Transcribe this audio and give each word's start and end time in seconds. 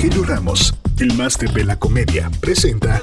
Rogelio 0.00 0.24
Ramos, 0.24 0.74
el 0.98 1.12
máster 1.12 1.50
de 1.50 1.62
la 1.62 1.78
comedia, 1.78 2.30
presenta 2.40 3.02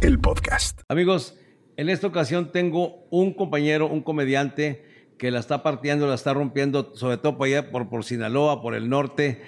el 0.00 0.18
podcast. 0.18 0.80
Amigos, 0.88 1.38
en 1.76 1.88
esta 1.88 2.08
ocasión 2.08 2.50
tengo 2.50 3.06
un 3.12 3.32
compañero, 3.32 3.86
un 3.86 4.02
comediante 4.02 5.12
que 5.20 5.30
la 5.30 5.38
está 5.38 5.62
partiendo, 5.62 6.08
la 6.08 6.16
está 6.16 6.34
rompiendo, 6.34 6.96
sobre 6.96 7.18
todo 7.18 7.38
por 7.38 7.46
allá, 7.46 7.70
por, 7.70 7.88
por 7.88 8.02
Sinaloa, 8.02 8.60
por 8.60 8.74
el 8.74 8.88
norte. 8.88 9.40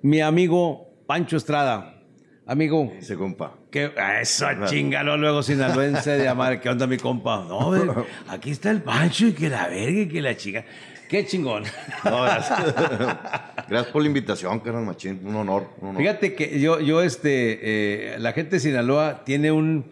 Mi 0.00 0.22
amigo 0.22 0.88
Pancho 1.06 1.36
Estrada. 1.36 2.02
Amigo, 2.46 2.90
Ese 2.98 3.16
compa. 3.16 3.58
que 3.70 3.92
ah, 3.98 4.22
eso 4.22 4.46
chingalo 4.64 5.18
luego 5.18 5.42
sinaloense 5.42 6.12
de 6.12 6.26
amar. 6.26 6.58
¿Qué 6.58 6.70
onda, 6.70 6.86
mi 6.86 6.96
compa? 6.96 7.44
No, 7.46 7.68
ve, 7.68 7.82
aquí 8.28 8.50
está 8.50 8.70
el 8.70 8.82
Pancho 8.82 9.26
y 9.26 9.32
que 9.34 9.50
la 9.50 9.68
verga 9.68 10.00
y 10.00 10.08
que 10.08 10.22
la 10.22 10.34
chica. 10.38 10.64
Qué 11.08 11.26
chingón. 11.26 11.64
No, 12.04 12.22
gracias. 12.22 12.74
gracias 13.68 13.86
por 13.92 14.02
la 14.02 14.08
invitación, 14.08 14.60
carnal 14.60 14.84
Machín. 14.84 15.20
Un 15.24 15.36
honor. 15.36 15.70
Un 15.80 15.88
honor. 15.90 16.00
Fíjate 16.00 16.34
que 16.34 16.60
yo, 16.60 16.80
yo 16.80 17.02
este, 17.02 18.14
eh, 18.14 18.18
la 18.18 18.32
gente 18.32 18.56
de 18.56 18.60
Sinaloa 18.60 19.24
tiene 19.24 19.52
un, 19.52 19.90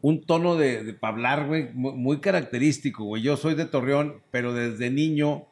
un 0.00 0.24
tono 0.24 0.56
de, 0.56 0.84
de 0.84 0.96
hablar, 1.02 1.46
güey, 1.46 1.70
muy, 1.74 1.92
muy 1.92 2.20
característico, 2.20 3.04
güey. 3.04 3.22
Yo 3.22 3.36
soy 3.36 3.54
de 3.54 3.66
Torreón, 3.66 4.22
pero 4.30 4.54
desde 4.54 4.90
niño 4.90 5.46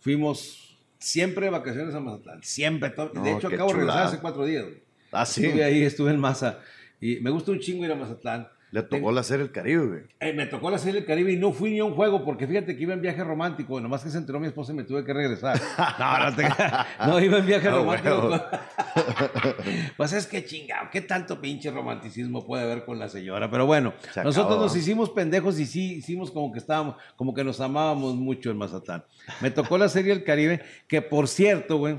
fuimos 0.00 0.78
siempre 0.98 1.46
de 1.46 1.50
vacaciones 1.50 1.94
a 1.94 2.00
Mazatlán. 2.00 2.42
Siempre. 2.42 2.92
No, 2.96 3.22
de 3.22 3.32
hecho, 3.32 3.48
acabo 3.48 3.70
de 3.70 3.76
regresar 3.78 4.06
hace 4.06 4.18
cuatro 4.18 4.44
días. 4.44 4.64
güey. 4.64 4.82
Ah, 5.12 5.24
sí. 5.24 5.44
Estuve 5.44 5.64
ahí, 5.64 5.82
estuve 5.82 6.10
en 6.10 6.20
Maza. 6.20 6.58
Y 7.00 7.16
me 7.20 7.30
gusta 7.30 7.52
un 7.52 7.60
chingo 7.60 7.84
ir 7.84 7.92
a 7.92 7.94
Mazatlán. 7.94 8.48
Le 8.70 8.82
tocó 8.82 9.10
la 9.12 9.22
serie 9.22 9.44
El 9.46 9.50
Caribe, 9.52 9.86
güey. 9.86 10.00
Eh, 10.20 10.34
me 10.34 10.44
tocó 10.46 10.70
la 10.70 10.76
serie 10.78 11.00
del 11.00 11.06
Caribe 11.06 11.32
y 11.32 11.36
no 11.38 11.52
fui 11.52 11.70
ni 11.70 11.78
a 11.78 11.84
un 11.84 11.94
juego 11.94 12.22
porque 12.24 12.46
fíjate 12.46 12.76
que 12.76 12.82
iba 12.82 12.92
en 12.92 13.00
viaje 13.00 13.24
romántico. 13.24 13.80
Nomás 13.80 14.04
que 14.04 14.10
se 14.10 14.18
enteró 14.18 14.38
mi 14.40 14.46
esposa 14.46 14.72
y 14.72 14.76
me 14.76 14.84
tuve 14.84 15.04
que 15.04 15.12
regresar. 15.14 15.58
No, 15.98 16.18
no, 16.30 16.36
te- 16.36 16.48
no 17.06 17.18
iba 17.20 17.38
en 17.38 17.46
viaje 17.46 17.68
Ah, 17.68 17.70
romántico. 17.70 18.30
pues 19.96 20.12
es 20.12 20.26
que 20.26 20.44
chingado, 20.44 20.88
¿qué 20.92 21.00
tanto 21.00 21.40
pinche 21.40 21.70
romanticismo 21.70 22.46
puede 22.46 22.62
haber 22.64 22.84
con 22.84 22.98
la 22.98 23.08
señora? 23.08 23.50
Pero 23.50 23.66
bueno, 23.66 23.94
Se 24.12 24.22
nosotros 24.22 24.46
acabó. 24.52 24.62
nos 24.64 24.76
hicimos 24.76 25.10
pendejos 25.10 25.58
y 25.58 25.66
sí 25.66 25.94
hicimos 25.94 26.30
como 26.30 26.52
que 26.52 26.58
estábamos, 26.58 26.96
como 27.16 27.34
que 27.34 27.44
nos 27.44 27.60
amábamos 27.60 28.14
mucho 28.16 28.50
en 28.50 28.58
Mazatlán. 28.58 29.04
Me 29.40 29.50
tocó 29.50 29.78
la 29.78 29.88
serie 29.88 30.14
del 30.14 30.24
Caribe, 30.24 30.60
que 30.86 31.02
por 31.02 31.28
cierto, 31.28 31.78
güey, 31.78 31.98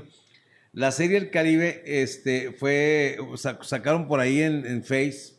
la 0.72 0.92
serie 0.92 1.18
del 1.20 1.30
Caribe 1.30 1.82
este, 1.84 2.52
fue, 2.52 3.16
sa- 3.36 3.58
sacaron 3.62 4.06
por 4.06 4.20
ahí 4.20 4.40
en, 4.42 4.64
en 4.66 4.82
Face, 4.84 5.34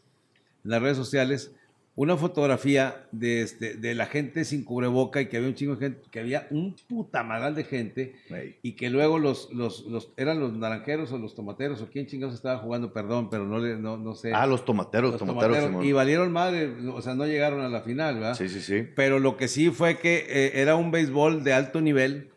en 0.64 0.72
las 0.72 0.82
redes 0.82 0.98
sociales, 0.98 1.52
una 1.94 2.16
fotografía 2.16 3.06
de, 3.12 3.42
este, 3.42 3.76
de 3.76 3.94
la 3.96 4.06
gente 4.06 4.46
sin 4.46 4.64
cubreboca 4.64 5.20
y 5.22 5.26
que 5.28 5.36
había 5.36 5.50
un 5.50 5.56
chingo 5.56 5.76
de 5.76 5.88
gente, 5.88 6.02
que 6.10 6.20
había 6.22 6.48
un 6.50 6.74
putamadral 6.88 7.54
de 7.54 7.66
gente 7.66 8.16
y 8.64 8.72
que 8.74 8.90
luego 8.90 9.20
los, 9.20 9.52
los, 9.52 9.86
los, 9.88 10.10
eran 10.16 10.40
los 10.40 10.54
naranjeros 10.54 11.12
o 11.12 11.18
los 11.18 11.36
tomateros 11.36 11.82
o 11.82 11.90
quién 11.90 12.08
chingados 12.08 12.34
estaba 12.36 12.60
jugando, 12.60 12.94
perdón, 12.94 13.30
pero 13.30 13.46
no, 13.46 13.60
le, 13.60 13.76
no, 13.76 13.98
no 13.98 14.16
sé. 14.16 14.32
Ah, 14.34 14.48
los 14.48 14.64
tomateros, 14.64 15.12
Los 15.12 15.20
tomateros. 15.20 15.58
tomateros, 15.58 15.86
y 15.86 15.92
valieron 15.92 16.32
madre, 16.32 16.72
o 16.90 17.02
sea, 17.02 17.14
no 17.14 17.26
llegaron 17.26 17.60
a 17.60 17.68
la 17.68 17.82
final, 17.82 18.16
¿verdad? 18.16 18.36
Sí, 18.36 18.48
sí, 18.48 18.62
sí. 18.62 18.88
Pero 18.96 19.20
lo 19.20 19.36
que 19.36 19.50
sí 19.50 19.70
fue 19.70 19.98
que 20.00 20.26
eh, 20.30 20.62
era 20.62 20.78
un 20.78 20.92
béisbol 20.92 21.44
de 21.44 21.52
alto 21.54 21.82
nivel 21.82 22.30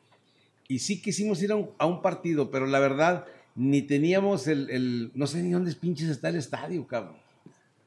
y 0.67 0.81
sí 0.81 1.01
quisimos 1.01 1.41
ir 1.43 1.53
a 1.53 1.57
un, 1.57 1.71
a 1.79 1.87
un 1.87 2.03
partido, 2.03 2.51
pero 2.51 2.67
la 2.67 2.81
verdad 2.81 3.25
ni 3.55 3.83
teníamos 3.83 4.49
el, 4.49 4.69
el- 4.71 5.13
no 5.15 5.29
sé 5.29 5.45
ni 5.45 5.53
dónde 5.53 5.73
pinches 5.77 6.09
está 6.09 6.29
el 6.31 6.37
estadio, 6.37 6.85
cabrón. 6.89 7.23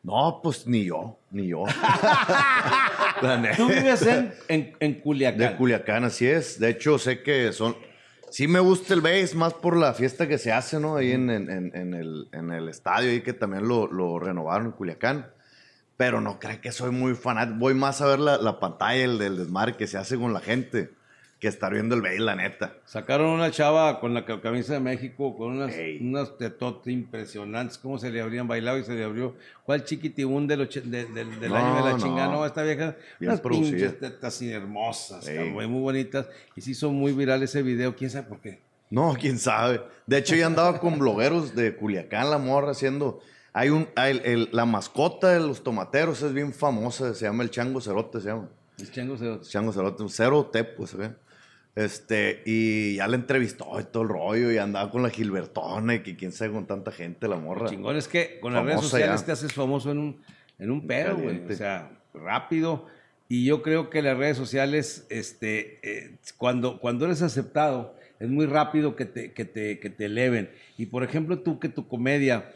No, 0.07 0.39
pues 0.41 0.65
ni 0.65 0.85
yo, 0.85 1.17
ni 1.31 1.47
yo. 1.47 1.65
Tú 3.57 3.67
vives 3.67 4.01
en, 4.03 4.33
en, 4.47 4.73
en 4.79 4.93
Culiacán. 5.01 5.37
De 5.39 5.55
Culiacán, 5.57 6.05
así 6.05 6.25
es. 6.25 6.57
De 6.59 6.69
hecho, 6.69 6.97
sé 6.97 7.21
que 7.23 7.51
son. 7.51 7.75
Sí 8.29 8.47
me 8.47 8.61
gusta 8.61 8.93
el 8.93 9.01
base, 9.01 9.35
más 9.35 9.53
por 9.53 9.75
la 9.75 9.93
fiesta 9.93 10.25
que 10.25 10.37
se 10.37 10.53
hace, 10.53 10.79
¿no? 10.79 10.95
Ahí 10.95 11.11
en, 11.11 11.29
en- 11.29 11.93
el, 11.93 12.29
en 12.31 12.51
el 12.51 12.69
estadio, 12.69 13.09
ahí 13.09 13.19
que 13.21 13.33
también 13.33 13.67
lo, 13.67 13.87
lo 13.87 14.17
renovaron 14.17 14.67
en 14.67 14.71
Culiacán. 14.73 15.27
Pero 15.97 16.21
no 16.21 16.39
creo 16.39 16.61
que 16.61 16.71
soy 16.71 16.91
muy 16.91 17.13
fanático. 17.15 17.57
Voy 17.59 17.73
más 17.73 17.99
a 18.01 18.05
ver 18.07 18.19
la, 18.19 18.37
la 18.37 18.59
pantalla, 18.61 19.03
el 19.03 19.17
del 19.17 19.37
desmadre 19.37 19.75
que 19.75 19.87
se 19.87 19.97
hace 19.97 20.17
con 20.17 20.31
la 20.33 20.39
gente, 20.39 20.91
que 21.39 21.47
estar 21.47 21.71
viendo 21.71 21.93
el 21.95 22.01
base, 22.01 22.19
la 22.19 22.35
neta. 22.35 22.73
Sacaron 22.85 23.27
una 23.29 23.51
chava 23.51 23.99
con 23.99 24.13
la 24.13 24.25
ca- 24.25 24.41
camisa 24.41 24.73
de 24.73 24.79
México, 24.79 25.35
con 25.37 25.51
unas, 25.51 25.73
Ey. 25.75 25.99
unas 26.01 26.35
tetotes 26.37 26.91
impresionantes, 26.91 27.77
cómo 27.77 27.99
se 27.99 28.09
le 28.09 28.21
habrían 28.21 28.47
bailado 28.47 28.79
y 28.79 28.83
se 28.83 28.95
le 28.95 29.03
abrió. 29.03 29.35
¿Cuál 29.63 29.83
chiquitibún 29.83 30.47
del, 30.47 30.61
och- 30.61 30.81
de- 30.81 31.05
del, 31.05 31.39
del 31.39 31.49
No, 31.49 31.55
año 31.55 31.75
de 31.75 31.81
la 31.81 31.91
no. 31.91 31.97
chingada? 31.99 32.31
No, 32.31 32.45
esta 32.45 32.63
vieja, 32.63 32.95
Bien 33.19 33.29
unas 33.31 33.41
producida. 33.41 33.69
pinches 33.71 33.99
tetas 33.99 34.33
así 34.35 34.51
hermosas, 34.51 35.27
muy, 35.51 35.67
muy 35.67 35.81
bonitas. 35.81 36.27
Y 36.55 36.61
se 36.61 36.71
hizo 36.71 36.91
muy 36.91 37.11
viral 37.13 37.43
ese 37.43 37.61
video, 37.61 37.95
quién 37.95 38.09
sabe 38.09 38.27
por 38.27 38.39
qué. 38.39 38.59
No, 38.89 39.15
quién 39.19 39.37
sabe. 39.37 39.81
De 40.05 40.17
hecho, 40.17 40.35
ya 40.35 40.47
andaba 40.47 40.79
con 40.79 40.97
blogueros 40.99 41.53
de 41.55 41.75
Culiacán, 41.75 42.29
la 42.31 42.37
morra, 42.39 42.71
haciendo. 42.71 43.19
Hay 43.53 43.69
un. 43.69 43.87
el- 43.95 44.21
el- 44.25 44.49
la 44.53 44.65
mascota 44.65 45.29
de 45.33 45.39
los 45.39 45.61
tomateros 45.63 46.21
es 46.23 46.33
bien 46.33 46.53
famosa, 46.53 47.13
se 47.13 47.25
llama 47.25 47.43
el 47.43 47.49
chango 47.51 47.79
cerote, 47.81 48.21
se 48.21 48.27
llama. 48.29 48.49
El 48.79 48.91
chango 48.91 49.17
se- 49.17 49.41
Chango 49.49 49.73
cerote, 49.73 50.03
cero 50.09 50.49
te, 50.51 50.63
pues, 50.63 50.95
¿ve? 50.95 51.09
Este, 51.77 52.41
y 52.45 52.95
ya 52.95 53.07
la 53.07 53.17
entrevistó 53.17 53.79
y 53.79 53.83
todo 53.83 54.01
el 54.01 54.09
rollo, 54.09 54.51
y 54.51 54.57
andaba 54.57 54.89
con 54.89 55.03
la 55.03 55.11
Gilbertona, 55.11 55.93
y 55.95 55.99
que 55.99 56.15
quién 56.15 56.31
sabe 56.31 56.51
con 56.53 56.65
tanta 56.65 56.91
gente, 56.91 57.27
la 57.27 57.35
morra. 57.35 57.69
chingón 57.69 57.95
es 57.97 58.07
que 58.07 58.39
con 58.39 58.51
las 58.53 58.65
redes 58.65 58.81
sociales 58.81 59.19
ya. 59.19 59.25
te 59.27 59.31
haces 59.33 59.53
famoso 59.53 59.91
en 59.91 59.99
un, 59.99 60.21
en 60.57 60.71
un 60.71 60.87
pedo, 60.87 61.17
güey. 61.17 61.39
O 61.47 61.53
sea, 61.53 61.91
rápido. 62.15 62.87
Y 63.29 63.45
yo 63.45 63.61
creo 63.61 63.91
que 63.91 64.01
las 64.01 64.17
redes 64.17 64.37
sociales, 64.37 65.05
este, 65.09 65.79
eh, 65.83 66.15
cuando, 66.37 66.79
cuando 66.79 67.05
eres 67.05 67.21
aceptado, 67.21 67.95
es 68.19 68.27
muy 68.27 68.47
rápido 68.47 68.95
que 68.95 69.05
te, 69.05 69.33
que 69.33 69.45
te, 69.45 69.77
que 69.79 69.91
te 69.91 70.05
eleven. 70.05 70.49
Y 70.79 70.87
por 70.87 71.03
ejemplo, 71.03 71.37
tú 71.39 71.59
que 71.59 71.69
tu 71.69 71.87
comedia 71.87 72.49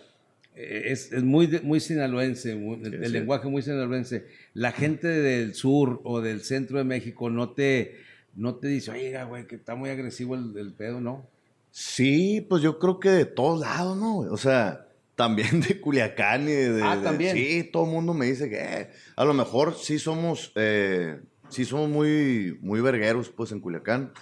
eh, 0.56 0.86
es, 0.88 1.12
es 1.12 1.22
muy, 1.22 1.48
muy 1.62 1.80
sinaloense, 1.80 2.56
muy- 2.56 2.80
el, 2.84 2.90
Sí, 2.90 2.96
el 2.96 3.06
sí. 3.06 3.12
lenguaje 3.12 3.48
muy 3.50 3.62
sinaloense, 3.62 4.26
la 4.56 4.72
gente 4.72 5.08
del 5.08 5.53
sur 5.53 6.02
o 6.06 6.22
del 6.22 6.42
centro 6.42 6.80
de 6.80 6.86
México 6.86 7.30
no 7.30 7.52
te, 7.52 7.98
no 8.36 8.56
te 8.56 8.68
dice, 8.68 8.92
oiga, 8.92 9.24
güey, 9.25 9.47
que 9.47 9.56
está 9.56 9.75
muy 9.75 9.90
agresivo 9.90 10.36
el, 10.36 10.58
el 10.58 10.74
pedo, 10.74 11.02
¿no? 11.02 11.28
Sí, 11.72 12.46
pues 12.50 12.62
yo 12.62 12.80
creo 12.80 13.00
que 13.00 13.09
de 13.09 13.25
todos 13.25 13.59
lados, 13.62 13.97
¿no? 13.97 14.18
O 14.19 14.38
sea, 14.38 14.88
también 15.16 15.62
de 15.62 15.80
Culiacán 15.80 16.44
y 16.44 16.52
de... 16.53 16.81
Ah, 16.84 16.97
de- 16.97 17.03
también. 17.03 17.36
sí, 17.36 17.70
todo 17.72 17.86
el 17.86 17.91
mundo 17.91 18.14
me 18.14 18.25
dice 18.25 18.50
que 18.50 18.58
eh, 18.59 18.90
a 19.16 19.24
lo 19.25 19.34
mejor 19.34 19.75
sí 19.75 19.97
somos, 20.00 20.52
eh, 20.56 21.22
sí 21.50 21.64
somos 21.66 21.90
muy, 21.90 22.58
muy 22.62 22.81
vergueros, 22.81 23.30
pues, 23.30 23.52
en 23.52 23.59
Culiacán. 23.62 24.12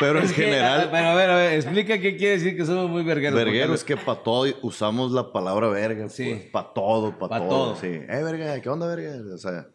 Pero 0.00 0.18
en 0.18 0.24
Es 0.24 0.32
que, 0.32 0.42
general, 0.44 0.88
pero 0.90 1.06
a 1.08 1.14
ver, 1.14 1.30
a 1.30 1.36
ver, 1.36 1.52
explica 1.52 1.96
qué 2.00 2.16
quiere 2.16 2.32
decir 2.38 2.56
que 2.56 2.64
somos 2.64 2.90
muy 2.90 3.04
vergueros. 3.04 3.36
vergueros 3.36 3.84
que 3.84 3.96
para 3.96 4.20
todo 4.20 4.52
usamos 4.62 5.12
la 5.12 5.30
palabra 5.32 5.68
verga, 5.68 6.08
Sí. 6.08 6.24
pues, 6.30 6.42
para 6.50 6.72
todo, 6.72 7.16
para 7.16 7.28
Pa' 7.28 7.38
todo, 7.38 7.48
todo. 7.48 7.76
Sí, 7.76 7.86
eh, 7.86 8.22
verga, 8.24 8.60
¿qué 8.60 8.68
onda, 8.68 8.88
verga? 8.88 9.22
O 9.32 9.38
sea, 9.38 9.68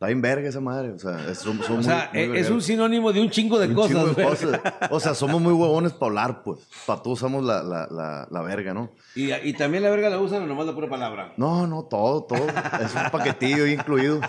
está 0.00 0.06
bien 0.06 0.22
verga 0.22 0.48
esa 0.48 0.60
madre, 0.60 0.92
o 0.92 0.98
sea, 0.98 1.30
es, 1.30 1.40
somos, 1.40 1.68
O 1.68 1.82
sea, 1.82 2.08
muy- 2.14 2.28
muy 2.28 2.38
e- 2.38 2.40
es 2.40 2.48
un 2.48 2.62
sinónimo 2.62 3.12
de 3.12 3.20
un 3.20 3.28
chingo 3.28 3.58
de 3.58 3.66
Un 3.68 3.74
cosas. 3.74 3.90
chingo 3.92 4.06
de 4.14 4.24
cosas. 4.24 4.60
O 4.90 4.98
sea, 4.98 5.12
somos 5.14 5.42
muy 5.42 5.52
huevones 5.52 5.92
para 5.92 6.06
hablar, 6.08 6.42
pues. 6.42 6.60
Para 6.86 7.02
todos 7.02 7.18
usamos 7.18 7.44
la, 7.44 7.62
la, 7.62 7.86
la, 7.90 8.26
la 8.30 8.40
verga, 8.42 8.72
¿no? 8.72 8.92
Y, 9.14 9.30
y 9.30 9.52
también 9.52 9.82
la 9.82 9.90
verga 9.90 10.08
la 10.08 10.18
usan 10.18 10.42
o 10.42 10.46
nomás 10.46 10.64
la 10.66 10.74
pura 10.74 10.88
palabra. 10.88 11.34
No, 11.36 11.66
no, 11.66 11.82
todo, 11.84 12.22
todo. 12.24 12.46
Es 12.82 12.94
un 12.94 13.10
paquetillo 13.12 13.66
incluido. 13.66 14.20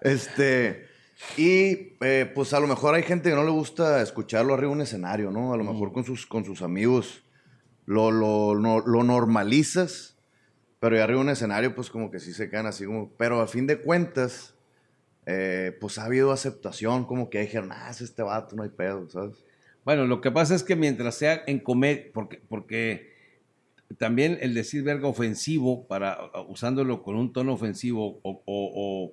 Este. 0.00 0.86
Y 1.36 1.96
eh, 2.00 2.30
pues 2.34 2.52
a 2.52 2.60
lo 2.60 2.66
mejor 2.66 2.94
hay 2.94 3.02
gente 3.02 3.30
que 3.30 3.36
no 3.36 3.44
le 3.44 3.50
gusta 3.50 4.00
escucharlo 4.02 4.54
arriba 4.54 4.68
de 4.70 4.74
un 4.76 4.80
escenario, 4.82 5.30
¿no? 5.30 5.52
A 5.52 5.56
lo 5.56 5.64
mejor 5.64 5.92
con 5.92 6.04
sus, 6.04 6.26
con 6.26 6.44
sus 6.44 6.62
amigos 6.62 7.22
lo, 7.86 8.10
lo, 8.10 8.54
no- 8.58 8.80
lo 8.80 9.02
normalizas, 9.04 10.16
pero 10.80 10.96
ya 10.96 11.04
arriba 11.04 11.18
de 11.20 11.24
un 11.26 11.30
escenario, 11.30 11.74
pues 11.76 11.90
como 11.90 12.10
que 12.10 12.18
sí 12.18 12.32
se 12.32 12.50
quedan 12.50 12.66
así 12.66 12.84
como. 12.86 13.10
Pero 13.16 13.40
a 13.40 13.46
fin 13.46 13.66
de 13.68 13.80
cuentas, 13.80 14.51
eh, 15.26 15.76
pues 15.80 15.98
ha 15.98 16.04
habido 16.04 16.32
aceptación, 16.32 17.04
como 17.04 17.30
que 17.30 17.40
dijeron, 17.40 17.70
ah, 17.72 17.88
es 17.90 18.00
este 18.00 18.22
vato, 18.22 18.56
no 18.56 18.62
hay 18.62 18.70
pedo, 18.70 19.08
¿sabes? 19.08 19.44
Bueno, 19.84 20.06
lo 20.06 20.20
que 20.20 20.30
pasa 20.30 20.54
es 20.54 20.62
que 20.62 20.76
mientras 20.76 21.14
sea 21.16 21.42
en 21.46 21.58
comedia, 21.58 22.04
porque, 22.12 22.40
porque 22.48 23.12
también 23.98 24.38
el 24.40 24.54
decir 24.54 24.82
verga 24.82 25.08
ofensivo, 25.08 25.86
para, 25.86 26.18
usándolo 26.48 27.02
con 27.02 27.16
un 27.16 27.32
tono 27.32 27.52
ofensivo 27.52 28.20
o, 28.22 29.12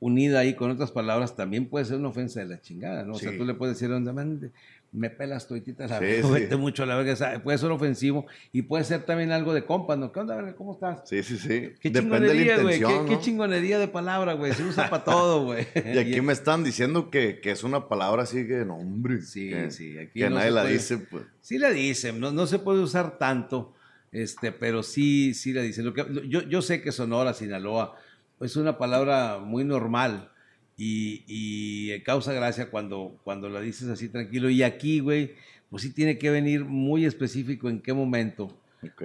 unida 0.00 0.40
ahí 0.40 0.54
con 0.54 0.70
otras 0.70 0.92
palabras, 0.92 1.34
también 1.36 1.66
puede 1.66 1.84
ser 1.84 1.96
una 1.96 2.08
ofensa 2.08 2.40
de 2.40 2.46
la 2.46 2.60
chingada, 2.60 3.04
¿no? 3.04 3.14
O 3.14 3.18
sea, 3.18 3.36
tú 3.36 3.44
le 3.44 3.54
puedes 3.54 3.76
decir, 3.76 3.92
"Onda, 3.92 4.12
man, 4.12 4.52
me 4.90 5.10
pelas 5.10 5.46
toititas, 5.46 5.90
la 5.90 5.98
Sí, 5.98 6.04
verga, 6.04 6.28
sí. 6.28 6.32
vete 6.34 6.56
mucho 6.56 6.82
a 6.82 6.86
la 6.86 6.96
verga, 6.96 7.12
o 7.12 7.16
sea, 7.16 7.42
puede 7.42 7.58
ser 7.58 7.70
ofensivo 7.70 8.26
y 8.52 8.62
puede 8.62 8.84
ser 8.84 9.02
también 9.04 9.32
algo 9.32 9.52
de 9.52 9.64
compas, 9.64 9.98
¿no? 9.98 10.12
¿Qué 10.12 10.20
onda, 10.20 10.34
verga? 10.34 10.54
¿Cómo 10.56 10.72
estás? 10.72 11.00
Sí, 11.04 11.22
sí, 11.22 11.36
sí. 11.36 11.72
Qué 11.80 11.90
Depende 11.90 12.20
de 12.28 12.34
la 12.34 12.54
chingonería, 12.56 12.58
güey. 12.62 13.06
Qué, 13.08 13.18
chingonería 13.20 13.78
de 13.78 13.88
palabra, 13.88 14.32
güey. 14.32 14.54
Se 14.54 14.64
usa 14.64 14.88
para 14.88 15.04
todo, 15.04 15.44
güey. 15.44 15.66
Y 15.94 15.98
aquí 15.98 16.20
me 16.22 16.32
están 16.32 16.64
diciendo 16.64 17.10
que, 17.10 17.40
que 17.40 17.50
es 17.50 17.64
una 17.64 17.86
palabra 17.88 18.22
así 18.22 18.46
que, 18.46 18.64
no, 18.64 18.76
hombre. 18.76 19.20
Sí, 19.20 19.50
que, 19.50 19.70
sí, 19.70 19.98
aquí 19.98 20.20
que 20.20 20.30
no 20.30 20.36
nadie 20.36 20.52
la 20.52 20.62
puede. 20.62 20.74
dice, 20.74 20.96
pues. 20.98 21.24
Sí 21.42 21.58
la 21.58 21.70
dicen, 21.70 22.18
no, 22.18 22.30
no 22.32 22.46
se 22.46 22.58
puede 22.58 22.80
usar 22.80 23.18
tanto, 23.18 23.74
este, 24.10 24.52
pero 24.52 24.82
sí, 24.82 25.34
sí 25.34 25.52
la 25.52 25.60
dicen. 25.60 25.84
Lo 25.84 25.92
que, 25.92 26.06
yo, 26.28 26.40
yo 26.42 26.62
sé 26.62 26.80
que 26.80 26.92
Sonora, 26.92 27.34
Sinaloa, 27.34 27.94
es 28.40 28.56
una 28.56 28.78
palabra 28.78 29.38
muy 29.38 29.64
normal 29.64 30.30
y, 30.76 31.24
y 31.26 32.00
causa 32.02 32.32
gracia 32.32 32.70
cuando, 32.70 33.18
cuando 33.24 33.48
la 33.48 33.60
dices 33.60 33.88
así 33.88 34.08
tranquilo. 34.08 34.48
Y 34.50 34.62
aquí, 34.62 35.00
güey, 35.00 35.34
pues 35.70 35.82
sí 35.82 35.92
tiene 35.92 36.18
que 36.18 36.30
venir 36.30 36.64
muy 36.64 37.04
específico 37.04 37.68
en 37.68 37.80
qué 37.80 37.92
momento. 37.92 38.56
Ok. 38.82 39.02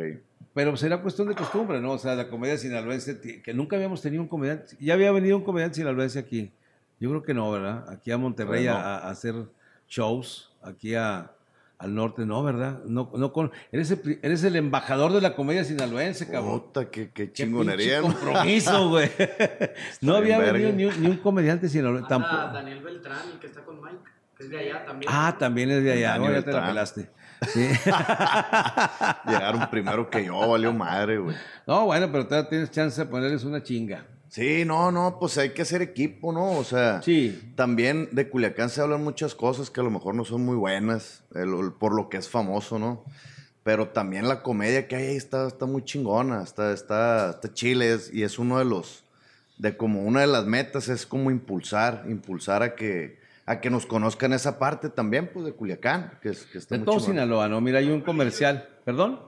Pero 0.54 0.78
será 0.78 1.02
cuestión 1.02 1.28
de 1.28 1.36
costumbre, 1.36 1.82
¿no? 1.82 1.94
O 1.94 1.98
sea, 1.98 2.14
la 2.16 2.30
comedia 2.30 2.58
sinaloense, 2.58 3.20
que 3.42 3.54
nunca 3.56 3.76
habíamos 3.76 4.02
tenido 4.02 4.22
un 4.22 4.30
comediante. 4.30 4.76
Ya 4.80 4.94
había 4.94 5.12
venido 5.12 5.36
un 5.36 5.44
comediante 5.44 5.78
sinaloense 5.78 6.20
aquí. 6.20 6.52
Yo 7.00 7.10
creo 7.10 7.24
que 7.24 7.34
no, 7.34 7.52
¿verdad? 7.52 7.90
Aquí 7.90 8.12
a 8.12 8.18
Monterrey 8.18 8.66
Bueno. 8.66 8.78
a, 8.78 9.00
a 9.00 9.10
hacer 9.10 9.34
shows, 9.90 10.54
aquí 10.62 10.94
a, 10.96 11.33
al 11.84 11.94
norte, 11.94 12.26
no, 12.26 12.42
¿verdad? 12.44 12.80
No, 12.86 13.12
no 13.14 13.34
con, 13.34 13.52
eres, 13.72 13.92
el, 13.92 14.20
eres 14.22 14.44
el 14.46 14.56
embajador 14.56 15.12
de 15.12 15.20
la 15.20 15.36
comedia 15.36 15.66
sinaloense, 15.66 16.30
cabrón. 16.30 16.62
Puta, 16.62 16.90
qué, 16.90 17.12
qué 17.12 17.28
Qué 17.28 17.34
chingonería. 17.34 18.00
¿no? 18.00 18.08
compromiso, 18.08 18.90
güey. 18.90 19.10
no 20.02 20.16
había 20.16 20.40
venido 20.40 20.72
ni 20.72 20.86
un, 20.86 21.02
ni 21.02 21.08
un 21.10 21.18
comediante 21.18 21.68
sinaloense. 21.68 22.08
Tampoco. 22.08 22.54
Daniel 22.54 22.82
Beltrán, 22.82 23.30
el 23.34 23.40
que 23.40 23.48
está 23.48 23.66
con 23.66 23.82
Mike, 23.82 23.98
que 24.38 24.44
es 24.44 24.50
de 24.50 24.60
allá 24.60 24.86
también. 24.86 25.12
Ah, 25.14 25.36
también 25.38 25.72
es 25.72 25.84
de 25.84 25.92
allá. 25.92 26.12
Daniel 26.12 26.32
No, 26.32 26.40
ya 26.40 26.46
te 26.46 26.52
la 26.54 26.66
pelaste. 26.68 27.10
Sí. 27.50 27.68
Llegaron 29.28 29.70
primero 29.70 30.10
que 30.10 30.24
yo, 30.26 30.48
valió 30.48 30.72
madre, 30.72 31.18
güey. 31.18 31.36
no, 31.68 31.86
bueno, 31.86 32.10
pero 32.12 32.26
todavía 32.26 32.50
tienes 32.50 32.72
chance 32.72 33.02
de 33.02 33.08
ponerles 33.10 33.44
una 33.44 33.62
chinga. 33.62 34.06
Sí, 34.34 34.66
no, 34.66 34.92
no, 34.92 35.20
pues 35.20 35.38
hay 35.38 35.52
que 35.52 35.62
hacer 35.62 35.84
equipo, 35.84 36.34
¿no? 36.34 36.54
O 36.58 36.64
sea, 36.64 37.04
Sí. 37.04 37.54
también 37.56 38.10
de 38.14 38.30
Culiacán 38.30 38.72
se 38.72 38.82
hablan 38.82 39.04
muchas 39.04 39.36
cosas 39.36 39.70
que 39.70 39.80
a 39.80 39.84
lo 39.84 39.92
mejor 39.92 40.16
no 40.16 40.26
son 40.26 40.44
muy 40.44 40.56
buenas, 40.56 41.24
el- 41.36 41.54
el- 41.54 41.72
por 41.74 41.94
lo 41.94 42.10
que 42.10 42.18
es 42.18 42.28
famoso, 42.28 42.80
¿no? 42.80 43.04
Pero 43.62 43.90
también 43.90 44.28
la 44.28 44.42
comedia 44.42 44.88
que 44.88 44.96
hay 44.96 45.06
ahí 45.10 45.16
está, 45.18 45.46
está 45.46 45.68
muy 45.68 45.84
chingona, 45.86 46.42
está, 46.42 46.74
está, 46.74 47.30
está 47.30 47.54
chile 47.54 47.94
es- 47.94 48.12
y 48.12 48.24
es 48.24 48.40
uno 48.40 48.58
de 48.58 48.66
los, 48.66 49.04
de 49.60 49.78
como 49.78 50.02
una 50.02 50.22
de 50.22 50.28
las 50.28 50.46
metas 50.48 50.90
es 50.90 51.06
como 51.06 51.30
impulsar, 51.30 52.04
impulsar 52.10 52.64
a 52.64 52.74
que, 52.74 53.20
a 53.46 53.62
que 53.62 53.70
nos 53.70 53.86
conozcan 53.86 54.34
esa 54.34 54.58
parte 54.58 54.90
también, 54.90 55.30
pues 55.32 55.46
de 55.46 55.52
Culiacán, 55.54 56.18
que, 56.24 56.30
es, 56.30 56.46
que 56.48 56.58
está 56.58 56.74
De 56.74 56.80
muy 56.80 56.86
todo 56.86 56.96
chingona. 56.98 57.22
Sinaloa, 57.22 57.50
¿no? 57.50 57.62
Mira, 57.62 57.78
hay 57.78 57.92
un 57.92 58.02
comercial. 58.02 58.68
¿Perdón? 58.84 59.20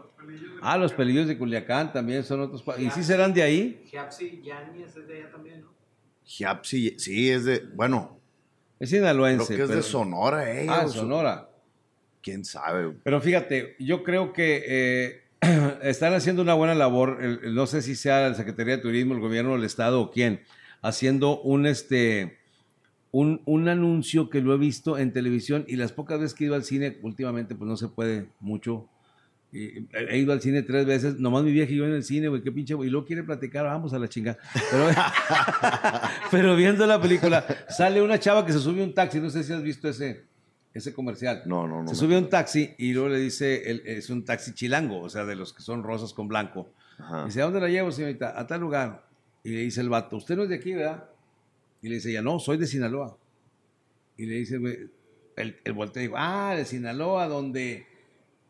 Ah, 0.61 0.77
los 0.77 0.93
pelillos 0.93 1.27
de 1.27 1.37
Culiacán 1.37 1.91
también 1.93 2.23
son 2.23 2.41
otros. 2.41 2.63
¿Y 2.79 2.89
sí 2.89 3.03
serán 3.03 3.33
de 3.33 3.43
ahí? 3.43 3.83
Giapsi 3.85 4.41
Yáñez 4.41 4.95
es 4.95 5.07
de 5.07 5.17
allá 5.17 5.31
también, 5.31 5.61
¿no? 5.61 5.73
Giapsi, 6.23 6.95
sí, 6.97 7.29
es 7.29 7.45
de, 7.45 7.59
bueno, 7.75 8.19
Es 8.79 8.89
creo 8.89 9.01
sinaloense. 9.01 9.55
que 9.55 9.63
es 9.63 9.69
de 9.69 9.81
Sonora, 9.83 10.51
eh. 10.51 10.65
Ah, 10.69 10.87
Sonora. 10.87 11.49
¿Quién 12.21 12.43
sabe? 12.43 12.95
Pero 13.03 13.21
fíjate, 13.21 13.75
yo 13.79 14.03
creo 14.03 14.33
que 14.33 14.63
eh, 14.67 15.23
están 15.83 16.13
haciendo 16.15 16.41
una 16.41 16.55
buena 16.55 16.73
labor. 16.73 17.19
el- 17.21 17.39
el- 17.43 17.53
no 17.55 17.67
sé 17.67 17.81
si 17.83 17.95
sea 17.95 18.27
la 18.29 18.33
Secretaría 18.33 18.77
de 18.77 18.81
Turismo, 18.81 19.13
el 19.13 19.19
gobierno 19.19 19.53
del 19.53 19.63
Estado 19.63 20.01
o 20.01 20.09
quién, 20.11 20.41
haciendo 20.81 21.41
un 21.41 21.67
este. 21.67 22.39
Un, 23.11 23.41
un 23.45 23.69
anuncio 23.69 24.29
que 24.29 24.41
lo 24.41 24.53
he 24.53 24.57
visto 24.57 24.97
en 24.97 25.13
televisión 25.13 25.63
y 25.69 25.77
las 25.77 25.93
pocas 25.93 26.19
veces 26.19 26.33
que 26.35 26.43
he 26.43 26.47
ido 26.47 26.55
al 26.55 26.65
cine, 26.65 26.97
últimamente 27.01 27.55
pues 27.55 27.69
no 27.69 27.77
se 27.77 27.87
puede 27.87 28.27
mucho. 28.41 28.89
He 29.57 30.17
ido 30.17 30.33
al 30.33 30.41
cine 30.41 30.63
tres 30.63 30.85
veces, 30.85 31.17
nomás 31.19 31.43
mi 31.43 31.51
vieja 31.51 31.71
y 31.71 31.77
yo 31.77 31.85
en 31.85 31.93
el 31.93 32.03
cine, 32.03 32.27
güey, 32.27 32.41
qué 32.41 32.51
pinche, 32.51 32.73
güey, 32.73 32.89
y 32.89 32.91
luego 32.91 33.07
quiere 33.07 33.23
platicar, 33.23 33.63
vamos 33.65 33.93
a 33.93 33.99
la 33.99 34.09
chinga. 34.09 34.37
Pero, 34.69 34.89
pero 36.31 36.55
viendo 36.55 36.85
la 36.85 37.01
película, 37.01 37.45
sale 37.69 38.01
una 38.01 38.19
chava 38.19 38.45
que 38.45 38.51
se 38.53 38.59
sube 38.59 38.81
a 38.81 38.83
un 38.83 38.93
taxi, 38.93 39.19
no 39.19 39.29
sé 39.29 39.43
si 39.43 39.53
has 39.53 39.63
visto 39.63 39.87
ese, 39.87 40.23
ese 40.73 40.93
comercial. 40.93 41.43
No, 41.45 41.67
no, 41.67 41.83
no. 41.83 41.87
Se 41.89 41.95
sube 41.95 42.15
a 42.15 42.19
un 42.19 42.29
taxi 42.29 42.73
y 42.77 42.93
luego 42.93 43.09
le 43.09 43.19
dice, 43.19 43.69
el- 43.69 43.83
es 43.85 44.09
un 44.09 44.25
taxi 44.25 44.53
chilango, 44.53 44.99
o 45.01 45.09
sea, 45.09 45.25
de 45.25 45.35
los 45.35 45.53
que 45.53 45.61
son 45.61 45.83
rosas 45.83 46.13
con 46.13 46.27
blanco. 46.27 46.69
Ajá. 46.97 47.25
Dice, 47.25 47.41
¿a 47.41 47.45
dónde 47.45 47.59
la 47.61 47.69
llevo, 47.69 47.91
señorita? 47.91 48.39
A 48.39 48.45
tal 48.47 48.61
lugar. 48.61 49.05
Y 49.43 49.49
le 49.51 49.59
dice 49.59 49.81
el 49.81 49.89
vato, 49.89 50.17
¿usted 50.17 50.35
no 50.35 50.43
es 50.43 50.49
de 50.49 50.55
aquí, 50.55 50.73
verdad? 50.73 51.05
Y 51.81 51.89
le 51.89 51.95
dice 51.95 52.09
ella, 52.09 52.21
no, 52.21 52.39
soy 52.39 52.57
de 52.57 52.67
Sinaloa. 52.67 53.15
Y 54.17 54.25
le 54.25 54.35
dice, 54.35 54.57
güey, 54.57 54.89
el, 55.35 55.57
el 55.63 55.73
volteo 55.73 56.01
dijo, 56.01 56.15
ah, 56.17 56.55
de 56.57 56.65
Sinaloa, 56.65 57.27
donde 57.27 57.85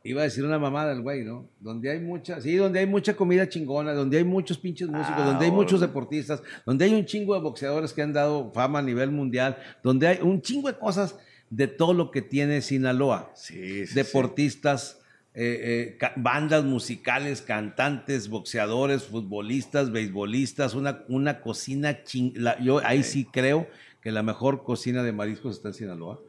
iba 0.05 0.21
a 0.21 0.23
decir 0.25 0.45
una 0.45 0.57
mamada 0.59 0.91
el 0.93 1.01
güey, 1.01 1.23
¿no? 1.23 1.49
Donde 1.59 1.91
hay 1.91 1.99
mucha, 1.99 2.39
sí, 2.39 2.55
donde 2.55 2.79
hay 2.79 2.85
mucha 2.85 3.15
comida 3.15 3.49
chingona, 3.49 3.93
donde 3.93 4.17
hay 4.17 4.23
muchos 4.23 4.57
pinches 4.57 4.87
músicos, 4.87 5.15
Ah, 5.17 5.25
donde 5.25 5.45
hay 5.45 5.51
muchos 5.51 5.81
deportistas, 5.81 6.41
donde 6.65 6.85
hay 6.85 6.93
un 6.93 7.05
chingo 7.05 7.33
de 7.33 7.41
boxeadores 7.41 7.91
que 7.91 8.01
han 8.01 8.13
dado 8.13 8.51
fama 8.53 8.79
a 8.79 8.81
nivel 8.81 9.11
mundial, 9.11 9.57
donde 9.83 10.07
hay 10.07 10.19
un 10.21 10.41
chingo 10.41 10.67
de 10.67 10.77
cosas 10.77 11.15
de 11.49 11.67
todo 11.67 11.93
lo 11.93 12.11
que 12.11 12.21
tiene 12.21 12.61
Sinaloa 12.61 13.31
Sí, 13.35 13.53
sí, 13.55 13.87
sí. 13.87 13.95
deportistas, 13.95 15.01
eh, 15.33 15.97
eh, 16.01 16.07
bandas 16.15 16.63
musicales, 16.63 17.41
cantantes, 17.41 18.29
boxeadores, 18.29 19.03
futbolistas, 19.03 19.91
beisbolistas, 19.91 20.75
una, 20.75 21.03
una 21.09 21.41
cocina 21.41 22.03
ching... 22.03 22.33
la- 22.35 22.57
yo 22.61 22.79
ahí 22.85 23.03
sí 23.03 23.25
creo 23.25 23.67
que 24.01 24.11
la 24.11 24.23
mejor 24.23 24.63
cocina 24.63 25.03
de 25.03 25.11
mariscos 25.11 25.55
está 25.57 25.69
en 25.69 25.73
Sinaloa. 25.73 26.21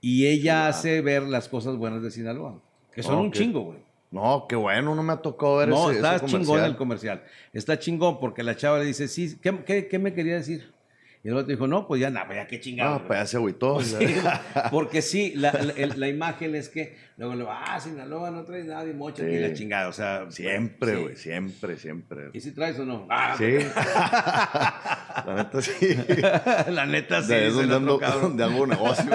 Y 0.00 0.26
ella 0.26 0.68
hace 0.68 1.00
ver 1.00 1.22
las 1.22 1.48
cosas 1.48 1.76
buenas 1.76 2.02
de 2.02 2.10
Sinaloa, 2.10 2.62
que 2.94 3.02
son 3.02 3.16
un 3.18 3.32
chingo, 3.32 3.60
güey. 3.62 3.78
No, 4.10 4.46
qué 4.48 4.54
bueno, 4.54 4.94
no 4.94 5.02
me 5.02 5.12
ha 5.12 5.16
tocado 5.16 5.56
ver 5.56 5.68
No, 5.68 5.90
ese, 5.90 5.98
está 5.98 6.16
ese 6.16 6.26
chingón 6.26 6.62
el 6.62 6.76
comercial. 6.76 7.24
Está 7.52 7.78
chingón 7.78 8.20
porque 8.20 8.42
la 8.44 8.54
chava 8.56 8.78
le 8.78 8.84
dice, 8.84 9.08
sí, 9.08 9.36
¿qué, 9.42 9.64
qué, 9.64 9.88
qué 9.88 9.98
me 9.98 10.14
quería 10.14 10.34
decir? 10.36 10.72
Y 11.24 11.28
el 11.28 11.36
otro 11.38 11.48
dijo, 11.48 11.66
no, 11.66 11.88
pues 11.88 12.02
ya 12.02 12.10
nada, 12.10 12.26
pues 12.26 12.36
ya 12.38 12.46
qué 12.46 12.60
chingado. 12.60 12.98
No, 13.00 13.06
pues 13.06 13.18
ya 13.18 13.26
se 13.26 13.36
agüitó. 13.38 13.80
Sí, 13.82 13.96
porque 14.70 15.00
sí, 15.02 15.32
la, 15.34 15.52
la- 15.52 15.72
el- 15.72 15.98
la 15.98 16.06
imagen 16.06 16.54
es 16.54 16.68
que 16.68 16.96
luego 17.16 17.34
le 17.34 17.42
va, 17.44 17.64
ah, 17.64 17.80
Sinaloa 17.80 18.30
no 18.30 18.44
trae 18.44 18.62
nada 18.62 18.84
y 18.88 18.92
mocha 18.92 19.24
Sí. 19.24 19.30
y 19.30 19.38
la 19.40 19.52
chingada, 19.54 19.88
o 19.88 19.92
sea, 19.92 20.30
Siempre, 20.30 20.94
sí. 20.94 21.02
güey, 21.02 21.16
siempre, 21.16 21.76
siempre. 21.78 22.28
¿Y 22.34 22.40
si 22.40 22.52
traes 22.52 22.78
o 22.78 22.84
no? 22.84 23.06
Ah, 23.10 23.34
Sí. 23.38 23.56
La 25.26 25.34
neta 25.36 25.62
sí. 25.62 25.96
la 26.68 26.86
neta 26.86 27.22
sí, 27.22 27.28
de 27.28 27.46
es 27.46 27.54
donde, 27.54 27.74
ando, 27.76 27.98
donde 27.98 28.44
hago 28.44 28.66
negocio. 28.66 29.10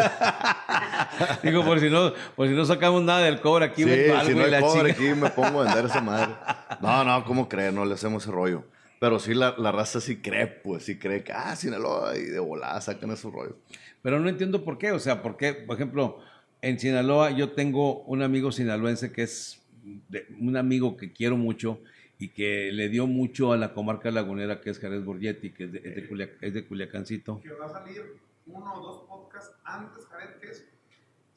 Digo, 1.44 1.64
por 1.66 1.80
si 1.80 1.90
no, 1.90 2.14
por 2.36 2.48
si 2.48 2.54
no 2.54 2.66
sacamos 2.66 3.02
nada 3.04 3.20
del 3.22 3.40
cobre 3.42 3.66
aquí, 3.66 3.84
sí, 3.84 3.90
eventual, 3.90 4.26
si 4.28 4.34
no 4.36 4.44
hay 4.44 4.52
la 4.52 4.62
cobre 4.62 4.92
aquí 4.92 5.04
me 5.14 5.30
pongo 5.30 5.62
a 5.62 5.66
vender 5.66 5.86
esa 5.86 6.02
madre. 6.02 6.36
No, 6.82 7.04
no, 7.04 7.24
¿cómo 7.26 7.48
creer? 7.50 7.74
No 7.74 7.86
le 7.86 7.94
hacemos 7.96 8.24
ese 8.24 8.32
rollo. 8.32 8.64
Pero 9.00 9.18
sí, 9.20 9.34
la, 9.34 9.56
la 9.58 9.72
raza 9.72 10.02
sí 10.02 10.18
cree, 10.18 10.48
pues 10.48 10.84
sí 10.84 11.00
cree 11.00 11.24
que, 11.24 11.32
ah, 11.32 11.56
Sinaloa, 11.56 12.18
y 12.18 12.24
de 12.24 12.40
volada 12.40 12.82
sacan 12.82 13.12
esos 13.12 13.32
rollos. 13.32 13.56
Pero 14.02 14.20
no 14.20 14.28
entiendo 14.28 14.64
por 14.66 14.78
qué, 14.78 14.92
o 14.92 15.00
sea, 15.00 15.22
por 15.22 15.38
qué, 15.38 15.54
por 15.54 15.76
ejemplo, 15.76 16.20
en 16.62 16.80
Sinaloa 16.80 17.32
yo 17.32 17.52
tengo 17.52 18.02
un 18.04 18.22
amigo 18.22 18.52
sinaloense 18.52 19.12
que 19.14 19.24
es 19.24 19.62
de- 20.10 20.28
un 20.40 20.58
amigo 20.58 20.98
que 20.98 21.14
quiero 21.14 21.38
mucho 21.38 21.80
y 22.18 22.28
que 22.30 22.72
le 22.74 22.90
dio 22.90 23.08
mucho 23.08 23.54
a 23.54 23.58
la 23.58 23.74
comarca 23.74 24.12
lagunera, 24.12 24.60
que 24.60 24.70
es 24.70 24.80
Jerez 24.80 25.06
Borgetti, 25.06 25.52
que 25.52 25.64
es 25.66 25.72
de, 25.72 25.78
es 25.80 25.96
de 26.10 26.38
es 26.42 26.54
de 26.54 26.66
Culiacancito. 26.66 27.40
que 27.42 27.50
va 27.54 27.68
a 27.68 27.70
salir 27.70 28.04
uno 28.48 28.74
o 28.74 28.82
dos 28.82 29.04
podcasts 29.08 29.54
antes, 29.64 30.06
Jared, 30.08 30.36
que 30.42 30.50
eso. 30.50 30.64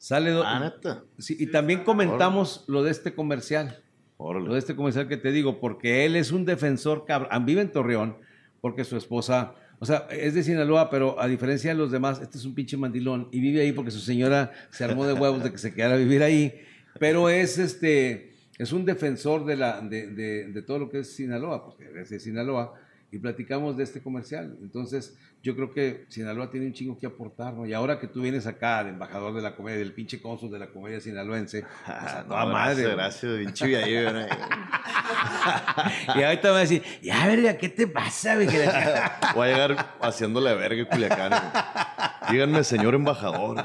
Sale 0.03 0.31
do- 0.31 0.43
Ah, 0.45 0.59
neta. 0.59 1.03
Sí, 1.17 1.37
y 1.39 1.47
también 1.47 1.85
comentamos 1.85 2.65
lo 2.67 2.83
de 2.83 2.91
este 2.91 3.13
comercial, 3.13 3.79
lo 4.19 4.53
de 4.53 4.59
este 4.59 4.75
comercial 4.75 5.07
que 5.07 5.15
te 5.15 5.31
digo, 5.31 5.61
porque 5.61 6.03
él 6.05 6.17
es 6.17 6.33
un 6.33 6.43
defensor 6.43 7.05
cabrón, 7.05 7.45
vive 7.45 7.61
en 7.61 7.71
Torreón, 7.71 8.17
porque 8.59 8.83
su 8.83 8.97
esposa, 8.97 9.55
o 9.79 9.85
sea, 9.85 10.07
es 10.11 10.33
de 10.33 10.43
Sinaloa, 10.43 10.89
pero 10.89 11.17
a 11.21 11.27
diferencia 11.29 11.71
de 11.71 11.77
los 11.77 11.89
demás, 11.89 12.19
este 12.21 12.37
es 12.37 12.43
un 12.43 12.53
pinche 12.53 12.75
mandilón 12.75 13.29
y 13.31 13.39
vive 13.39 13.61
ahí 13.61 13.71
porque 13.71 13.91
su 13.91 13.99
señora 14.01 14.51
se 14.71 14.83
armó 14.83 15.05
de 15.05 15.13
huevos 15.13 15.41
de 15.41 15.51
que 15.53 15.57
se 15.57 15.73
quedara 15.73 15.93
a 15.93 15.97
vivir 15.97 16.21
ahí, 16.21 16.53
pero 16.99 17.29
es 17.29 17.57
este, 17.57 18.33
es 18.57 18.73
un 18.73 18.83
defensor 18.83 19.45
de, 19.45 19.55
la, 19.55 19.79
de, 19.79 20.07
de- 20.07 20.47
de 20.51 20.61
todo 20.63 20.79
lo 20.79 20.89
que 20.89 20.99
es 20.99 21.15
Sinaloa, 21.15 21.63
porque 21.63 21.89
es 22.01 22.09
de 22.09 22.19
Sinaloa, 22.19 22.73
y 23.13 23.19
platicamos 23.19 23.77
de 23.77 23.83
este 23.83 24.01
comercial. 24.01 24.57
Entonces, 24.63 25.15
yo 25.43 25.55
creo 25.55 25.71
que 25.71 26.05
Sinaloa 26.09 26.49
tiene 26.49 26.65
un 26.65 26.73
chingo 26.73 26.97
que 26.97 27.05
aportar, 27.05 27.53
¿no? 27.53 27.65
Y 27.67 27.73
ahora 27.73 27.99
que 27.99 28.07
tú 28.07 28.21
vienes 28.21 28.47
acá 28.47 28.83
de 28.83 28.89
embajador 28.89 29.35
de 29.35 29.41
la 29.43 29.55
comedia, 29.55 29.77
del 29.77 29.93
pinche 29.93 30.19
cónsul 30.19 30.49
de 30.49 30.57
la 30.57 30.71
comedia 30.71 30.99
sinaloense, 30.99 31.61
pues 31.85 32.11
a 32.11 32.23
toda 32.25 32.45
No, 32.45 32.51
madre. 32.53 32.83
Gracias, 32.89 33.31
güey. 33.31 33.45
gracias, 33.45 33.83
ahí, 33.83 33.93
¿verdad? 33.93 34.27
Y 36.15 36.23
ahorita 36.23 36.47
me 36.47 36.51
va 36.51 36.57
a 36.57 36.61
decir, 36.61 36.83
ya, 37.03 37.27
verga, 37.27 37.57
¿qué 37.57 37.69
te 37.69 37.85
pasa, 37.87 38.35
güey? 38.35 38.47
Voy 39.35 39.47
a 39.47 39.51
llegar 39.51 39.95
haciéndole 40.01 40.53
verga 40.55 40.83
a 40.83 40.89
Culiacán. 40.89 41.29
güey. 41.29 42.31
Díganme, 42.31 42.63
señor 42.63 42.95
embajador. 42.95 43.63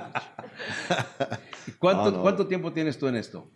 ¿Cuánto, 1.78 2.11
No, 2.11 2.17
no. 2.19 2.23
¿Cuánto 2.23 2.47
tiempo 2.47 2.73
tienes 2.73 2.99
tú 2.99 3.09
en 3.09 3.17
esto? 3.17 3.50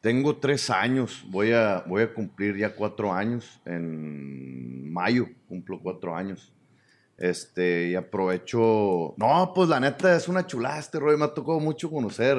Tengo 0.00 0.36
tres 0.36 0.70
años, 0.70 1.24
voy 1.28 1.52
a, 1.52 1.82
voy 1.86 2.02
a 2.02 2.14
cumplir 2.14 2.56
ya 2.56 2.74
cuatro 2.74 3.12
años. 3.12 3.60
En 3.64 4.92
mayo 4.92 5.26
cumplo 5.48 5.80
cuatro 5.82 6.14
años. 6.14 6.52
Este, 7.18 7.88
y 7.88 7.94
aprovecho. 7.94 9.14
No, 9.16 9.52
pues 9.54 9.68
la 9.68 9.80
neta 9.80 10.14
es 10.16 10.28
una 10.28 10.46
chulada 10.46 10.78
este 10.78 11.00
rollo. 11.00 11.18
Me 11.18 11.24
ha 11.24 11.34
tocado 11.34 11.58
mucho 11.60 11.90
conocer 11.90 12.36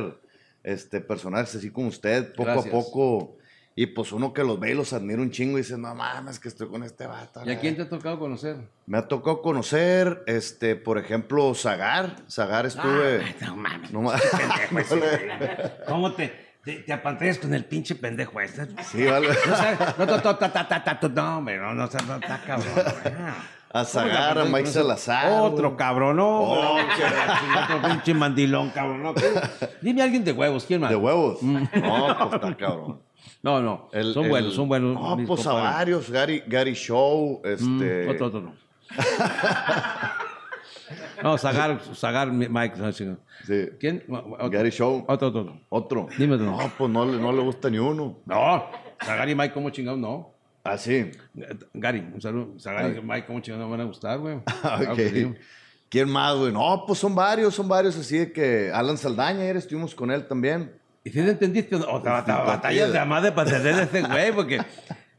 este, 0.64 1.02
personajes 1.02 1.56
así 1.56 1.70
como 1.72 1.88
usted, 1.88 2.32
poco 2.34 2.44
Gracias. 2.52 2.68
a 2.68 2.72
poco. 2.72 3.38
Y 3.80 3.86
pues 3.88 4.12
uno 4.12 4.34
que 4.34 4.44
los 4.44 4.60
ve 4.60 4.72
y 4.72 4.74
los 4.74 4.92
admira 4.94 5.22
un 5.22 5.30
chingo 5.30 5.58
y 5.60 5.62
dice, 5.62 5.78
no 5.78 5.94
mames, 5.94 6.40
que 6.40 6.48
estoy 6.48 6.68
con 6.68 6.82
este 6.84 7.06
vato. 7.06 7.42
¿Y 7.46 7.52
a 7.52 7.60
quién 7.60 7.76
te 7.76 7.84
ha 7.84 7.90
tocado 7.90 8.18
conocer? 8.18 8.58
Me 8.88 8.98
ha 8.98 9.08
tocado 9.08 9.44
conocer, 9.44 10.24
este, 10.26 10.76
por 10.76 10.98
ejemplo, 10.98 11.54
Zagar. 11.54 12.16
Zagar 12.28 12.66
estuve. 12.66 13.22
Ah, 13.24 13.46
no 13.46 13.56
mames. 13.56 13.92
no 13.94 14.02
ma- 14.02 14.16
pendejo 14.68 14.80
ese, 14.80 14.96
güey. 14.98 15.72
¿Cómo 15.88 16.12
te, 16.14 16.34
te, 16.68 16.76
te 16.80 16.92
apantallas 16.92 17.38
con 17.40 17.54
el 17.54 17.64
pinche 17.64 17.96
pendejo 17.96 18.42
este? 18.42 18.68
Sí, 18.84 19.06
vale. 19.06 19.30
No, 19.98 20.06
no, 20.06 20.18
no, 20.18 20.18
no, 20.18 21.10
no, 21.10 21.38
hombre, 21.38 21.58
no, 21.58 21.74
no, 21.74 21.88
no, 21.88 21.88
está 21.88 22.42
cabrón. 22.46 22.74
A 23.70 23.84
Zagar, 23.84 24.40
a 24.40 24.46
Mike 24.46 24.68
Salazar. 24.68 25.42
Otro 25.42 25.76
cabrón, 25.76 26.16
no. 26.16 26.26
Oh. 26.26 26.78
Otro 26.78 27.82
pinche 27.90 28.14
mandilón, 28.14 28.70
cabrón. 28.70 29.04
¿no? 29.04 29.14
Dime 29.82 30.02
a 30.02 30.06
alguien 30.06 30.24
de 30.24 30.32
huevos, 30.32 30.64
¿quién 30.66 30.80
más? 30.80 30.90
De 30.90 30.96
huevos. 30.96 31.44
No, 31.44 31.68
pues 31.70 32.34
está 32.34 32.58
cabrón. 32.58 33.02
No, 33.44 33.62
no. 33.62 33.90
Son 34.14 34.30
buenos, 34.30 34.56
son 34.56 34.70
buenos. 34.70 34.94
No, 34.94 35.18
pues 35.28 35.46
a 35.46 35.54
varios. 35.54 36.10
Gary, 36.10 36.44
Gary 36.48 36.74
Show, 36.74 37.42
este. 37.44 38.06
Mm, 38.06 38.10
otro, 38.10 38.26
otro 38.28 38.42
no. 38.42 38.54
no, 41.24 41.38
Zagar, 41.38 41.80
Zagar, 41.96 42.32
Mike. 42.32 42.76
no. 42.78 42.92
Sí. 42.92 43.06
¿Quién? 43.80 44.04
Otro, 44.10 44.50
Gary 44.50 44.70
Show. 44.72 45.06
otro, 45.08 45.28
otro. 45.30 45.44
no. 45.44 45.62
Otro. 45.70 46.08
Dime. 46.18 46.38
No, 46.38 46.58
pues 46.78 46.90
no, 46.92 47.06
le- 47.06 47.18
no 47.22 47.32
le 47.32 47.42
gusta 47.42 47.70
ni 47.70 47.78
uno. 47.80 48.20
No, 48.26 48.66
Zagar 49.04 49.30
y 49.30 49.36
Mike, 49.36 49.54
¿cómo 49.54 49.70
chingados? 49.70 50.00
No. 50.00 50.32
Ah, 50.64 50.78
sí. 50.78 51.12
Gary, 51.74 52.00
un 52.14 52.22
saludo. 52.22 52.60
Zagar 52.60 52.96
y 52.96 53.02
Mike, 53.02 53.26
¿cómo 53.28 53.40
chingados 53.40 53.66
no 53.66 53.72
van 53.72 53.82
a 53.82 53.86
gustar, 53.86 54.20
güey? 54.20 54.40
Claro 54.62 54.94
Ok. 54.94 55.00
¿Quién 55.90 56.10
más, 56.10 56.36
güey? 56.36 56.52
No, 56.52 56.84
pues 56.86 57.00
son 57.00 57.16
varios, 57.16 57.56
son 57.56 57.70
varios 57.70 57.96
así 57.98 58.18
de 58.18 58.32
que 58.34 58.70
Alan 58.74 58.98
Saldaña, 58.98 59.40
ayer 59.42 59.56
estuvimos 59.56 59.96
con 59.96 60.12
él 60.12 60.28
también. 60.28 60.74
¿Y 61.06 61.10
si 61.10 61.22
te 61.24 61.30
entendiste? 61.32 61.76
O 61.78 62.02
te 62.02 62.10
batallas 62.10 62.92
de 62.92 63.06
más 63.06 63.24
de 63.24 63.32
para 63.32 63.50
entender 63.56 63.88
ese 63.88 64.02
güey, 64.02 64.34
porque 64.34 64.60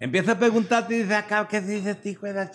empieza 0.00 0.32
a 0.32 0.38
preguntarte 0.38 0.94
y 0.96 1.02
dice, 1.02 1.14
acá, 1.14 1.46
¿qué 1.48 1.60
dices, 1.60 1.96
hijo 2.04 2.26
de 2.26 2.34
la? 2.34 2.42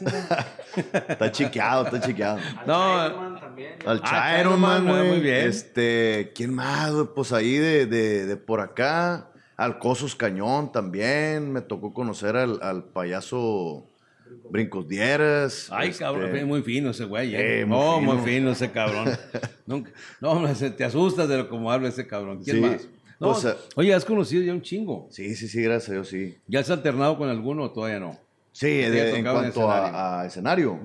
Está 1.09 1.31
chiqueado, 1.31 1.85
está 1.85 2.01
chiqueado. 2.01 2.39
No, 2.65 3.07
Chiron 3.09 3.39
también. 3.39 3.73
Al 3.85 4.01
Ah, 4.03 4.35
Chiron 4.37 4.59
Man, 4.59 4.87
güey. 4.87 5.07
muy 5.09 5.19
bien. 5.19 5.47
Este, 5.47 6.31
¿quién 6.35 6.53
más, 6.53 6.91
güey? 6.91 7.07
Pues 7.13 7.31
ahí 7.31 7.57
de, 7.57 7.85
de, 7.85 8.25
de 8.25 8.37
por 8.37 8.59
acá. 8.61 9.29
Al 9.55 9.77
Cosos 9.77 10.15
Cañón 10.15 10.71
también. 10.71 11.51
Me 11.51 11.61
tocó 11.61 11.93
conocer 11.93 12.35
al, 12.35 12.59
al 12.63 12.85
payaso 12.85 13.87
Brincos 14.49 14.87
Dieras. 14.87 15.67
Ay, 15.71 15.89
Este, 15.89 16.03
cabrón, 16.03 16.47
muy 16.47 16.63
fino 16.63 16.89
ese 16.89 17.05
güey. 17.05 17.35
¿eh? 17.35 17.61
Eh, 17.61 17.65
muy 17.65 17.77
no, 17.77 17.99
fino. 17.99 18.13
muy 18.15 18.25
fino 18.25 18.51
ese 18.51 18.71
cabrón. 18.71 19.09
Nunca, 19.67 19.91
no, 20.19 20.43
te 20.75 20.83
asustas 20.83 21.29
de 21.29 21.37
lo 21.37 21.49
como 21.49 21.71
habla 21.71 21.89
ese 21.89 22.07
cabrón. 22.07 22.41
¿Quién 22.43 22.55
Sí, 22.55 22.61
más? 22.61 22.87
No, 23.19 23.29
o 23.29 23.35
sea- 23.35 23.55
oye, 23.75 23.93
has 23.93 24.05
conocido 24.05 24.41
ya 24.43 24.53
un 24.53 24.61
chingo. 24.61 25.07
Sí, 25.11 25.35
sí, 25.35 25.47
sí, 25.47 25.61
gracias 25.61 25.89
a 25.89 25.93
Dios, 25.93 26.07
sí. 26.09 26.37
¿Ya 26.47 26.59
has 26.61 26.69
alternado 26.69 27.17
con 27.17 27.29
alguno 27.29 27.63
o 27.63 27.71
todavía 27.71 27.99
no? 27.99 28.17
Sí, 28.51 28.67
¿Te 28.67 28.85
ha 28.85 28.89
de- 28.89 29.15
en 29.17 29.23
cuanto 29.23 29.47
escenario? 29.49 29.95
a, 29.97 30.21
a 30.21 30.25
escenario. 30.25 30.79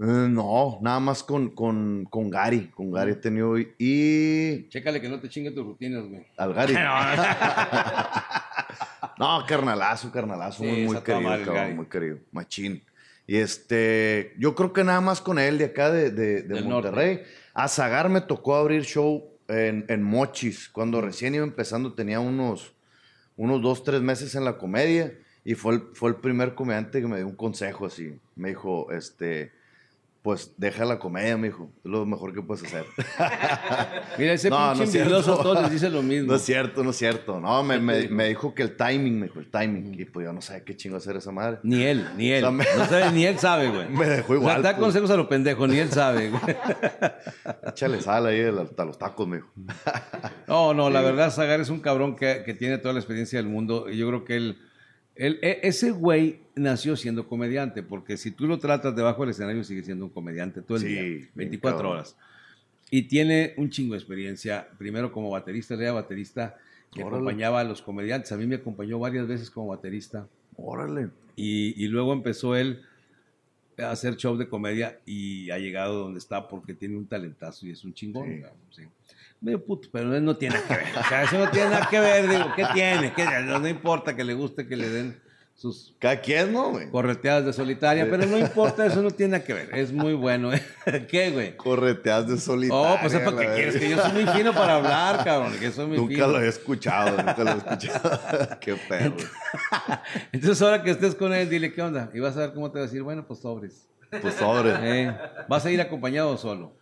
Eh, 0.00 0.28
no, 0.30 0.78
nada 0.80 1.00
más 1.00 1.22
con, 1.24 1.50
con, 1.50 2.06
con 2.08 2.30
Gary. 2.30 2.68
Con 2.68 2.90
Gary 2.92 3.12
he 3.12 3.16
tenido. 3.16 3.58
y-. 3.58 4.66
Chécale 4.68 5.00
que 5.00 5.08
no 5.08 5.18
te 5.20 5.28
chingue 5.28 5.50
tus 5.50 5.64
rutinas, 5.64 6.04
güey. 6.08 6.24
Al 6.36 6.54
Gary. 6.54 6.74
No, 9.18 9.44
carnalazo, 9.48 10.12
carnalazo, 10.12 10.62
Sí, 10.62 10.68
muy, 10.68 10.82
muy 10.84 10.96
querido, 11.02 11.44
cabrón, 11.44 11.74
muy 11.76 11.86
querido, 11.86 12.18
machín. 12.30 12.80
Y 13.26 13.36
este, 13.36 14.32
yo 14.38 14.54
creo 14.54 14.72
que 14.72 14.84
nada 14.84 15.00
más 15.00 15.20
con 15.20 15.40
él 15.40 15.58
de 15.58 15.64
acá 15.66 15.90
de, 15.90 16.10
de- 16.12 16.62
Monterrey. 16.62 17.22
A 17.52 17.66
Zagar 17.66 18.08
me 18.08 18.20
tocó 18.20 18.54
abrir 18.54 18.84
show 18.84 19.24
en, 19.48 19.84
en 19.88 20.02
Mochis, 20.02 20.68
cuando 20.68 21.00
recién 21.00 21.34
iba 21.34 21.44
empezando, 21.44 21.94
tenía 21.94 22.20
unos, 22.20 22.74
unos 23.36 23.62
dos, 23.62 23.82
tres 23.82 24.00
meses 24.02 24.34
en 24.34 24.44
la 24.44 24.58
comedia. 24.58 25.18
Y 25.44 25.54
fue 25.54 25.74
el, 25.74 25.82
fue 25.94 26.10
el 26.10 26.16
primer 26.16 26.54
comediante 26.54 27.00
que 27.00 27.06
me 27.06 27.16
dio 27.16 27.26
un 27.26 27.36
consejo 27.36 27.86
así. 27.86 28.18
Me 28.36 28.48
dijo, 28.50 28.92
este, 28.92 29.52
pues 30.22 30.52
deja 30.58 30.84
la 30.84 30.98
comedia, 30.98 31.36
me 31.36 31.48
dijo. 31.48 31.70
Es 31.84 31.90
lo 31.90 32.04
mejor 32.04 32.34
que 32.34 32.42
puedes 32.42 32.64
hacer. 32.64 32.84
Mira, 34.18 34.32
ese 34.32 34.50
No, 34.50 34.74
no 34.74 34.82
es 34.82 34.92
todos 35.24 35.62
les 35.62 35.70
dice 35.70 35.88
lo 35.90 36.02
mismo. 36.02 36.28
No 36.32 36.36
es 36.36 36.42
cierto, 36.42 36.82
no 36.84 36.90
es 36.90 36.96
cierto. 36.96 37.40
No, 37.40 37.62
me, 37.62 37.74
¿Qué 37.74 37.80
te 37.80 37.84
me, 37.86 37.98
dijo? 37.98 38.14
me 38.14 38.28
dijo 38.28 38.54
que 38.54 38.62
el 38.62 38.76
timing, 38.76 39.20
me 39.20 39.26
dijo, 39.26 39.38
el 39.38 39.50
timing. 39.50 39.98
Y 39.98 40.04
pues 40.04 40.26
yo 40.26 40.32
no 40.32 40.40
sabía 40.40 40.64
qué 40.64 40.76
chingo 40.76 40.96
hacer 40.96 41.16
esa 41.16 41.30
madre. 41.32 41.58
Ni 41.62 41.82
él, 41.84 42.06
ni 42.16 42.30
él. 42.32 42.44
O 42.44 42.48
sea, 42.48 42.50
me- 42.50 42.64
No 42.76 42.84
sabe, 42.86 43.12
ni 43.12 43.24
él 43.26 43.38
sabe, 43.38 43.68
güey. 43.68 43.88
Me 43.90 44.06
dejó 44.06 44.32
O 44.32 44.36
igual. 44.36 44.54
sea, 44.56 44.62
da 44.62 44.70
pues. 44.76 44.84
consejos 44.84 45.10
a 45.10 45.16
los 45.16 45.26
pendejos, 45.28 45.68
ni 45.68 45.78
él 45.78 45.90
sabe, 45.90 46.30
güey. 46.30 46.42
Échale 47.66 48.00
sal 48.00 48.26
ahí 48.26 48.42
hasta 48.42 48.84
los 48.84 48.98
tacos, 48.98 49.26
me 49.28 49.36
dijo. 49.36 49.48
No, 50.46 50.74
no, 50.74 50.90
la 50.90 51.00
verdad, 51.00 51.30
Zagar 51.30 51.60
es 51.60 51.70
un 51.70 51.80
cabrón 51.80 52.16
que, 52.16 52.42
que 52.44 52.54
tiene 52.54 52.78
toda 52.78 52.92
la 52.94 53.00
experiencia 53.00 53.38
del 53.38 53.48
mundo. 53.48 53.86
Y 53.90 53.96
yo 53.96 54.08
creo 54.08 54.24
que 54.24 54.36
él, 54.36 54.58
él- 55.18 55.38
e- 55.42 55.60
ese 55.64 55.90
güey 55.90 56.40
nació 56.56 56.96
siendo 56.96 57.28
comediante, 57.28 57.82
porque 57.82 58.16
si 58.16 58.30
tú 58.30 58.46
lo 58.46 58.58
tratas 58.58 58.96
debajo 58.96 59.22
del 59.22 59.30
escenario, 59.32 59.62
sigue 59.64 59.82
siendo 59.82 60.06
un 60.06 60.10
comediante 60.10 60.62
todo 60.62 60.76
el 60.78 60.82
Sí, 60.84 60.88
día, 60.88 61.02
bien 61.02 61.28
24 61.34 61.76
cabrón. 61.78 61.92
horas. 61.92 62.16
Y 62.90 63.02
tiene 63.02 63.52
un 63.58 63.68
chingo 63.68 63.92
de 63.92 63.98
experiencia, 63.98 64.66
primero 64.78 65.12
como 65.12 65.28
baterista, 65.30 65.74
era 65.74 65.92
baterista 65.92 66.56
que 66.94 67.02
Órale. 67.02 67.16
acompañaba 67.18 67.60
a 67.60 67.64
los 67.64 67.82
comediantes. 67.82 68.32
A 68.32 68.36
mí 68.38 68.46
me 68.46 68.56
acompañó 68.56 68.98
varias 68.98 69.26
veces 69.28 69.50
como 69.50 69.66
baterista. 69.68 70.26
Órale. 70.56 71.10
Y, 71.36 71.74
y 71.84 71.88
luego 71.88 72.12
empezó 72.14 72.56
él 72.56 72.82
a 73.78 73.90
hacer 73.90 74.16
show 74.16 74.36
de 74.36 74.48
comedia 74.48 74.98
y 75.06 75.50
ha 75.50 75.58
llegado 75.58 76.00
donde 76.00 76.18
está 76.18 76.48
porque 76.48 76.74
tiene 76.74 76.96
un 76.96 77.06
talentazo 77.06 77.66
y 77.66 77.70
es 77.70 77.84
un 77.84 77.92
chingón. 77.92 78.42
Sí. 78.70 78.82
Medio 79.40 79.64
puto, 79.64 79.88
pero 79.92 80.14
él 80.16 80.24
no 80.24 80.36
tiene 80.36 80.56
nada 80.56 80.66
que 80.66 80.74
ver. 80.74 80.98
O 80.98 81.08
sea, 81.08 81.22
eso 81.22 81.38
no 81.38 81.50
tiene 81.50 81.70
nada 81.70 81.88
que 81.88 82.00
ver. 82.00 82.28
Digo, 82.28 82.52
¿qué 82.56 82.66
tiene? 82.74 83.12
¿Qué- 83.12 83.24
no, 83.44 83.58
no 83.60 83.68
importa 83.68 84.16
que 84.16 84.24
le 84.24 84.34
guste 84.34 84.66
que 84.66 84.76
le 84.76 84.88
den 84.88 85.20
sus 85.54 85.94
Cada 85.98 86.20
quien, 86.20 86.52
¿no, 86.52 86.70
güey? 86.70 86.88
correteadas 86.90 87.44
de 87.44 87.52
solitaria, 87.52 88.06
pero 88.08 88.26
no 88.26 88.38
importa, 88.38 88.86
eso 88.86 89.02
no 89.02 89.10
tiene 89.10 89.32
nada 89.32 89.44
que 89.44 89.54
ver. 89.54 89.74
Es 89.74 89.92
muy 89.92 90.14
bueno. 90.14 90.52
¿eh? 90.52 90.62
¿Qué, 91.10 91.30
güey? 91.30 91.56
Correteas 91.56 92.28
de 92.28 92.38
solitario. 92.38 92.94
Oh, 92.94 92.96
pues 93.00 93.12
es 93.14 93.20
para 93.20 93.36
qué 93.38 93.54
quieres 93.54 93.76
que 93.76 93.90
yo 93.90 93.98
soy 94.00 94.12
muy 94.12 94.26
fino 94.32 94.52
para 94.52 94.76
hablar, 94.76 95.24
cabrón. 95.24 95.52
Que 95.58 95.70
soy 95.72 95.86
muy 95.86 95.96
Nunca 95.98 96.14
fino. 96.14 96.28
lo 96.28 96.36
había 96.38 96.48
escuchado, 96.48 97.16
nunca 97.16 97.36
lo 97.38 97.50
he 97.50 97.56
escuchado. 97.58 98.58
qué 98.60 98.74
perro. 98.88 99.16
Entonces, 100.32 100.62
ahora 100.62 100.82
que 100.82 100.90
estés 100.90 101.14
con 101.14 101.32
él, 101.32 101.48
dile 101.48 101.72
qué 101.72 101.82
onda. 101.82 102.10
Y 102.14 102.20
vas 102.20 102.36
a 102.36 102.40
ver 102.40 102.52
cómo 102.54 102.70
te 102.70 102.78
va 102.78 102.84
a 102.84 102.86
decir, 102.86 103.02
bueno, 103.02 103.24
pues 103.26 103.40
sobres. 103.40 103.86
Pues 104.22 104.34
sobre. 104.34 104.72
Eh, 104.80 105.16
¿Vas 105.48 105.64
a 105.66 105.70
ir 105.70 105.80
acompañado 105.80 106.30
o 106.30 106.36
solo? 106.36 106.72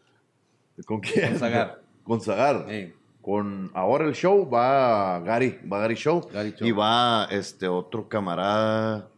¿Con 0.84 1.00
quién? 1.00 1.30
Con 1.30 1.38
Zagar. 1.38 1.80
Con 2.06 2.20
Zagar. 2.20 2.66
Eh, 2.68 2.94
Con 3.20 3.70
ahora 3.75 4.04
el 4.06 4.14
show 4.14 4.48
va 4.48 5.18
Gary, 5.20 5.58
va 5.70 5.80
Gary 5.80 5.94
Show. 5.96 6.28
Gary 6.32 6.52
Show. 6.56 6.66
Y 6.68 6.72
va 6.72 7.26
este 7.30 7.66
otro 7.68 8.08
camarada, 8.08 9.08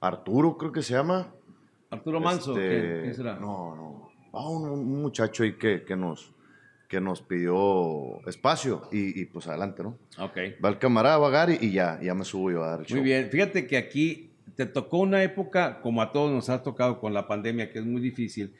Arturo, 0.00 0.56
creo 0.58 0.70
que 0.72 0.82
se 0.82 0.92
llama. 0.94 1.28
Arturo 1.90 2.20
Manso, 2.20 2.52
Este, 2.58 2.68
¿qué? 2.68 3.00
¿Quién 3.02 3.14
será? 3.14 3.34
No, 3.36 3.74
no. 3.74 4.08
Va 4.34 4.48
un, 4.48 4.68
un 4.68 5.02
muchacho 5.02 5.44
ahí 5.44 5.54
que, 5.54 5.84
que 5.84 5.96
nos 5.96 6.30
que 6.88 7.00
nos 7.00 7.22
pidió 7.22 8.20
espacio 8.28 8.82
y, 8.92 9.20
y, 9.20 9.24
pues 9.24 9.48
adelante, 9.48 9.82
¿no? 9.82 9.96
Ok. 10.18 10.36
Va 10.62 10.68
el 10.68 10.78
camarada, 10.78 11.16
va 11.18 11.30
Gary 11.30 11.58
y 11.60 11.72
ya, 11.72 11.98
ya 12.00 12.14
me 12.14 12.24
subo 12.24 12.50
yo 12.52 12.62
a 12.62 12.68
dar 12.68 12.80
el 12.80 12.86
show. 12.86 12.98
Muy 12.98 13.04
bien. 13.06 13.30
Fíjate 13.30 13.66
que 13.66 13.76
aquí 13.78 14.30
te 14.54 14.66
tocó 14.66 14.98
una 14.98 15.22
época, 15.22 15.80
como 15.80 16.02
a 16.02 16.12
todos 16.12 16.30
nos 16.30 16.50
ha 16.50 16.62
tocado 16.62 17.00
con 17.00 17.12
la 17.14 17.26
pandemia, 17.26 17.70
que 17.72 17.78
es 17.80 17.84
muy 17.84 18.00
difícil, 18.00 18.54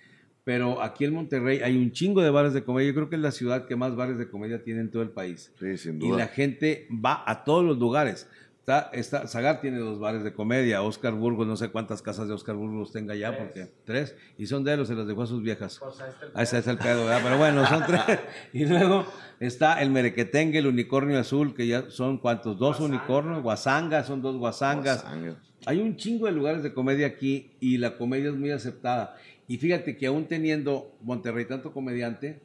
pero 0.44 0.82
aquí 0.82 1.04
en 1.06 1.14
Monterrey 1.14 1.60
hay 1.62 1.76
un 1.76 1.90
chingo 1.92 2.22
de 2.22 2.30
bares 2.30 2.52
de 2.52 2.62
comedia. 2.64 2.88
Yo 2.90 2.94
creo 2.94 3.08
que 3.10 3.16
es 3.16 3.22
la 3.22 3.32
ciudad 3.32 3.66
que 3.66 3.76
más 3.76 3.96
bares 3.96 4.18
de 4.18 4.28
comedia 4.28 4.62
tiene 4.62 4.80
en 4.80 4.90
todo 4.90 5.02
el 5.02 5.10
país. 5.10 5.52
Sí, 5.58 5.76
sin 5.78 5.96
Y 5.96 6.08
duda. 6.08 6.18
la 6.18 6.26
gente 6.28 6.86
va 6.90 7.22
a 7.26 7.44
todos 7.44 7.64
los 7.64 7.78
lugares. 7.78 8.28
Está, 8.60 8.88
está, 8.94 9.26
Zagar 9.26 9.60
tiene 9.60 9.76
dos 9.78 9.98
bares 9.98 10.24
de 10.24 10.32
comedia. 10.32 10.80
Oscar 10.82 11.12
Burgos, 11.12 11.46
no 11.46 11.54
sé 11.56 11.68
cuántas 11.68 12.00
casas 12.00 12.28
de 12.28 12.34
Oscar 12.34 12.56
Burgos 12.56 12.92
tenga 12.92 13.14
ya, 13.14 13.36
porque 13.36 13.70
tres. 13.84 14.16
Y 14.38 14.46
son 14.46 14.64
de 14.64 14.72
él 14.72 14.80
o 14.80 14.84
se 14.86 14.94
las 14.94 15.06
dejó 15.06 15.22
a 15.22 15.26
sus 15.26 15.42
viejas. 15.42 15.78
Pues 15.82 16.00
ahí 16.00 16.08
está 16.10 16.24
el 16.24 16.32
Ahí 16.34 16.42
está, 16.44 16.58
está 16.58 16.70
el 16.70 16.78
pedo, 16.78 17.04
¿verdad? 17.04 17.20
Pero 17.22 17.36
bueno, 17.38 17.66
son 17.66 17.82
tres. 17.86 18.00
Y 18.54 18.64
luego 18.64 19.04
está 19.38 19.82
el 19.82 19.90
merequetengue, 19.90 20.60
el 20.60 20.66
unicornio 20.66 21.18
azul, 21.18 21.54
que 21.54 21.66
ya 21.66 21.90
son 21.90 22.16
cuántos, 22.16 22.58
dos 22.58 22.80
unicornios, 22.80 23.42
guasanga, 23.42 24.02
son 24.02 24.22
dos 24.22 24.36
guasangas. 24.36 25.02
Guasanga. 25.02 25.36
Hay 25.66 25.80
un 25.80 25.96
chingo 25.96 26.24
de 26.26 26.32
lugares 26.32 26.62
de 26.62 26.72
comedia 26.72 27.06
aquí 27.06 27.52
y 27.60 27.76
la 27.78 27.96
comedia 27.98 28.30
es 28.30 28.34
muy 28.36 28.50
aceptada. 28.50 29.16
Y 29.46 29.58
fíjate 29.58 29.96
que 29.96 30.06
aún 30.06 30.26
teniendo 30.26 30.96
Monterrey 31.02 31.44
tanto 31.46 31.72
comediante, 31.72 32.40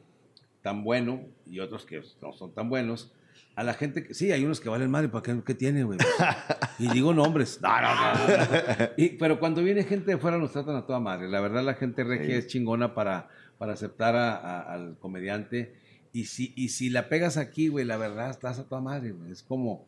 tan 0.62 0.84
bueno, 0.84 1.22
y 1.46 1.60
otros 1.60 1.86
que 1.86 2.02
no 2.20 2.32
son 2.32 2.52
tan 2.52 2.68
buenos, 2.68 3.12
a 3.56 3.64
la 3.64 3.74
gente 3.74 4.04
que, 4.04 4.14
sí, 4.14 4.30
hay 4.32 4.44
unos 4.44 4.60
que 4.60 4.68
valen 4.68 4.90
madre, 4.90 5.08
¿para 5.08 5.22
qué, 5.22 5.42
qué 5.44 5.54
tiene, 5.54 5.84
güey? 5.84 5.98
Y 6.78 6.88
digo 6.90 7.12
nombres. 7.12 7.60
No, 7.62 7.68
no, 7.80 7.94
no, 7.94 8.12
no, 8.14 8.26
no. 8.26 8.88
Y- 8.96 9.10
pero 9.10 9.38
cuando 9.38 9.62
viene 9.62 9.84
gente 9.84 10.12
de 10.12 10.18
fuera 10.18 10.38
nos 10.38 10.52
tratan 10.52 10.76
a 10.76 10.86
toda 10.86 10.98
madre. 11.00 11.28
La 11.28 11.40
verdad 11.40 11.62
la 11.62 11.74
gente 11.74 12.04
regia 12.04 12.26
Sí. 12.26 12.32
es 12.32 12.46
chingona 12.46 12.94
para, 12.94 13.28
para 13.58 13.74
aceptar 13.74 14.16
a- 14.16 14.36
a- 14.36 14.72
al 14.72 14.96
comediante. 14.98 15.74
Y 16.12 16.24
si, 16.24 16.52
y 16.56 16.70
si 16.70 16.88
la 16.90 17.08
pegas 17.08 17.36
aquí, 17.36 17.68
güey, 17.68 17.84
la 17.84 17.96
verdad 17.98 18.30
estás 18.30 18.58
a 18.58 18.64
toda 18.68 18.80
madre, 18.80 19.12
güey. 19.12 19.30
Es 19.30 19.42
como 19.42 19.86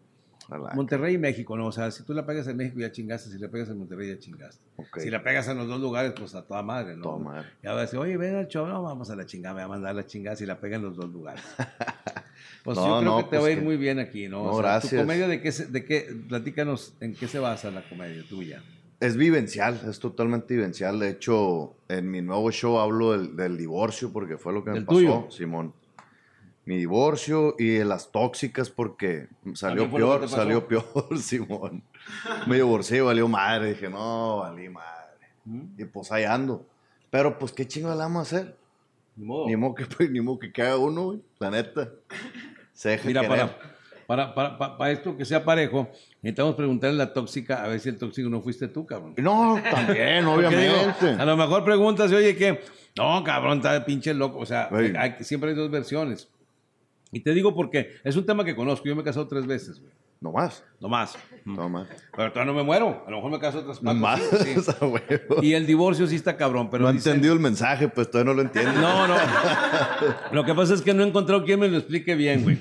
Monterrey 0.75 1.15
y 1.15 1.19
México, 1.19 1.57
¿no? 1.57 1.67
O 1.67 1.73
sea, 1.73 1.91
si 1.91 2.03
tú 2.05 2.13
la 2.15 2.27
pegas 2.27 2.47
en 2.49 2.57
México 2.57 2.79
ya 2.81 2.91
chingaste, 2.93 3.31
si 3.31 3.39
la 3.39 3.49
pegas 3.49 3.69
en 3.71 3.79
Monterrey 3.79 4.09
ya 4.09 4.19
chingaste. 4.19 4.63
Ok. 4.77 4.99
Si 4.99 5.11
la 5.11 5.23
pegas 5.23 5.49
en 5.49 5.57
los 5.59 5.69
dos 5.69 5.81
lugares, 5.81 6.13
pues 6.19 6.35
a 6.35 6.43
toda 6.43 6.63
madre, 6.63 6.97
¿no? 6.97 7.03
Toda 7.05 7.19
madre. 7.19 7.49
Ya 7.63 7.73
va 7.73 7.79
a 7.79 7.83
decir, 7.83 7.99
oye, 7.99 8.17
ven 8.17 8.35
al 8.37 8.49
show, 8.49 8.67
no, 8.67 8.83
vamos 8.83 9.09
a 9.11 9.17
la 9.17 9.25
chingada, 9.27 9.55
me 9.55 9.61
va 9.61 9.67
a 9.67 9.69
mandar 9.69 9.95
la 9.95 10.07
chingada 10.07 10.37
si 10.37 10.45
la 10.47 10.61
pega 10.61 10.77
en 10.77 10.83
los 10.83 10.97
dos 10.97 11.11
lugares. 11.11 11.43
Pues 12.65 12.77
No, 12.79 12.87
yo 12.87 12.99
creo 13.01 13.11
no, 13.11 13.17
que 13.19 13.23
te 13.25 13.29
pues 13.31 13.43
va 13.43 13.47
a 13.47 13.51
ir 13.51 13.59
que- 13.59 13.65
muy 13.65 13.77
bien 13.77 13.99
aquí, 13.99 14.29
¿no? 14.29 14.45
No, 14.45 14.51
O 14.51 14.53
sea, 14.55 14.63
gracias. 14.63 14.93
¿Tu 14.93 14.99
comedia 14.99 15.27
de 15.27 15.41
qué, 15.41 15.51
de 15.51 15.85
qué, 15.85 16.15
platícanos, 16.29 16.95
en 17.01 17.15
qué 17.15 17.27
se 17.27 17.41
basa 17.41 17.73
la 17.73 17.83
comedia 17.89 18.23
tuya? 18.29 18.63
Es 19.01 19.17
vivencial, 19.17 19.81
es 19.89 19.99
totalmente 19.99 20.55
vivencial. 20.55 21.01
De 21.01 21.11
hecho, 21.11 21.75
en 21.89 22.09
mi 22.09 22.23
nuevo 22.23 22.53
show 22.53 22.79
hablo 22.79 23.13
del, 23.19 23.35
del 23.35 23.57
divorcio 23.57 24.13
porque 24.13 24.37
fue 24.39 24.53
lo 24.53 24.63
que 24.63 24.71
me 24.71 24.77
¿Del 24.77 24.85
pasó, 24.85 24.97
tuyo? 24.99 25.27
Simón. 25.31 25.73
Mi 26.65 26.77
divorcio 26.77 27.57
y 27.59 27.71
de 27.71 27.85
las 27.85 28.13
tóxicas 28.13 28.71
porque 28.71 29.27
salió 29.55 29.91
que 29.91 29.97
peor, 29.97 30.29
salió 30.29 30.69
peor, 30.69 30.85
Simón. 31.19 31.83
Me 32.47 32.57
divorcié, 32.57 33.01
valió 33.01 33.27
madre. 33.27 33.71
Dije, 33.71 33.89
no, 33.91 34.39
valí 34.39 34.69
madre. 34.69 34.93
Y 35.77 35.85
pues 35.87 36.13
ahí 36.13 36.23
ando. 36.25 36.65
Pero 37.11 37.37
pues, 37.39 37.51
¿qué 37.53 37.67
chingo 37.67 37.91
le 37.91 37.97
vamos 37.97 38.19
a 38.33 38.37
hacer? 38.37 38.57
Ni 39.17 39.25
modo. 39.27 39.47
Ni 39.49 39.57
modo 39.57 39.75
que, 39.75 39.87
pues, 39.87 40.11
ni 40.11 40.21
modo 40.21 40.39
que 40.39 40.53
caiga 40.53 40.77
uno, 40.79 41.05
güey. 41.07 41.21
La 41.41 41.51
neta. 41.51 41.89
Se 42.73 42.91
deja 42.91 43.07
Mira, 43.09 43.29
para, 43.29 43.59
para, 44.07 44.35
para, 44.35 44.79
para- 44.79 44.93
esto 44.93 45.17
que 45.17 45.25
sea 45.25 45.45
parejo, 45.45 45.89
necesitamos 46.23 46.55
preguntarle 46.55 47.03
a 47.03 47.07
la 47.07 47.13
tóxica 47.13 47.63
a 47.65 47.69
ver 47.69 47.81
si 47.81 47.89
el 47.89 47.99
tóxico 47.99 48.29
no 48.31 48.41
fuiste 48.41 48.69
tú, 48.69 48.87
cabrón. 48.87 49.15
No, 49.19 49.61
también, 49.71 50.21
digo, 50.25 50.33
obviamente. 50.35 51.11
a 51.11 51.25
lo 51.25 51.37
mejor 51.37 51.65
preguntas, 51.65 52.11
oye, 52.13 52.35
¿qué? 52.37 52.61
No, 52.97 53.23
cabrón, 53.25 53.59
está 53.59 53.73
de 53.75 53.81
pinche 53.83 54.15
loco. 54.15 54.39
O 54.39 54.47
sea, 54.47 54.69
hay- 54.73 55.17
siempre 55.21 55.51
hay 55.51 55.57
dos 55.57 55.71
versiones. 55.71 56.29
Y 57.13 57.21
te 57.21 57.35
digo 57.35 57.55
porque 57.55 57.97
es 58.05 58.17
un 58.17 58.25
tema 58.27 58.45
que 58.45 58.57
conozco. 58.57 58.87
Yo 58.89 58.97
me 58.97 59.03
he 59.03 59.05
casado 59.05 59.29
tres 59.29 59.47
veces, 59.47 59.79
güey. 59.81 59.93
No 60.21 60.31
más. 60.33 60.65
No 60.81 60.89
más. 60.89 61.15
No 61.45 61.69
más. 61.69 61.89
Pero 62.17 62.31
todavía 62.33 62.53
no 62.53 62.57
me 62.59 62.63
muero. 62.65 63.03
A 63.07 63.11
lo 63.11 63.17
mejor 63.17 63.33
me 63.33 63.39
caso 63.41 63.59
otras 63.59 63.83
No 63.83 63.93
más. 63.93 64.21
sí. 64.21 64.55
Y 65.43 65.53
el 65.55 65.67
divorcio 65.67 66.07
sí 66.07 66.15
está 66.15 66.37
cabrón, 66.37 66.71
pero 66.71 66.85
no 66.85 66.93
dicen- 66.93 67.11
entendido 67.15 67.35
el 67.35 67.41
mensaje, 67.41 67.89
pues 67.89 68.09
todavía 68.09 68.33
no 68.33 68.37
lo 68.37 68.43
entiendo. 68.43 68.73
No, 68.81 69.09
no. 69.09 69.17
Lo 70.33 70.45
que 70.45 70.55
pasa 70.55 70.75
es 70.75 70.81
que 70.83 70.95
no 70.95 71.03
he 71.03 71.09
encontrado 71.09 71.45
quien 71.45 71.59
me 71.61 71.69
lo 71.69 71.77
explique 71.77 72.15
bien, 72.15 72.45
güey. 72.45 72.59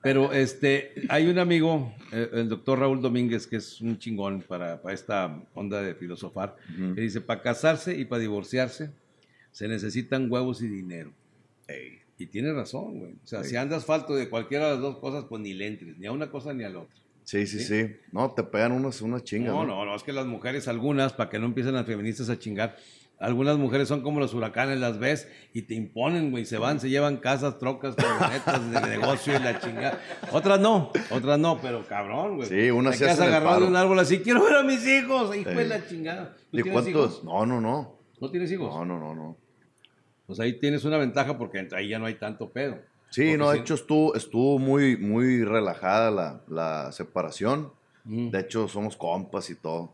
Pero 0.00 0.32
este, 0.32 0.92
hay 1.08 1.26
un 1.28 1.38
amigo, 1.40 1.92
eh, 2.12 2.30
el 2.34 2.48
doctor 2.48 2.78
Raúl 2.78 3.02
Domínguez, 3.02 3.46
que 3.48 3.56
es 3.56 3.80
un 3.80 3.98
chingón 3.98 4.42
para, 4.42 4.80
para 4.80 4.94
esta 4.94 5.42
onda 5.54 5.82
de 5.82 5.94
filosofar, 5.96 6.56
que 6.94 7.00
dice, 7.00 7.20
para 7.20 7.42
casarse 7.42 7.96
y 7.98 8.04
para 8.04 8.20
divorciarse 8.20 8.90
se 9.50 9.68
necesitan 9.68 10.30
huevos 10.30 10.62
y 10.62 10.68
dinero. 10.68 11.12
Y 12.22 12.26
tiene 12.26 12.52
razón, 12.52 13.00
güey. 13.00 13.12
O 13.14 13.26
sea, 13.26 13.42
si 13.42 13.56
andas 13.56 13.84
falto 13.84 14.14
de 14.14 14.28
cualquiera 14.28 14.66
de 14.66 14.72
las 14.74 14.80
dos 14.80 14.98
cosas, 14.98 15.24
pues 15.28 15.42
ni 15.42 15.54
le 15.54 15.66
entres, 15.66 15.98
ni 15.98 16.06
a 16.06 16.12
una 16.12 16.30
cosa 16.30 16.54
ni 16.54 16.62
a 16.62 16.68
la 16.68 16.80
otra. 16.80 16.94
Sí, 17.24 17.48
sí, 17.48 17.58
sí. 17.58 17.96
No, 18.12 18.30
te 18.30 18.44
pegan 18.44 18.70
unas, 18.70 19.02
unas 19.02 19.24
chingas. 19.24 19.52
No, 19.52 19.66
no, 19.66 19.84
no, 19.84 19.96
es 19.96 20.04
que 20.04 20.12
las 20.12 20.26
mujeres, 20.26 20.68
algunas, 20.68 21.12
para 21.14 21.30
que 21.30 21.40
no 21.40 21.46
empiecen 21.46 21.74
las 21.74 21.84
feministas 21.84 22.30
a 22.30 22.38
chingar, 22.38 22.76
algunas 23.18 23.58
mujeres 23.58 23.88
son 23.88 24.02
como 24.02 24.20
los 24.20 24.34
huracanes, 24.34 24.78
las 24.78 25.00
ves 25.00 25.28
y 25.52 25.62
te 25.62 25.74
imponen, 25.74 26.30
güey, 26.30 26.44
se 26.44 26.58
van, 26.58 26.78
se 26.78 26.90
llevan 26.90 27.16
casas, 27.16 27.58
trocas, 27.58 27.96
camionetas 27.96 28.70
de 28.70 28.80
negocio 28.88 29.36
y 29.36 29.42
la 29.42 29.58
chingada. 29.58 30.00
Otras 30.30 30.60
no, 30.60 30.92
otras 31.10 31.40
no, 31.40 31.60
pero 31.60 31.84
cabrón, 31.88 32.36
güey. 32.36 32.48
Sí, 32.48 32.70
unas 32.70 32.98
Te 32.98 33.04
se 33.04 33.12
el 33.12 33.20
agarrado 33.20 33.62
de 33.62 33.66
un 33.66 33.74
árbol 33.74 33.98
así, 33.98 34.20
quiero 34.20 34.44
ver 34.44 34.54
a 34.54 34.62
mis 34.62 34.86
hijos, 34.86 35.36
hijo 35.36 35.50
de 35.50 35.66
la 35.66 35.84
chingada. 35.88 36.36
¿Tú 36.52 36.58
¿Y 36.58 36.62
tienes 36.62 36.72
cuántos? 36.72 36.90
hijos? 36.90 37.24
No, 37.24 37.44
no, 37.46 37.60
no. 37.60 37.98
¿No 38.20 38.30
tienes 38.30 38.52
hijos? 38.52 38.72
No, 38.72 38.84
no, 38.84 39.00
no, 39.00 39.12
no. 39.12 39.41
Pues 40.32 40.40
ahí 40.40 40.58
tienes 40.58 40.84
una 40.84 40.96
ventaja 40.96 41.36
porque 41.36 41.68
ahí 41.76 41.88
ya 41.88 41.98
no 41.98 42.06
hay 42.06 42.14
tanto 42.14 42.48
pedo. 42.50 42.78
Sí, 43.10 43.22
Porque 43.22 43.36
no, 43.38 43.50
de 43.50 43.56
si- 43.56 43.60
hecho 43.62 43.74
estuvo, 43.74 44.14
estuvo 44.14 44.58
muy, 44.58 44.96
muy 44.96 45.44
relajada 45.44 46.10
la, 46.10 46.40
la 46.48 46.90
separación. 46.92 47.70
Mm. 48.04 48.30
De 48.30 48.40
hecho, 48.40 48.66
somos 48.68 48.96
compas 48.96 49.50
y 49.50 49.54
todo. 49.56 49.92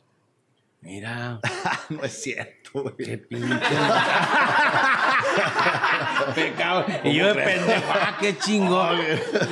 Mira, 0.80 1.40
no 1.90 2.04
es 2.04 2.12
cierto, 2.22 2.82
güey. 2.84 2.94
qué 2.96 3.18
pinche. 3.18 3.48
Pecado. 6.34 6.84
Y 7.04 7.14
yo 7.14 7.26
de 7.28 7.34
pendejo, 7.34 7.92
ah, 7.92 8.16
qué 8.20 8.36
chingón. 8.38 8.98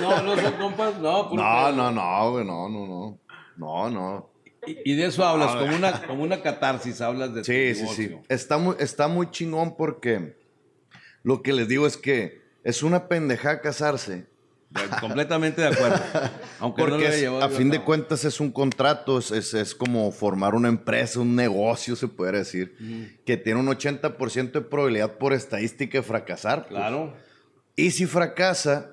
No, 0.00 0.22
no 0.22 0.36
son 0.36 0.52
compas, 0.54 0.98
no. 0.98 1.30
No, 1.32 1.72
no, 1.72 1.90
no, 1.90 2.30
güey, 2.30 2.44
no, 2.44 2.68
no, 2.68 2.86
no. 2.86 3.18
No, 3.56 3.90
no. 3.90 4.30
Y, 4.66 4.92
y 4.92 4.96
de 4.96 5.06
eso 5.06 5.24
hablas, 5.24 5.54
como 5.56 5.74
una, 5.76 6.02
como 6.06 6.22
una 6.22 6.42
catarsis, 6.42 7.00
hablas 7.00 7.32
de 7.34 7.40
tu 7.40 7.44
Sí, 7.46 7.74
sí, 7.74 7.80
divorcio. 7.80 8.08
sí. 8.08 8.18
Está 8.28 8.58
muy, 8.58 8.76
está 8.78 9.08
muy 9.08 9.30
chingón 9.30 9.76
porque 9.76 10.36
lo 11.26 11.42
que 11.42 11.52
les 11.52 11.66
digo 11.66 11.88
es 11.88 11.96
que 11.96 12.40
es 12.62 12.84
una 12.84 13.08
pendejada 13.08 13.60
casarse. 13.60 14.26
De- 14.70 14.80
Completamente 15.00 15.60
de 15.60 15.68
acuerdo. 15.68 15.96
Aunque 16.60 16.82
no 16.82 16.86
lo 16.88 16.92
Porque 16.94 17.06
haya 17.08 17.14
es- 17.16 17.20
llevado 17.20 17.42
a 17.44 17.48
fin 17.48 17.68
de 17.70 17.78
cabo. 17.78 17.86
cuentas 17.86 18.24
es 18.24 18.38
un 18.40 18.52
contrato, 18.52 19.18
es, 19.18 19.32
es, 19.32 19.54
es 19.54 19.74
como 19.74 20.12
formar 20.12 20.54
una 20.54 20.68
empresa, 20.68 21.18
un 21.20 21.34
negocio, 21.34 21.96
se 21.96 22.06
puede 22.08 22.32
decir, 22.38 23.16
que 23.24 23.36
tiene 23.36 23.58
un 23.58 23.66
80% 23.66 24.52
de 24.52 24.60
probabilidad 24.60 25.18
por 25.18 25.32
estadística 25.32 25.98
de 25.98 26.02
fracasar. 26.02 26.62
pues. 26.68 26.78
Claro. 26.78 27.12
Y 27.76 27.90
si 27.90 28.06
fracasa, 28.06 28.92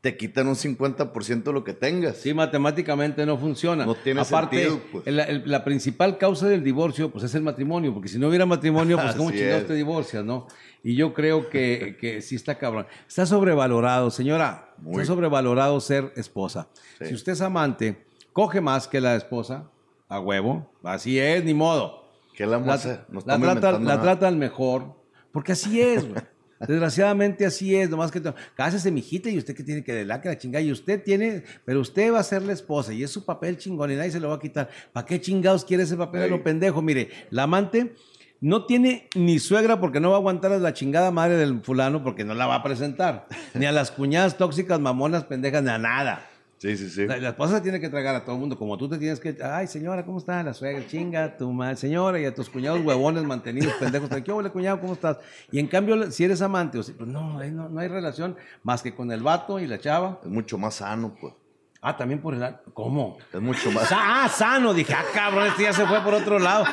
te 0.00 0.16
quitan 0.16 0.48
un 0.48 0.54
50% 0.56 1.42
de 1.44 1.52
lo 1.52 1.62
que 1.64 1.74
tengas. 1.74 2.16
Sí, 2.16 2.32
matemáticamente 2.32 3.26
no 3.26 3.36
funciona. 3.36 3.84
No 3.84 3.94
tiene 3.94 4.22
Aparte, 4.22 4.56
sentido, 4.56 4.80
pues. 4.90 5.06
el- 5.06 5.20
el- 5.20 5.42
la 5.44 5.62
principal 5.64 6.16
causa 6.16 6.48
del 6.48 6.64
divorcio, 6.64 7.10
pues 7.10 7.24
es 7.24 7.34
el 7.34 7.42
matrimonio, 7.42 7.92
porque 7.92 8.08
si 8.08 8.18
no 8.18 8.28
hubiera 8.28 8.46
matrimonio, 8.46 8.96
pues 8.96 9.14
cómo 9.16 9.30
chingados 9.30 9.66
te 9.66 9.74
divorcias, 9.74 10.24
¿no? 10.24 10.46
Y 10.82 10.94
yo 10.96 11.12
creo 11.12 11.50
que, 11.50 11.96
que 12.00 12.22
sí 12.22 12.36
está 12.36 12.56
cabrón. 12.56 12.86
Está 13.06 13.26
sobrevalorado, 13.26 14.10
señora. 14.10 14.74
Muy. 14.78 14.92
Está 15.02 15.06
sobrevalorado 15.06 15.78
ser 15.80 16.12
esposa. 16.16 16.68
Sí. 16.98 17.06
Si 17.06 17.14
usted 17.14 17.32
es 17.32 17.40
amante, 17.42 18.04
coge 18.32 18.60
más 18.60 18.88
que 18.88 19.00
la 19.00 19.14
esposa, 19.16 19.70
a 20.08 20.20
huevo. 20.20 20.70
Así 20.82 21.18
es, 21.18 21.44
ni 21.44 21.52
modo. 21.54 22.04
¿Qué 22.34 22.46
La, 22.46 22.58
la 22.60 22.74
estamos 22.76 23.24
trata, 23.24 23.72
la 23.72 23.78
nada. 23.78 24.00
trata 24.02 24.28
al 24.28 24.36
mejor, 24.36 24.94
porque 25.32 25.52
así 25.52 25.80
es, 25.80 26.08
güey. 26.08 26.22
Desgraciadamente 26.66 27.46
así 27.46 27.74
es, 27.74 27.88
nomás 27.88 28.10
que 28.10 28.20
te- 28.20 28.34
cásese 28.54 28.90
mijita 28.90 29.30
y 29.30 29.38
usted 29.38 29.54
que 29.54 29.62
tiene 29.62 29.82
que 29.82 29.94
de 29.94 30.04
la 30.04 30.20
que 30.20 30.28
la 30.28 30.36
chingada 30.36 30.62
y 30.62 30.70
usted 30.70 31.02
tiene, 31.02 31.42
pero 31.64 31.80
usted 31.80 32.12
va 32.12 32.20
a 32.20 32.22
ser 32.22 32.42
la 32.42 32.52
esposa 32.52 32.92
y 32.92 33.02
es 33.02 33.10
su 33.10 33.24
papel 33.24 33.56
chingón 33.56 33.90
y 33.90 33.96
nadie 33.96 34.10
se 34.10 34.20
lo 34.20 34.28
va 34.28 34.34
a 34.34 34.38
quitar. 34.38 34.68
¿Para 34.92 35.06
qué 35.06 35.18
chingados 35.20 35.64
quiere 35.64 35.84
ese 35.84 35.96
papel 35.96 36.20
de 36.22 36.28
lo 36.28 36.42
pendejo? 36.42 36.82
Mire, 36.82 37.08
la 37.30 37.44
amante 37.44 37.94
no 38.40 38.64
tiene 38.66 39.08
ni 39.14 39.38
suegra 39.38 39.80
porque 39.80 40.00
no 40.00 40.10
va 40.10 40.16
a 40.16 40.18
aguantar 40.18 40.52
a 40.52 40.58
la 40.58 40.72
chingada 40.72 41.10
madre 41.10 41.36
del 41.36 41.60
fulano 41.62 42.02
porque 42.02 42.24
no 42.24 42.34
la 42.34 42.46
va 42.46 42.56
a 42.56 42.62
presentar, 42.62 43.26
ni 43.54 43.66
a 43.66 43.72
las 43.72 43.90
cuñadas 43.90 44.36
tóxicas, 44.38 44.80
mamonas, 44.80 45.24
pendejas, 45.24 45.62
ni 45.62 45.70
a 45.70 45.78
nada. 45.78 46.26
Sí, 46.58 46.76
sí, 46.76 46.90
sí. 46.90 47.06
La, 47.06 47.16
la 47.16 47.28
esposa 47.30 47.54
se 47.56 47.60
tiene 47.62 47.80
que 47.80 47.88
tragar 47.88 48.14
a 48.14 48.22
todo 48.22 48.34
el 48.34 48.40
mundo, 48.42 48.58
como 48.58 48.76
tú 48.76 48.86
te 48.86 48.98
tienes 48.98 49.18
que. 49.18 49.34
Ay, 49.42 49.66
señora, 49.66 50.04
¿cómo 50.04 50.18
está? 50.18 50.42
La 50.42 50.52
suegra, 50.52 50.86
chinga, 50.86 51.38
tu 51.38 51.50
madre, 51.52 51.76
señora, 51.76 52.20
y 52.20 52.26
a 52.26 52.34
tus 52.34 52.50
cuñados 52.50 52.84
huevones 52.84 53.24
mantenidos, 53.24 53.72
pendejos. 53.80 54.10
¿Qué 54.22 54.30
hola, 54.30 54.50
cuñado? 54.50 54.78
¿Cómo 54.78 54.92
estás? 54.92 55.16
Y 55.50 55.58
en 55.58 55.68
cambio, 55.68 56.10
si 56.12 56.22
eres 56.24 56.42
amante, 56.42 56.76
o 56.78 56.82
si- 56.82 56.92
pues 56.92 57.08
no, 57.08 57.38
ahí 57.38 57.50
no, 57.50 57.70
no 57.70 57.80
hay 57.80 57.88
relación 57.88 58.36
más 58.62 58.82
que 58.82 58.94
con 58.94 59.10
el 59.10 59.22
vato 59.22 59.58
y 59.58 59.66
la 59.66 59.78
chava. 59.78 60.20
Es 60.22 60.28
mucho 60.28 60.58
más 60.58 60.74
sano, 60.74 61.16
pues. 61.18 61.32
Ah, 61.82 61.96
también 61.96 62.20
por 62.20 62.34
el. 62.34 62.42
a- 62.42 62.60
¿Cómo? 62.74 63.16
Es 63.32 63.40
mucho 63.40 63.70
más... 63.72 63.90
Ah, 63.90 64.28
sano. 64.30 64.74
Dije, 64.74 64.92
ah, 64.92 65.02
cabrón, 65.14 65.46
este 65.46 65.62
ya 65.62 65.72
se 65.72 65.86
fue 65.86 65.98
por 66.02 66.12
otro 66.12 66.38
lado. 66.38 66.66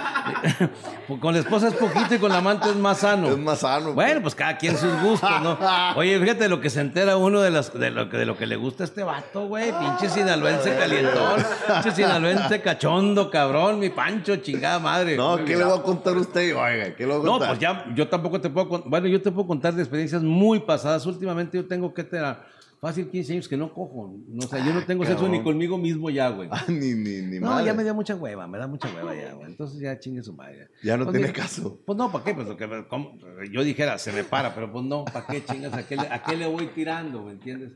Pues 1.08 1.20
con 1.22 1.34
la 1.34 1.40
esposa 1.40 1.70
es 1.70 1.76
poquito 1.76 2.16
y 2.16 2.18
con 2.18 2.30
la 2.30 2.40
amante 2.40 2.70
es 2.70 2.76
más 2.76 2.98
sano. 2.98 3.30
Es 3.30 3.38
más 3.38 3.60
sano. 3.60 3.94
Bueno, 3.94 4.22
pues 4.22 4.36
cada 4.36 4.58
quien 4.58 4.78
sus 4.78 4.94
gustos, 5.02 5.42
¿no? 5.42 5.58
Oye, 5.96 6.20
fíjate 6.20 6.50
lo 6.50 6.60
que 6.60 6.70
se 6.70 6.82
entera 6.82 7.16
uno 7.16 7.40
de, 7.40 7.52
las, 7.52 7.72
de, 7.74 7.90
lo, 7.90 8.10
que, 8.10 8.18
de 8.18 8.26
lo 8.26 8.38
que 8.38 8.46
le 8.48 8.58
gusta 8.58 8.84
a 8.84 8.86
este 8.86 9.02
vato, 9.04 9.48
güey. 9.48 9.72
Pinche 9.80 10.10
sinaloense 10.10 10.76
calientón. 10.78 11.42
Pinche 11.68 11.92
sinaloense 11.92 12.62
cachondo, 12.62 13.32
cabrón. 13.32 13.80
Mi 13.80 13.90
pancho, 13.90 14.36
chingada 14.38 14.80
madre. 14.80 15.16
No, 15.16 15.38
¿qué 15.46 15.56
le 15.56 15.64
va 15.64 15.76
a 15.78 15.82
contar 15.84 16.18
usted? 16.18 16.54
Oiga, 16.54 16.96
¿qué 16.98 17.06
le 17.08 17.14
va 17.14 17.16
a 17.16 17.24
No, 17.24 17.32
contar? 17.32 17.48
pues 17.48 17.60
ya, 17.60 17.86
yo 17.96 18.10
tampoco 18.10 18.42
te 18.42 18.50
puedo 18.50 18.68
contar. 18.68 18.90
Bueno, 18.90 19.08
yo 19.08 19.22
te 19.22 19.32
puedo 19.32 19.48
contar 19.48 19.74
de 19.74 19.82
experiencias 19.84 20.22
muy 20.22 20.60
pasadas. 20.60 21.06
Últimamente 21.06 21.56
yo 21.58 21.66
tengo 21.66 21.94
que 21.94 22.04
tener 22.04 22.36
fácil 22.80 23.10
15 23.10 23.34
años 23.34 23.48
que 23.48 23.58
no 23.58 23.74
cojo. 23.74 24.16
No, 24.28 24.46
o 24.46 24.48
sea, 24.48 24.64
yo 24.66 24.74
no 24.74 24.84
tengo 24.86 25.06
sexo 25.06 25.28
ni 25.28 25.42
conmigo 25.44 25.78
mismo 25.78 26.10
ya, 26.10 26.30
güey. 26.30 26.48
Ah, 26.52 26.64
ni, 26.68 26.94
ni, 26.94 27.22
ni 27.22 27.40
No, 27.40 27.48
madre. 27.48 27.66
ya 27.66 27.74
me 27.74 27.84
da 27.84 27.94
mucha 27.94 28.16
hueva, 28.16 28.48
me 28.48 28.58
da 28.58 28.68
mucha 28.68 28.88
hueva 28.94 29.16
ya, 29.16 29.34
güey. 29.34 29.48
Entonces 29.48 29.80
ya 29.80 30.00
chingue 30.00 30.22
su 30.24 30.34
madre. 30.34 30.68
Ya 30.84 30.96
no 30.98 31.06
Pues 31.06 31.18
tiene 31.18 31.34
caso. 31.34 31.80
Pues 31.86 31.98
no, 31.98 32.12
¿para 32.12 32.24
qué? 32.24 32.34
Pues 32.34 32.48
lo 32.48 32.56
que 32.58 32.68
yo 33.52 33.64
dijera, 33.64 33.98
se 33.98 34.12
me 34.12 34.24
para, 34.24 34.54
pero 34.54 34.72
pues 34.72 34.86
no, 34.86 35.06
¿para 35.06 35.26
qué 35.28 35.44
chingas? 35.44 35.74
¿A 35.74 35.88
qué, 35.88 35.96
le, 35.96 36.08
a 36.08 36.22
qué 36.24 36.36
le 36.38 36.48
voy 36.48 36.68
tirando, 36.68 37.24
me 37.24 37.32
entiendes? 37.32 37.72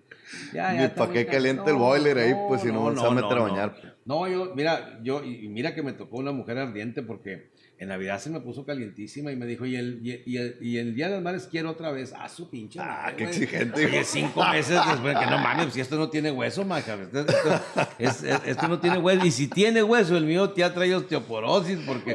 Ya, 0.53 0.71
Ni 0.73 0.83
está 0.83 0.95
pa' 0.95 1.05
muy 1.07 1.13
qué 1.15 1.25
ca- 1.25 1.31
calienta 1.33 1.69
el 1.71 1.75
boiler 1.77 2.17
ahí, 2.17 2.33
pues, 2.47 2.61
si 2.61 2.67
no 2.71 2.89
se 2.95 3.01
va 3.01 3.07
a 3.07 3.15
meter 3.15 3.37
a 3.37 3.41
bañar. 3.41 3.97
No, 4.05 4.27
yo, 4.27 4.53
mira, 4.55 4.99
yo, 5.03 5.23
y 5.23 5.47
mira 5.49 5.75
que 5.75 5.83
me 5.83 5.93
tocó 5.93 6.17
una 6.17 6.31
mujer 6.31 6.57
ardiente 6.57 7.01
porque 7.03 7.51
en 7.81 7.87
Navidad 7.89 8.19
se 8.19 8.29
me 8.29 8.39
puso 8.39 8.63
calientísima 8.63 9.31
y 9.31 9.35
me 9.35 9.47
dijo, 9.47 9.65
y 9.65 9.75
el, 9.75 9.99
y, 10.03 10.21
y 10.31 10.37
el, 10.37 10.57
y 10.61 10.77
el 10.77 10.93
Día 10.93 11.07
de 11.07 11.15
las 11.15 11.23
Madres 11.23 11.47
quiero 11.49 11.71
otra 11.71 11.89
vez. 11.91 12.13
Ah, 12.15 12.29
su 12.29 12.47
pinche. 12.47 12.79
Ah, 12.79 13.01
madre, 13.05 13.15
qué 13.17 13.23
exigente, 13.23 13.85
Oye, 13.87 14.03
cinco 14.03 14.45
meses 14.49 14.79
después, 14.87 15.17
que 15.17 15.25
no 15.25 15.39
mames, 15.39 15.73
si 15.73 15.81
esto 15.81 15.95
no 15.97 16.07
tiene 16.07 16.29
hueso, 16.31 16.63
maja. 16.63 16.93
Esto, 16.93 17.21
esto- 17.21 17.59
es- 17.97 18.21
es- 18.23 18.41
esto 18.45 18.67
no 18.67 18.79
tiene 18.79 18.99
hueso. 18.99 19.25
Y 19.25 19.31
si 19.31 19.47
tiene 19.47 19.81
hueso, 19.81 20.15
el 20.15 20.25
mío 20.25 20.51
te 20.51 20.63
ha 20.63 20.75
traído 20.75 20.99
osteoporosis 20.99 21.79
porque 21.87 22.13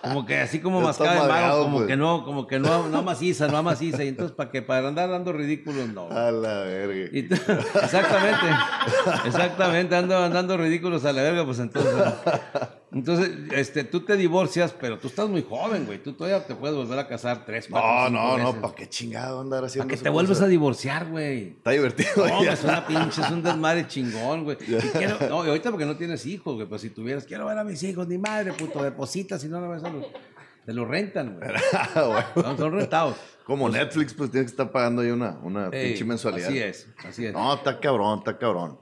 como 0.00 0.24
que 0.26 0.36
así 0.38 0.60
como 0.60 0.80
mascada 0.80 1.22
de 1.24 1.28
mago, 1.28 1.62
como 1.64 1.76
pues. 1.78 1.88
que 1.88 1.96
no, 1.96 2.24
como 2.24 2.46
que 2.46 2.60
no, 2.60 2.88
no 2.88 3.02
maciza, 3.02 3.48
no 3.48 3.60
maciza. 3.64 4.04
Y 4.04 4.08
entonces, 4.08 4.36
¿para 4.36 4.52
qué? 4.52 4.62
Para 4.62 4.86
andar 4.86 5.10
dando 5.10 5.32
ridículos, 5.32 5.88
no. 5.88 6.08
A 6.08 6.30
la 6.30 6.60
verga. 6.60 7.08
Y 7.12 7.18
exactamente, 7.82 8.46
exactamente, 9.26 9.96
ando 9.96 10.16
andando 10.18 10.56
ridículos 10.56 11.04
a 11.04 11.12
la 11.12 11.22
verga, 11.22 11.44
pues 11.44 11.58
entonces. 11.58 11.92
Entonces, 12.92 13.30
este, 13.52 13.84
tú 13.84 14.00
te 14.00 14.16
divorcias, 14.16 14.72
pero 14.78 14.98
tú 14.98 15.08
estás 15.08 15.26
muy 15.28 15.42
joven, 15.42 15.86
güey. 15.86 16.02
Tú 16.02 16.12
todavía 16.12 16.46
te 16.46 16.54
puedes 16.54 16.76
volver 16.76 16.98
a 16.98 17.08
casar 17.08 17.44
tres, 17.46 17.66
cuatro, 17.70 18.10
No, 18.10 18.32
cinco 18.34 18.38
no, 18.42 18.52
no. 18.52 18.60
¿para 18.60 18.74
qué 18.74 18.88
chingado 18.88 19.40
andar 19.40 19.64
haciendo 19.64 19.86
¿Para 19.86 19.94
esas 19.94 20.02
te 20.04 20.10
vuelves 20.10 20.40
a 20.42 20.46
divorciar, 20.46 21.08
güey? 21.10 21.48
Está 21.52 21.70
divertido. 21.70 22.26
No, 22.28 22.44
ya. 22.44 22.52
es 22.52 22.62
una 22.64 22.86
pinche, 22.86 23.22
es 23.22 23.30
un 23.30 23.42
desmadre 23.42 23.88
chingón, 23.88 24.44
güey. 24.44 24.58
Y 24.60 24.74
quiero- 24.90 25.16
no, 25.28 25.44
y 25.44 25.48
ahorita 25.48 25.70
porque 25.70 25.86
no 25.86 25.96
tienes 25.96 26.26
hijos, 26.26 26.54
güey. 26.56 26.66
Pues 26.68 26.82
si 26.82 26.90
tuvieras, 26.90 27.24
quiero 27.24 27.46
ver 27.46 27.56
a 27.58 27.64
mis 27.64 27.82
hijos, 27.82 28.06
ni 28.08 28.18
madre, 28.18 28.52
puto, 28.52 28.82
depositas, 28.82 29.40
si 29.40 29.48
no, 29.48 29.60
no 29.60 29.70
ves 29.70 29.82
a 29.84 29.88
los. 29.88 30.04
Te 30.66 30.72
lo 30.74 30.84
rentan, 30.84 31.38
güey. 31.38 31.50
Ah, 31.72 32.24
bueno. 32.34 32.50
No, 32.50 32.56
son 32.58 32.72
rentados. 32.72 33.16
Como 33.44 33.68
Netflix, 33.70 34.12
pues 34.14 34.30
tienes 34.30 34.50
que 34.50 34.54
estar 34.54 34.70
pagando 34.70 35.00
ahí 35.02 35.10
una, 35.10 35.38
una 35.42 35.68
Ey, 35.72 35.88
pinche 35.88 36.04
mensualidad. 36.04 36.48
Así 36.48 36.58
es, 36.58 36.88
así 37.04 37.24
es. 37.26 37.32
No, 37.32 37.54
está 37.54 37.80
cabrón, 37.80 38.18
está 38.18 38.36
cabrón. 38.38 38.78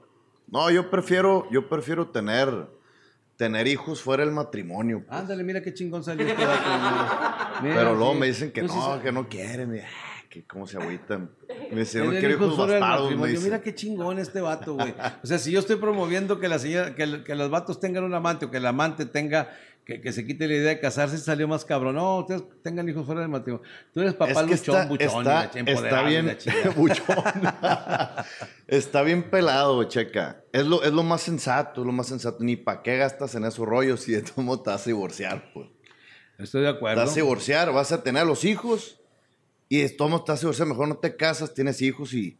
No, 0.47 0.69
yo 0.69 0.89
prefiero, 0.91 1.47
yo 1.49 1.67
prefiero 1.69 2.07
tener, 2.09 2.67
tener 3.41 3.67
hijos 3.67 4.03
fuera 4.03 4.23
del 4.23 4.31
matrimonio. 4.35 5.03
pues. 5.07 5.19
Ándale, 5.19 5.43
mira 5.43 5.61
qué 5.63 5.73
chingón 5.73 6.03
salió 6.03 6.27
este 6.27 6.45
vato. 6.45 6.61
mira. 6.63 7.51
Mira, 7.63 7.75
Pero 7.75 7.95
luego 7.95 8.13
sí. 8.13 8.19
me 8.19 8.27
dicen 8.27 8.51
que 8.51 8.61
no, 8.61 9.01
que 9.01 9.11
no 9.11 9.27
quieren. 9.27 9.75
y, 9.75 9.79
ah, 9.79 9.85
que 10.29 10.43
cómo 10.45 10.67
se 10.67 10.77
agüitan. 10.77 11.31
Me 11.71 11.79
dicen, 11.79 12.05
no 12.05 12.11
quiero 12.11 12.35
hijos 12.35 12.55
bastardos. 12.55 12.79
me 12.79 12.79
matrimonio. 13.05 13.25
dicen. 13.31 13.43
Mira 13.45 13.61
qué 13.63 13.73
chingón 13.73 14.19
este 14.19 14.41
vato, 14.41 14.75
güey. 14.75 14.93
O 15.23 15.27
sea, 15.27 15.39
si 15.39 15.51
yo 15.51 15.59
estoy 15.59 15.77
promoviendo 15.77 16.39
que 16.39 16.47
la 16.47 16.59
señora, 16.59 16.93
que, 16.95 17.01
el- 17.03 17.23
que 17.23 17.33
los 17.35 17.49
vatos 17.49 17.79
tengan 17.79 18.03
un 18.03 18.13
amante 18.13 18.45
o 18.45 18.51
que 18.51 18.57
el 18.57 18.65
amante 18.67 19.05
tenga, 19.07 19.49
que, 19.85 19.99
que 19.99 20.11
se 20.13 20.25
quite 20.25 20.47
la 20.47 20.53
idea 20.53 20.69
de 20.69 20.79
casarse, 20.79 21.17
salió 21.17 21.47
más 21.47 21.65
cabrón. 21.65 21.95
No, 21.95 22.19
ustedes 22.19 22.43
tengan 22.63 22.87
hijos 22.87 23.05
fuera 23.05 23.21
del 23.21 23.29
matrimonio. 23.29 23.65
Tú 23.93 24.01
eres 24.01 24.13
papá 24.13 24.31
Es 24.31 24.37
que 24.37 24.43
luchón, 24.45 24.75
está, 24.75 24.85
buchón, 24.87 25.07
y 25.07 25.71
está, 25.71 25.83
está 25.89 26.03
y 26.03 26.07
bien, 26.07 26.37
buchón. 26.75 27.15
está 28.67 29.01
bien 29.01 29.29
pelado, 29.29 29.83
checa. 29.85 30.43
Es 30.53 30.65
lo, 30.65 30.83
es 30.83 30.91
lo 30.91 31.03
más 31.03 31.21
sensato, 31.21 31.81
es 31.81 31.87
lo 31.87 31.93
más 31.93 32.07
sensato. 32.07 32.43
Ni 32.43 32.55
para 32.55 32.81
qué 32.83 32.97
gastas 32.97 33.35
en 33.35 33.45
esos 33.45 33.65
rollos 33.67 34.01
si 34.01 34.11
de 34.11 34.21
todo 34.21 34.61
te 34.61 34.69
vas 34.69 34.81
a 34.83 34.85
divorciar, 34.85 35.51
pues. 35.53 35.67
Estoy 36.37 36.61
de 36.61 36.71
Te 36.71 36.77
acuerdo. 36.77 37.01
vas 37.01 37.11
a 37.11 37.15
divorciar, 37.15 37.71
vas 37.71 37.91
a 37.91 38.01
tener 38.03 38.23
a 38.23 38.25
los 38.25 38.45
hijos 38.45 38.99
y 39.69 39.81
de 39.81 39.89
todo 39.89 40.23
te 40.23 40.31
a 40.31 40.35
divorciar. 40.35 40.67
Mejor 40.67 40.87
no 40.87 40.97
te 40.97 41.15
casas, 41.15 41.53
tienes 41.53 41.81
hijos 41.81 42.13
y, 42.13 42.37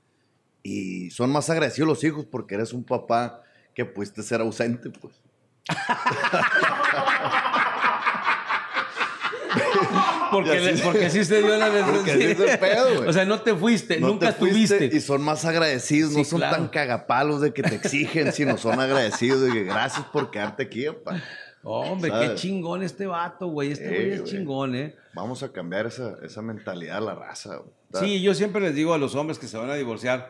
y 0.63 1.09
son 1.11 1.31
más 1.31 1.49
agradecidos 1.49 1.87
los 1.87 2.03
hijos 2.03 2.25
porque 2.25 2.55
eres 2.55 2.73
un 2.73 2.83
papá 2.83 3.43
que 3.75 3.85
pudiste 3.85 4.23
ser 4.23 4.41
ausente, 4.41 4.89
pues. 4.89 5.20
Porque, 10.31 10.51
así- 10.51 10.77
le- 10.77 10.83
porque 10.83 11.05
así 11.07 11.25
se 11.25 11.39
dio 11.41 11.57
la 11.57 11.69
güey. 11.69 13.07
O 13.07 13.13
sea, 13.13 13.25
no 13.25 13.41
te 13.41 13.53
fuiste, 13.53 13.99
No 13.99 14.07
nunca 14.07 14.31
te 14.31 14.39
fuiste 14.39 14.77
tuviste. 14.77 14.97
Y 14.97 15.01
son 15.01 15.21
más 15.21 15.43
agradecidos, 15.45 16.11
no 16.13 16.19
Sí, 16.19 16.25
son 16.25 16.39
claro. 16.39 16.55
tan 16.55 16.67
cagapalos 16.69 17.41
de 17.41 17.53
que 17.53 17.61
te 17.63 17.75
exigen, 17.75 18.31
sino 18.31 18.57
son 18.57 18.79
agradecidos 18.79 19.41
de 19.41 19.51
que 19.51 19.63
gracias 19.65 20.05
por 20.07 20.31
quedarte 20.31 20.63
aquí, 20.63 20.85
papá. 20.85 21.21
Hombre, 21.63 22.09
qué 22.09 22.15
¿Sabes? 22.27 22.41
chingón 22.41 22.81
este 22.81 23.05
vato, 23.07 23.47
güey. 23.47 23.71
Este 23.73 23.85
Eh, 23.85 23.89
güey 24.07 24.11
es 24.13 24.23
chingón, 24.23 24.73
¿eh? 24.75 24.95
Vamos 25.13 25.43
a 25.43 25.51
cambiar 25.51 25.85
esa, 25.87 26.15
esa 26.23 26.41
mentalidad 26.41 27.01
la 27.01 27.13
raza. 27.13 27.57
güey. 27.57 27.69
Sí, 28.05 28.21
yo 28.21 28.33
siempre 28.33 28.61
les 28.61 28.73
digo 28.73 28.93
a 28.93 28.97
los 28.97 29.15
hombres 29.15 29.37
que 29.37 29.47
se 29.47 29.57
van 29.57 29.69
a 29.69 29.75
divorciar, 29.75 30.29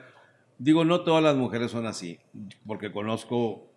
digo, 0.58 0.84
no 0.84 1.02
todas 1.02 1.24
las 1.24 1.36
mujeres 1.36 1.70
son 1.72 1.86
así, 1.86 2.20
porque 2.66 2.92
conozco 2.92 3.71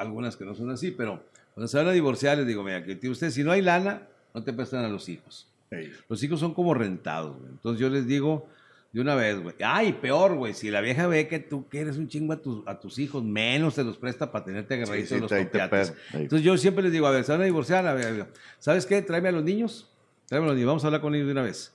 algunas 0.00 0.36
que 0.36 0.44
no 0.44 0.54
son 0.54 0.70
así, 0.70 0.90
pero 0.90 1.22
cuando 1.54 1.68
se 1.68 1.76
van 1.76 1.88
a 1.88 1.92
divorciar 1.92 2.38
les 2.38 2.46
digo, 2.46 2.62
mira, 2.62 2.84
que 2.84 3.08
usted 3.08 3.30
si 3.30 3.44
no 3.44 3.52
hay 3.52 3.62
lana, 3.62 4.08
no 4.34 4.42
te 4.42 4.52
prestan 4.52 4.84
a 4.84 4.88
los 4.88 5.08
hijos. 5.08 5.46
Ey. 5.70 5.92
Los 6.08 6.22
hijos 6.22 6.40
son 6.40 6.54
como 6.54 6.74
rentados, 6.74 7.36
güey. 7.36 7.50
Entonces 7.50 7.80
yo 7.80 7.88
les 7.88 8.06
digo 8.06 8.48
de 8.92 9.00
una 9.00 9.14
vez, 9.14 9.40
güey. 9.40 9.54
Ay, 9.62 9.92
peor, 9.92 10.34
güey. 10.34 10.52
Si 10.52 10.70
la 10.70 10.80
vieja 10.80 11.06
ve 11.06 11.28
que 11.28 11.38
tú 11.38 11.68
quieres 11.68 11.96
un 11.96 12.08
chingo 12.08 12.32
a 12.32 12.36
tus, 12.42 12.66
a 12.66 12.80
tus 12.80 12.98
hijos, 12.98 13.22
menos 13.22 13.76
te 13.76 13.84
los 13.84 13.96
presta 13.96 14.32
para 14.32 14.44
tenerte 14.44 14.74
agarradito 14.74 15.08
Sí, 15.08 15.14
sí, 15.14 15.20
los 15.20 15.30
pega. 15.30 15.70
Ahí. 16.12 16.22
Entonces 16.22 16.42
yo 16.42 16.56
siempre 16.56 16.82
les 16.82 16.92
digo, 16.92 17.06
a 17.06 17.10
ver, 17.12 17.24
se 17.24 17.32
van 17.32 17.42
a 17.42 17.44
divorciar, 17.44 17.86
a 17.86 17.94
ver, 17.94 18.06
a 18.06 18.10
ver, 18.10 18.26
¿sabes 18.58 18.86
qué? 18.86 19.00
Tráeme 19.02 19.28
a 19.28 19.32
los 19.32 19.44
niños. 19.44 19.88
Tráeme 20.26 20.46
a 20.46 20.48
los 20.48 20.56
niños. 20.56 20.68
Vamos 20.68 20.84
a 20.84 20.88
hablar 20.88 21.00
con 21.00 21.14
ellos 21.14 21.26
de 21.26 21.32
una 21.32 21.42
vez. 21.42 21.72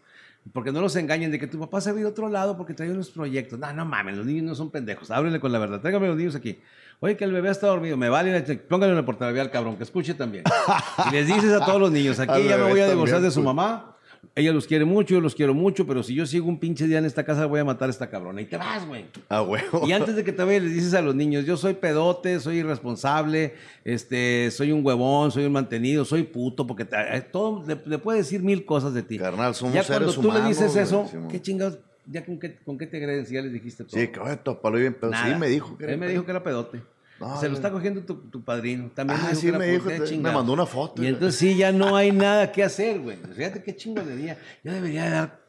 Porque 0.53 0.71
no 0.71 0.79
los 0.79 0.95
engañen 0.95 1.31
de 1.31 1.39
que 1.39 1.47
tu 1.47 1.59
papá 1.59 1.81
se 1.81 1.91
va 1.91 1.97
a 1.97 1.99
ir 2.01 2.05
a 2.05 2.09
otro 2.09 2.29
lado 2.29 2.55
porque 2.55 2.73
trae 2.73 2.91
unos 2.91 3.09
proyectos. 3.09 3.57
No, 3.57 3.73
no 3.73 3.85
mames, 3.85 4.15
los 4.15 4.25
niños 4.25 4.43
no 4.43 4.55
son 4.55 4.69
pendejos. 4.69 5.09
Háblenle 5.09 5.39
con 5.39 5.51
la 5.51 5.59
verdad. 5.59 5.81
Tráigame 5.81 6.07
los 6.07 6.17
niños 6.17 6.35
aquí. 6.35 6.59
Oye, 6.99 7.17
que 7.17 7.23
el 7.23 7.31
bebé 7.31 7.49
está 7.49 7.67
dormido. 7.67 7.97
Me 7.97 8.09
vale. 8.09 8.41
Póngale 8.69 8.93
en 8.93 8.99
el 8.99 9.05
portaaviones 9.05 9.47
al 9.47 9.51
cabrón, 9.51 9.75
que 9.75 9.83
escuche 9.83 10.13
también. 10.13 10.43
Y 11.09 11.11
les 11.11 11.27
dices 11.27 11.51
a 11.51 11.65
todos 11.65 11.79
los 11.79 11.91
niños, 11.91 12.19
aquí 12.19 12.43
ya 12.47 12.57
me 12.57 12.63
voy 12.63 12.79
a 12.79 12.89
divorciar 12.89 13.21
de 13.21 13.31
su 13.31 13.41
mamá. 13.41 13.94
Ella 14.33 14.51
los 14.53 14.65
quiere 14.67 14.85
mucho, 14.85 15.13
yo 15.15 15.21
los 15.21 15.35
quiero 15.35 15.53
mucho, 15.53 15.85
pero 15.85 16.01
si 16.03 16.15
yo 16.15 16.25
sigo 16.25 16.47
un 16.47 16.59
pinche 16.59 16.87
día 16.87 16.97
en 16.97 17.05
esta 17.05 17.23
casa, 17.23 17.45
voy 17.45 17.59
a 17.59 17.65
matar 17.65 17.87
a 17.89 17.91
esta 17.91 18.09
cabrona. 18.09 18.41
Y 18.41 18.45
te 18.45 18.57
vas, 18.57 18.85
güey. 18.87 19.05
A 19.29 19.41
huevo. 19.41 19.87
Y 19.87 19.91
antes 19.91 20.15
de 20.15 20.23
que 20.23 20.31
te 20.31 20.43
vayas, 20.43 20.63
les 20.63 20.73
dices 20.73 20.93
a 20.93 21.01
los 21.01 21.13
niños, 21.15 21.45
yo 21.45 21.57
soy 21.57 21.73
pedote, 21.75 22.39
soy 22.39 22.57
irresponsable, 22.57 23.53
este, 23.83 24.49
soy 24.51 24.71
un 24.71 24.85
huevón, 24.85 25.31
soy 25.31 25.45
un 25.45 25.51
mantenido, 25.53 26.05
soy 26.05 26.23
puto, 26.23 26.65
porque 26.65 26.85
te- 26.85 26.95
eh, 27.17 27.21
todo 27.21 27.63
le, 27.67 27.79
le 27.85 27.97
puede 27.97 28.19
decir 28.19 28.41
mil 28.41 28.65
cosas 28.65 28.93
de 28.93 29.03
ti. 29.03 29.17
Carnal, 29.17 29.53
somos 29.55 29.75
ya 29.75 29.83
cuando 29.83 30.11
seres 30.11 30.21
tú 30.21 30.31
le 30.31 30.47
dices 30.47 30.71
humanos, 30.71 30.77
eso, 30.89 31.07
Simón. 31.11 31.27
¿qué 31.29 31.41
chingados? 31.41 31.79
¿Ya 32.07 32.23
con 32.23 32.39
qué, 32.39 32.55
con 32.63 32.77
qué 32.77 32.85
te 32.87 32.99
ya 32.99 33.41
les 33.41 33.51
dijiste 33.53 33.83
todo? 33.83 33.99
Sí, 33.99 34.07
que 34.09 34.19
oye, 34.19 34.37
tu 34.37 34.53
papá 34.55 34.69
lo 34.69 34.77
bien 34.77 34.93
pedo. 34.93 35.11
Sí, 35.13 35.33
me 35.39 35.47
dijo 35.47 35.75
que 35.77 35.85
Él 35.85 35.97
me 35.97 36.07
dijo 36.07 36.23
que 36.23 36.31
era 36.31 36.43
pedote. 36.43 36.81
No, 37.19 37.39
Se 37.39 37.45
lo 37.45 37.51
no. 37.51 37.55
está 37.57 37.71
cogiendo 37.71 38.01
tu, 38.01 38.15
tu 38.29 38.43
padrino. 38.43 38.91
También 38.93 39.19
Ah, 39.19 39.23
me 39.23 39.29
dijo 39.29 39.39
sí, 39.39 39.45
que 39.45 39.49
era 39.49 39.57
me 39.59 39.65
dijo, 39.67 39.83
puta, 39.83 39.95
te- 39.95 39.99
me 40.01 40.05
chingado. 40.07 40.37
mandó 40.37 40.53
una 40.53 40.65
foto, 40.65 40.93
Y 41.01 41.05
güey. 41.05 41.13
entonces 41.13 41.39
sí, 41.39 41.55
ya 41.55 41.71
no 41.71 41.95
hay 41.95 42.11
nada 42.11 42.51
que 42.51 42.61
hacer, 42.63 42.99
güey. 42.99 43.17
Fíjate 43.35 43.63
qué 43.63 43.75
chingonería. 43.75 44.37
Yo 44.63 44.73
debería 44.73 45.09
dar 45.09 45.45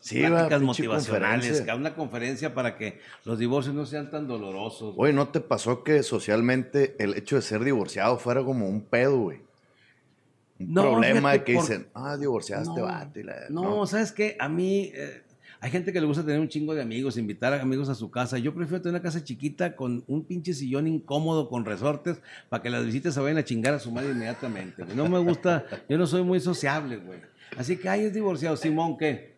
Sí, 0.00 0.22
pinche 0.22 0.58
motivacionales, 0.60 1.46
conferencia. 1.46 1.74
una 1.76 1.94
conferencia 1.94 2.54
para 2.54 2.76
que 2.78 3.00
los 3.26 3.38
divorcios 3.38 3.74
no 3.74 3.84
sean 3.84 4.10
tan 4.10 4.26
dolorosos. 4.26 4.94
Oye, 4.96 5.12
¿no 5.12 5.28
te 5.28 5.40
pasó 5.40 5.84
que 5.84 6.02
socialmente 6.02 6.96
el 6.98 7.14
hecho 7.14 7.36
de 7.36 7.42
ser 7.42 7.62
divorciado 7.64 8.16
fuera 8.18 8.42
como 8.42 8.66
un 8.66 8.80
pedo, 8.80 9.18
güey? 9.18 9.40
Un 10.58 10.74
No, 10.74 10.82
problema 10.82 11.32
de 11.32 11.44
que 11.44 11.54
por- 11.54 11.62
dicen, 11.62 11.88
ah, 11.94 12.16
divorciaste, 12.16 12.80
No, 12.80 12.86
vato. 12.86 13.20
y 13.20 13.22
la- 13.24 13.48
No, 13.50 13.86
¿sabes 13.86 14.12
qué? 14.12 14.36
A 14.40 14.48
mí 14.48 14.90
eh, 14.94 15.22
hay 15.62 15.70
gente 15.70 15.92
que 15.92 16.00
le 16.00 16.06
gusta 16.06 16.24
tener 16.24 16.40
un 16.40 16.48
chingo 16.48 16.74
de 16.74 16.80
amigos, 16.80 17.18
invitar 17.18 17.52
a 17.52 17.60
amigos 17.60 17.88
a 17.90 17.94
su 17.94 18.10
casa. 18.10 18.38
Yo 18.38 18.54
prefiero 18.54 18.80
tener 18.80 18.94
una 18.94 19.02
casa 19.02 19.22
chiquita 19.22 19.76
con 19.76 20.02
un 20.06 20.24
pinche 20.24 20.54
sillón 20.54 20.86
incómodo 20.86 21.50
con 21.50 21.66
resortes 21.66 22.20
para 22.48 22.62
que 22.62 22.70
las 22.70 22.84
visitas 22.86 23.12
se 23.12 23.20
vayan 23.20 23.36
a 23.38 23.44
chingar 23.44 23.74
a 23.74 23.78
su 23.78 23.90
madre 23.92 24.10
inmediatamente. 24.12 24.84
güey. 24.84 24.96
No 24.96 25.06
me 25.08 25.18
gusta, 25.18 25.66
yo 25.88 25.98
no 25.98 26.06
soy 26.06 26.22
muy 26.22 26.40
sociable, 26.40 26.96
güey. 26.96 27.18
Así 27.58 27.76
que, 27.76 27.88
ay, 27.88 28.04
es 28.04 28.14
divorciado. 28.14 28.56
Simón, 28.56 28.96
¿qué? 28.96 29.34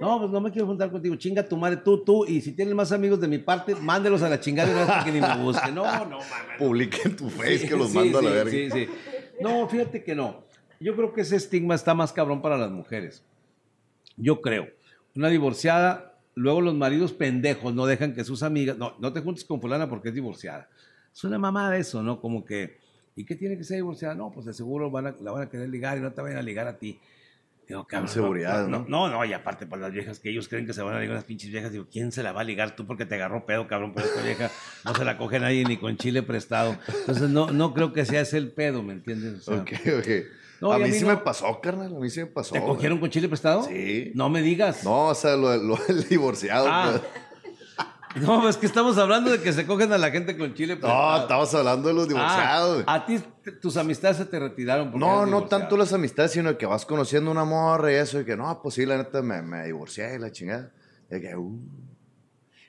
No, 0.00 0.20
pues 0.20 0.30
no 0.30 0.40
me 0.40 0.50
quiero 0.50 0.66
juntar 0.68 0.90
contigo. 0.90 1.16
Chinga 1.16 1.42
tu 1.46 1.56
madre, 1.56 1.78
tú, 1.78 2.02
tú. 2.02 2.24
Y 2.24 2.40
si 2.40 2.52
tienes 2.52 2.74
más 2.74 2.92
amigos 2.92 3.20
de 3.20 3.28
mi 3.28 3.38
parte, 3.38 3.74
mándelos 3.74 4.22
a 4.22 4.28
la 4.28 4.40
chingada 4.40 4.70
y 4.70 4.74
no 4.74 4.82
es 4.82 5.04
que 5.04 5.12
ni 5.12 5.20
me 5.20 5.36
busquen. 5.42 5.74
No, 5.74 5.84
no, 6.04 6.18
mames. 6.18 6.58
Publica 6.58 6.98
en 7.04 7.16
tu 7.16 7.28
face 7.28 7.58
Sí, 7.58 7.68
que 7.68 7.76
los 7.76 7.90
sí, 7.90 7.94
mando 7.98 8.20
a 8.20 8.22
la 8.22 8.30
verga. 8.30 8.50
Sí, 8.50 8.70
sí. 8.70 8.88
No, 9.40 9.68
fíjate 9.68 10.02
que 10.02 10.14
no. 10.14 10.44
Yo 10.80 10.94
creo 10.94 11.12
que 11.12 11.22
ese 11.22 11.36
estigma 11.36 11.74
está 11.74 11.92
más 11.94 12.12
cabrón 12.12 12.40
para 12.40 12.56
las 12.56 12.70
mujeres. 12.70 13.24
Yo 14.16 14.40
creo. 14.40 14.77
Una 15.18 15.30
divorciada, 15.30 16.14
luego 16.36 16.60
los 16.60 16.76
maridos 16.76 17.12
pendejos 17.12 17.74
no 17.74 17.86
dejan 17.86 18.14
que 18.14 18.22
sus 18.22 18.44
amigas, 18.44 18.78
no, 18.78 18.94
no 19.00 19.12
te 19.12 19.20
juntes 19.20 19.44
con 19.44 19.60
fulana 19.60 19.88
porque 19.88 20.10
es 20.10 20.14
divorciada. 20.14 20.68
Es 21.12 21.24
una 21.24 21.40
mamada 21.40 21.76
eso, 21.76 22.04
¿no? 22.04 22.20
Como 22.20 22.44
que, 22.44 22.78
¿y 23.16 23.24
qué 23.24 23.34
tiene 23.34 23.58
que 23.58 23.64
ser 23.64 23.78
divorciada? 23.78 24.14
No, 24.14 24.30
pues 24.30 24.46
de 24.46 24.54
seguro 24.54 24.96
a- 24.96 25.02
la 25.02 25.32
van 25.32 25.42
a 25.42 25.50
querer 25.50 25.70
ligar 25.70 25.98
y 25.98 26.02
no 26.02 26.12
te 26.12 26.22
van 26.22 26.36
a 26.36 26.42
ligar 26.42 26.68
a 26.68 26.78
ti. 26.78 27.00
Digo, 27.68 27.86
cabrón, 27.86 28.08
Inseguridad, 28.08 28.66
no, 28.66 28.78
¿no? 28.80 28.86
no, 28.88 29.08
no, 29.10 29.24
y 29.26 29.32
aparte 29.34 29.66
para 29.66 29.82
las 29.82 29.92
viejas 29.92 30.18
que 30.18 30.30
ellos 30.30 30.48
creen 30.48 30.66
que 30.66 30.72
se 30.72 30.80
van 30.80 30.94
a 30.94 31.00
ligar 31.00 31.16
las 31.16 31.24
pinches 31.24 31.50
viejas, 31.50 31.70
digo, 31.70 31.86
¿quién 31.92 32.12
se 32.12 32.22
la 32.22 32.32
va 32.32 32.40
a 32.40 32.44
ligar 32.44 32.74
tú 32.74 32.86
porque 32.86 33.04
te 33.04 33.16
agarró 33.16 33.44
pedo, 33.44 33.66
cabrón? 33.68 33.92
Pero 33.94 34.06
esta 34.06 34.22
vieja 34.22 34.50
no 34.86 34.94
se 34.94 35.04
la 35.04 35.18
coge 35.18 35.38
nadie 35.38 35.64
ni 35.64 35.76
con 35.76 35.96
chile 35.98 36.22
prestado. 36.22 36.76
Entonces 37.00 37.28
no, 37.28 37.50
no 37.50 37.74
creo 37.74 37.92
que 37.92 38.06
sea 38.06 38.22
ese 38.22 38.38
el 38.38 38.50
pedo, 38.52 38.82
¿me 38.82 38.94
entiendes? 38.94 39.46
O 39.46 39.52
sea, 39.52 39.60
Ok, 39.62 39.72
ok. 39.98 40.08
No, 40.60 40.72
a 40.72 40.78
mí, 40.78 40.90
sí 40.90 41.02
no. 41.02 41.08
me 41.10 41.18
pasó, 41.18 41.60
carnal. 41.60 41.94
A 41.94 41.98
mí 42.00 42.10
sí 42.10 42.18
me 42.20 42.26
pasó. 42.26 42.52
¿Te 42.54 42.58
güey. 42.58 42.72
cogieron 42.74 42.98
con 42.98 43.10
chile 43.10 43.28
prestado? 43.28 43.62
Sí. 43.64 44.10
No 44.14 44.28
me 44.28 44.42
digas. 44.42 44.82
No, 44.82 45.06
o 45.08 45.14
sea, 45.14 45.36
lo, 45.36 45.56
lo 45.56 45.76
del 45.86 46.08
divorciado. 46.08 46.66
Ah. 46.68 47.00
No, 48.20 48.48
es 48.48 48.56
que 48.56 48.66
estamos 48.66 48.96
hablando 48.98 49.30
de 49.30 49.40
que 49.40 49.52
se 49.52 49.66
cogen 49.66 49.92
a 49.92 49.98
la 49.98 50.10
gente 50.10 50.36
con 50.36 50.54
chile 50.54 50.74
No, 50.74 50.80
prestado. 50.80 51.22
estamos 51.22 51.54
hablando 51.54 51.88
de 51.88 51.94
los 51.94 52.08
divorciados. 52.08 52.72
güey. 52.74 52.84
Ah, 52.86 52.94
a 52.94 53.06
ti 53.06 53.20
tus 53.60 53.76
amistades 53.76 54.16
se 54.16 54.24
te 54.24 54.38
retiraron. 54.38 54.92
no, 54.98 55.26
no 55.26 55.44
tanto 55.44 55.76
las 55.76 55.92
amistades, 55.92 56.32
sino 56.32 56.56
que 56.56 56.66
vas 56.66 56.84
conociendo 56.86 57.30
una 57.30 57.44
morra 57.44 57.92
y 57.92 57.96
eso, 57.96 58.20
y 58.20 58.24
que 58.24 58.36
no, 58.36 58.60
pues 58.62 58.74
sí, 58.74 58.86
la 58.86 58.96
neta 58.96 59.22
me, 59.22 59.42
me 59.42 59.64
divorcié 59.66 60.14
y 60.16 60.18
la 60.18 60.30
chingada. 60.32 60.72
Y 61.10 61.20
que, 61.20 61.36
uh, 61.36 61.58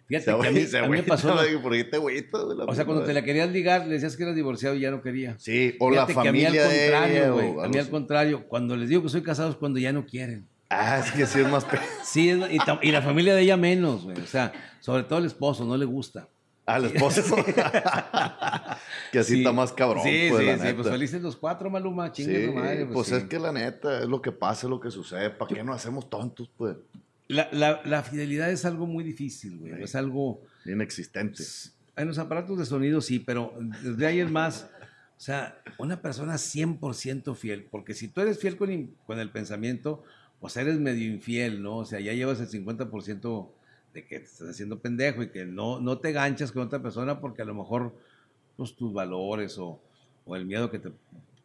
Fíjate 0.08 0.26
se 0.26 0.40
que 0.40 0.48
a 0.48 0.52
mí, 0.52 0.62
se 0.66 0.78
a 0.80 0.82
mí 0.84 0.88
me 0.90 0.96
agüita, 0.98 1.14
pasó. 1.16 1.34
güey, 1.36 1.62
¿Por 1.62 1.72
qué 1.74 1.84
te 1.84 1.96
agüitas, 1.98 2.42
güey, 2.44 2.58
la 2.58 2.66
O 2.66 2.74
sea, 2.74 2.86
cuando 2.86 3.04
te 3.04 3.14
la 3.14 3.22
querías 3.24 3.50
ligar, 3.50 3.86
le 3.86 3.94
decías 3.94 4.18
que 4.18 4.24
eras 4.24 4.36
divorciado 4.36 4.76
y 4.76 4.80
ya 4.82 4.92
no 4.92 5.02
quería. 5.02 5.36
Sí, 5.38 5.76
o 5.80 5.92
la 5.92 6.08
Fíjate 6.08 6.24
que 6.24 6.30
a 6.30 6.32
mí 6.32 6.44
familia 6.46 6.66
al 6.66 6.72
de 6.72 6.80
contrario, 6.80 7.34
güey. 7.34 7.66
A 7.66 7.68
mí 7.70 7.78
al 7.78 7.90
contrario, 7.90 8.48
cuando 8.48 8.76
les 8.76 8.90
digo 8.90 9.04
que 9.04 9.10
soy 9.10 9.22
casado 9.22 9.52
es 9.52 9.56
cuando 9.56 9.78
ya 9.80 9.94
no 9.94 10.06
quieren. 10.06 10.48
Ah, 10.70 11.00
es 11.00 11.12
que 11.12 11.26
sí 11.26 11.40
es 11.40 11.50
más... 11.50 11.66
pe- 11.66 11.80
Sí, 12.04 12.30
es- 12.30 12.40
y, 12.52 12.88
y 12.88 12.92
la 12.92 13.02
familia 13.02 13.34
de 13.36 13.42
ella 13.42 13.58
menos, 13.58 14.04
güey. 14.04 14.20
O 14.20 14.28
sea, 14.28 14.52
sobre 14.80 15.04
todo 15.04 15.20
el 15.20 15.26
esposo, 15.26 15.66
no 15.66 15.76
le 15.78 15.86
gusta. 15.86 16.28
Ah, 16.66 16.78
el 16.78 16.86
esposo. 16.86 17.24
que 19.12 19.20
así 19.20 19.34
Sí. 19.34 19.38
está 19.40 19.52
más 19.52 19.74
cabrón, 19.74 20.04
Sí, 20.04 20.28
pues, 20.30 20.42
sí, 20.42 20.46
la 20.48 20.58
sí. 20.58 20.64
neta. 20.64 20.76
Pues 20.76 20.90
felices 20.90 21.22
los 21.22 21.36
cuatro, 21.36 21.70
Maluma. 21.70 22.12
Chingue 22.12 22.46
Sí, 22.48 22.52
madre. 22.54 22.86
pues, 22.86 23.08
sí. 23.08 23.16
es 23.16 23.24
que 23.24 23.40
la 23.40 23.52
neta, 23.52 24.00
es 24.02 24.08
lo 24.08 24.22
que 24.22 24.32
pasa, 24.32 24.68
es 24.68 24.70
lo 24.70 24.80
que 24.80 24.92
sucede. 24.92 25.30
¿Para 25.32 25.54
qué 25.54 25.64
nos 25.64 25.76
hacemos 25.76 26.10
tontos, 26.10 26.50
pues? 26.56 26.76
La, 27.28 27.50
la- 27.52 27.82
la 27.86 28.04
fidelidad 28.04 28.50
es 28.52 28.66
algo 28.66 28.86
muy 28.86 29.04
difícil, 29.04 29.58
güey. 29.58 29.74
Sí. 29.78 29.84
Es 29.84 29.96
algo... 29.96 30.42
Inexistente. 30.66 31.44
En 31.96 32.08
los 32.08 32.18
aparatos 32.20 32.58
de 32.60 32.66
sonido 32.66 33.02
sí, 33.02 33.20
pero 33.20 33.54
desde 33.84 34.06
ahí 34.06 34.20
es 34.20 34.30
más... 34.32 34.70
O 35.18 35.22
sea, 35.22 35.60
una 35.78 36.02
persona 36.02 36.36
100% 36.36 37.36
fiel, 37.36 37.68
porque 37.70 37.94
si 37.94 38.08
tú 38.08 38.22
eres 38.22 38.40
fiel 38.40 38.56
con, 38.56 38.96
con 39.06 39.20
el 39.20 39.30
pensamiento, 39.32 40.04
pues 40.40 40.56
eres 40.58 40.80
medio 40.80 41.06
infiel, 41.12 41.62
¿no? 41.62 41.78
O 41.78 41.86
sea, 41.86 42.00
ya 42.00 42.14
llevas 42.14 42.40
el 42.40 42.48
50% 42.48 43.50
de 43.94 44.06
que 44.06 44.20
te 44.20 44.26
estás 44.26 44.50
haciendo 44.50 44.80
pendejo 44.80 45.24
y 45.24 45.30
que 45.30 45.46
no, 45.46 45.80
no 45.80 45.98
te 45.98 46.12
ganchas 46.12 46.52
con 46.52 46.64
otra 46.64 46.82
persona 46.82 47.20
porque 47.20 47.42
a 47.42 47.46
lo 47.46 47.54
mejor 47.56 47.96
pues, 48.56 48.76
tus 48.76 48.94
valores 48.94 49.58
o, 49.58 49.82
o 50.26 50.36
el 50.36 50.46
miedo 50.46 50.70
que 50.70 50.80
te 50.80 50.92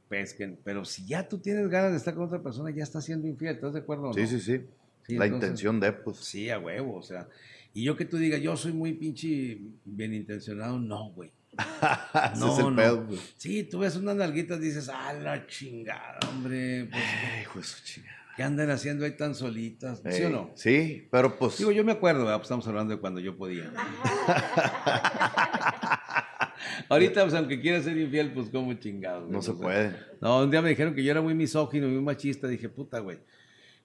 pesquen. 0.09 0.59
Pero 0.63 0.85
si 0.85 1.07
ya 1.07 1.27
tú 1.29 1.39
tienes 1.39 1.69
ganas 1.69 1.93
de 1.93 1.97
estar 1.99 2.15
con 2.15 2.25
otra 2.25 2.43
persona, 2.43 2.71
ya 2.71 2.83
estás 2.83 3.05
siendo 3.05 3.27
infiel, 3.27 3.55
¿estás 3.55 3.73
de 3.73 3.81
acuerdo? 3.81 4.13
Sí, 4.13 4.21
no? 4.23 4.27
sí, 4.27 4.41
sí. 4.41 4.61
Sí, 5.07 5.17
la 5.17 5.27
entonces- 5.27 5.49
intención 5.49 5.81
de, 5.81 5.93
pues. 5.93 6.19
Sí, 6.19 6.49
a 6.51 6.59
huevo, 6.59 6.97
o 6.97 7.03
sea. 7.03 7.29
Y 7.75 7.83
yo 7.83 7.97
que 7.97 8.05
tú 8.05 8.17
digas, 8.17 8.41
yo 8.41 8.57
soy 8.57 8.73
muy 8.73 8.93
pinche 8.93 9.59
bien 9.85 10.15
intencionado, 10.15 10.79
no, 10.79 11.11
güey. 11.11 11.31
Ese 12.35 12.49
es 12.49 12.59
el 12.59 12.75
pedo, 12.75 13.07
pues. 13.07 13.35
Sí, 13.37 13.65
tú 13.65 13.81
ves 13.81 13.97
unas 13.97 14.17
nalguitas 14.17 14.59
y 14.59 14.63
dices, 14.63 14.89
ah, 14.93 15.13
la 15.13 15.47
chingada, 15.47 16.19
hombre. 16.31 16.89
Pues, 16.91 17.03
Ay, 17.03 17.43
hijo 17.43 17.59
de 17.59 17.65
su 17.65 17.83
chingada. 17.85 18.24
¿Qué 18.37 18.43
andan 18.43 18.71
haciendo 18.71 19.05
ahí 19.05 19.17
tan 19.17 19.35
solitas? 19.35 20.01
¿Sí 20.03 20.09
Ey, 20.23 20.25
o 20.25 20.31
no? 20.31 20.51
Sí, 20.55 21.07
pero 21.11 21.37
pues. 21.39 21.59
Digo, 21.59 21.71
yo 21.71 21.85
me 21.85 21.93
acuerdo. 21.93 22.25
Pues 22.25 22.43
estamos 22.43 22.67
hablando 22.67 22.95
de 22.95 23.01
cuando 23.01 23.21
yo 23.21 23.37
podía. 23.37 23.73
Ahorita, 26.89 27.23
pues 27.23 27.35
aunque 27.35 27.61
quiera 27.61 27.81
ser 27.83 27.97
infiel, 27.97 28.33
pues 28.33 28.49
como 28.51 28.73
chingados. 28.75 29.31
no 29.31 29.41
se 29.43 29.53
o 29.53 29.55
sea. 29.55 29.63
puede. 29.63 29.97
No, 30.21 30.43
un 30.43 30.51
día 30.51 30.63
me 30.63 30.71
dijeron 30.71 30.95
que 30.95 31.05
yo 31.05 31.11
era 31.11 31.21
muy 31.21 31.35
misógino, 31.35 31.87
muy 31.89 32.01
machista. 32.01 32.49
Dije, 32.49 32.69
puta, 32.69 32.99
güey. 33.01 33.19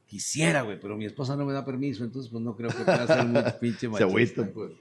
Quisiera, 0.08 0.64
güey, 0.64 0.80
pero 0.80 0.98
mi 0.98 1.06
esposa 1.06 1.36
no 1.36 1.46
me 1.46 1.54
da 1.54 1.64
permiso, 1.64 2.04
entonces 2.04 2.32
pues 2.32 2.44
no 2.44 2.56
creo 2.56 2.70
que 2.72 2.84
pueda 2.84 3.06
ser 3.06 3.26
muy 3.26 3.44
pinche 3.62 3.82
Se 3.82 3.88
machista. 3.90 4.42
agüita, 4.42 4.50
pues. 4.54 4.72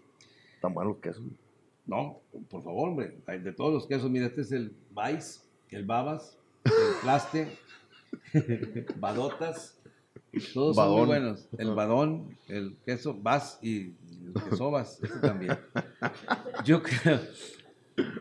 Tan 0.62 0.72
buenos 0.72 0.96
quesos. 0.98 1.22
No, 1.84 2.20
por 2.48 2.62
favor, 2.62 2.88
hombre. 2.90 3.18
De 3.26 3.52
todos 3.52 3.72
los 3.74 3.86
quesos, 3.86 4.10
mira, 4.10 4.26
este 4.26 4.40
es 4.40 4.52
el 4.52 4.72
Vice, 4.90 5.40
el 5.70 5.84
Babas, 5.84 6.38
el 6.64 6.72
Plaste, 7.02 7.48
Badotas. 8.96 9.76
Todos 10.52 10.76
son 10.76 10.90
muy 10.92 11.06
buenos. 11.06 11.48
El 11.56 11.74
Badón, 11.74 12.36
el 12.48 12.76
queso 12.84 13.14
Bas 13.14 13.58
y 13.62 13.94
el 14.26 14.34
quesobas, 14.50 14.98
este 15.02 15.18
también. 15.20 15.56
Yo 16.64 16.82
creo, 16.82 17.20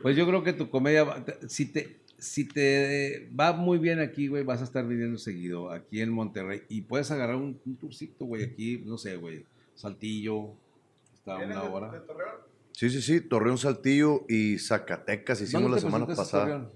pues 0.01 0.15
yo 0.15 0.25
creo 0.25 0.43
que 0.43 0.53
tu 0.53 0.69
comedia, 0.69 1.03
va- 1.03 1.23
si 1.47 1.65
te, 1.65 1.99
si 2.17 2.47
te 2.47 3.29
va 3.37 3.51
muy 3.53 3.77
bien 3.77 3.99
aquí, 3.99 4.27
güey, 4.29 4.43
vas 4.43 4.61
a 4.61 4.63
estar 4.63 4.87
viniendo 4.87 5.17
seguido 5.17 5.69
aquí 5.69 5.99
en 6.01 6.11
Monterrey 6.11 6.61
y 6.69 6.81
puedes 6.81 7.11
agarrar 7.11 7.35
un, 7.35 7.59
un 7.65 7.75
tourcito, 7.75 8.25
güey, 8.25 8.43
aquí, 8.43 8.81
no 8.85 8.97
sé, 8.97 9.17
güey, 9.17 9.45
Saltillo, 9.75 10.53
está 11.13 11.35
a 11.35 11.39
¿Vienes 11.39 11.57
una 11.57 11.65
hora. 11.69 11.91
de 11.91 11.99
Torreón? 11.99 12.35
Sí, 12.71 12.89
sí, 12.89 13.01
sí. 13.01 13.21
Torreón 13.21 13.57
Saltillo 13.57 14.23
y 14.29 14.59
Zacatecas 14.59 15.41
hicimos 15.41 15.63
¿Dónde 15.63 15.75
la 15.75 15.81
te 15.81 15.87
semana 15.87 16.07
pasada. 16.07 16.69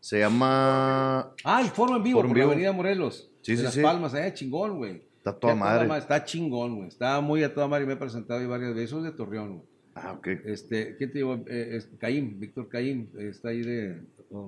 Se 0.00 0.18
llama. 0.18 1.32
Ah, 1.44 1.60
el 1.60 1.68
foro 1.68 1.96
en 1.96 2.02
vivo, 2.02 2.18
Foro 2.18 2.28
en 2.28 2.30
por 2.30 2.36
vivo. 2.36 2.46
la 2.48 2.52
Avenida 2.52 2.72
Morelos. 2.72 3.30
Sí, 3.42 3.52
de 3.52 3.58
sí, 3.58 3.62
Las 3.64 3.74
sí. 3.74 3.82
Palmas, 3.82 4.14
eh, 4.14 4.32
chingón, 4.34 4.76
güey. 4.78 5.02
Está 5.18 5.32
toda 5.34 5.54
madre. 5.54 5.88
Está 5.98 6.24
chingón, 6.24 6.76
güey. 6.76 6.88
Está 6.88 7.20
muy 7.20 7.42
a 7.42 7.52
toda 7.54 7.68
madre 7.68 7.84
y 7.84 7.86
me 7.86 7.92
he 7.92 7.96
presentado 7.96 8.40
ahí 8.40 8.46
varias 8.46 8.70
veces. 8.74 8.88
Eso 8.90 8.98
es 8.98 9.04
de 9.04 9.12
Torreón, 9.12 9.48
güey. 9.56 9.62
Ah, 9.94 10.12
ok. 10.12 10.26
Este, 10.46 10.96
¿quién 10.96 11.10
te 11.12 11.18
digo? 11.18 11.44
Eh, 11.46 11.70
es 11.76 11.88
Caín, 11.98 12.38
Víctor 12.40 12.68
Caín, 12.68 13.10
está 13.18 13.48
ahí 13.50 13.60
de 13.62 14.00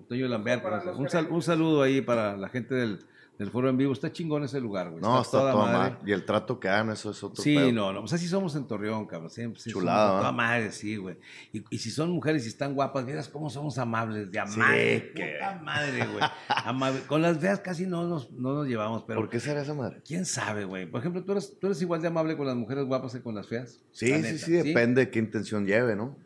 Toño 0.09 0.29
Lambert. 0.29 0.65
Un, 0.97 1.09
sal- 1.11 1.29
un 1.31 1.43
saludo 1.43 1.83
ahí 1.83 2.01
para 2.01 2.37
la 2.37 2.49
gente 2.49 2.75
del, 2.75 3.01
del 3.43 3.51
foro 3.51 3.69
en 3.69 3.77
vivo. 3.77 3.93
Está 3.93 4.13
chingón 4.13 4.45
ese 4.45 4.61
lugar, 4.61 4.91
güey. 4.91 5.03
No, 5.03 5.21
está 5.21 5.39
toda 5.41 5.55
madre. 5.55 5.97
Y 6.07 6.13
el 6.13 6.25
trato 6.25 6.59
que 6.61 6.69
dan, 6.69 6.91
eso 6.91 7.11
es 7.11 7.23
otro 7.23 7.43
Sí, 7.43 7.55
pedo. 7.57 7.73
no, 7.73 7.93
no, 7.93 8.01
pues 8.01 8.13
así 8.13 8.27
somos 8.29 8.55
en 8.57 8.67
Torreón, 8.67 9.07
cabrón. 9.07 9.31
Siempre, 9.31 9.61
sí, 9.61 9.73
toda 9.73 10.31
madre, 10.33 10.71
sí, 10.73 10.97
güey. 10.97 11.17
Y, 11.53 11.63
y 11.71 11.79
si 11.79 11.91
son 11.91 12.11
mujeres 12.11 12.45
y 12.45 12.49
están 12.49 12.75
guapas, 12.75 13.05
miras 13.05 13.29
cómo 13.29 13.51
somos 13.51 13.77
amables, 13.79 14.31
de 14.31 14.41
Sí, 14.47 14.59
madre, 14.59 15.13
que- 15.15 15.33
puta 15.35 15.61
madre, 15.63 16.07
güey. 16.07 16.25
Amable. 16.49 17.01
Con 17.07 17.21
las 17.23 17.39
feas 17.39 17.61
casi 17.61 17.87
no 17.87 18.07
nos, 18.07 18.31
no 18.33 18.55
nos 18.55 18.67
llevamos, 18.67 19.03
pero 19.07 19.21
¿Por 19.21 19.29
qué 19.29 19.41
será 19.41 19.63
esa 19.63 19.75
madre? 19.75 20.01
quién 20.07 20.25
sabe, 20.25 20.65
güey. 20.65 20.87
Por 20.87 21.01
ejemplo, 21.01 21.25
¿tú 21.25 21.33
eres, 21.33 21.59
¿tú 21.59 21.67
eres 21.67 21.83
igual 21.83 22.01
de 22.01 22.09
amable 22.09 22.37
con 22.37 22.47
las 22.47 22.57
mujeres 22.57 22.85
guapas 22.87 23.13
que 23.13 23.21
con 23.23 23.35
las 23.35 23.49
feas? 23.49 23.81
Sí, 23.91 24.07
sí, 24.07 24.13
neta, 24.13 24.39
sí, 24.39 24.53
depende 24.53 25.05
de 25.07 25.11
qué 25.11 25.19
intención 25.19 25.67
lleve, 25.67 25.97
¿no? 25.97 26.17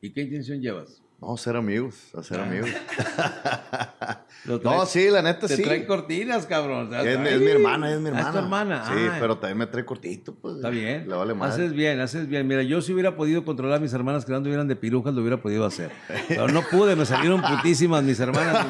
¿Y 0.00 0.10
qué 0.12 0.22
intención 0.22 0.60
llevas? 0.60 1.02
No, 1.20 1.36
ser 1.36 1.56
amigos, 1.56 1.96
hacer 2.16 2.38
Ah. 2.38 2.44
amigos. 2.44 2.70
No, 4.62 4.86
sí, 4.86 5.10
la 5.10 5.20
neta 5.20 5.46
Te 5.48 5.56
sí. 5.56 5.62
traen 5.62 5.84
cortinas, 5.84 6.46
cabrón. 6.46 6.94
Es, 6.94 7.18
mi- 7.18 7.28
es 7.28 7.40
mi 7.40 7.50
hermana, 7.50 7.92
es 7.92 7.98
mi 8.00 8.08
Ah, 8.08 8.12
hermana. 8.12 8.26
es 8.28 8.32
tu 8.32 8.38
hermana. 8.38 8.84
Sí, 8.86 8.92
Ah, 9.10 9.16
pero 9.20 9.36
también 9.36 9.58
me 9.58 9.66
trae 9.66 9.84
cortito, 9.84 10.32
pues. 10.34 10.56
Está 10.56 10.70
bien. 10.70 11.08
Le 11.08 11.14
vale 11.16 11.34
más. 11.34 11.54
Haces 11.54 11.72
bien, 11.72 12.00
haces 12.00 12.28
bien. 12.28 12.46
Mira, 12.46 12.62
yo 12.62 12.80
si 12.80 12.92
hubiera 12.94 13.16
podido 13.16 13.44
controlar 13.44 13.78
a 13.78 13.80
mis 13.80 13.92
hermanas 13.92 14.24
que 14.24 14.30
no 14.30 14.38
anduvieran 14.38 14.68
de 14.68 14.76
pirujas, 14.76 15.12
lo 15.12 15.20
hubiera 15.20 15.38
podido 15.38 15.66
hacer. 15.66 15.90
Pero 16.28 16.48
no 16.48 16.62
pude, 16.62 16.94
me 16.96 17.04
salieron 17.04 17.42
putísimas 17.42 18.02
mis 18.04 18.18
hermanas. 18.20 18.64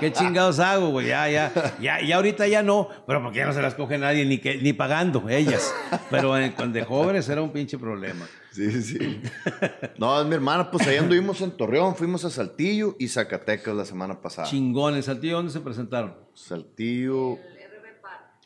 ¿Qué 0.00 0.10
chingados 0.12 0.58
hago, 0.58 0.88
güey? 0.90 1.08
Ya, 1.08 1.28
ya, 1.28 1.52
ya, 1.80 2.00
ya 2.00 2.16
ahorita 2.16 2.48
ya 2.48 2.62
no, 2.62 2.88
pero 3.06 3.22
porque 3.22 3.38
ya 3.40 3.46
no 3.46 3.52
se 3.52 3.60
las 3.62 3.74
coge 3.74 3.98
nadie, 3.98 4.24
ni, 4.24 4.38
que, 4.38 4.56
ni 4.56 4.72
pagando 4.72 5.28
ellas. 5.28 5.72
Pero 6.10 6.36
eh, 6.38 6.52
cuando 6.56 6.78
de 6.78 6.84
jóvenes 6.84 7.28
era 7.28 7.42
un 7.42 7.52
pinche 7.52 7.76
problema. 7.78 8.26
Sí, 8.52 8.70
sí, 8.70 8.82
sí. 8.82 9.20
No, 9.98 10.20
es 10.20 10.26
mi 10.26 10.34
hermana, 10.34 10.70
pues 10.70 10.86
ahí 10.86 10.96
anduvimos 10.96 11.40
en 11.40 11.50
Torreón, 11.56 11.96
fuimos 11.96 12.24
a 12.24 12.30
Saltillo 12.30 12.96
y 12.98 13.08
Zacatecas 13.08 13.74
la 13.74 13.84
semana 13.84 14.20
pasada. 14.20 14.46
Chingones. 14.48 15.06
¿Saltillo 15.06 15.36
dónde 15.36 15.52
se 15.52 15.60
presentaron? 15.60 16.14
Saltillo. 16.34 17.38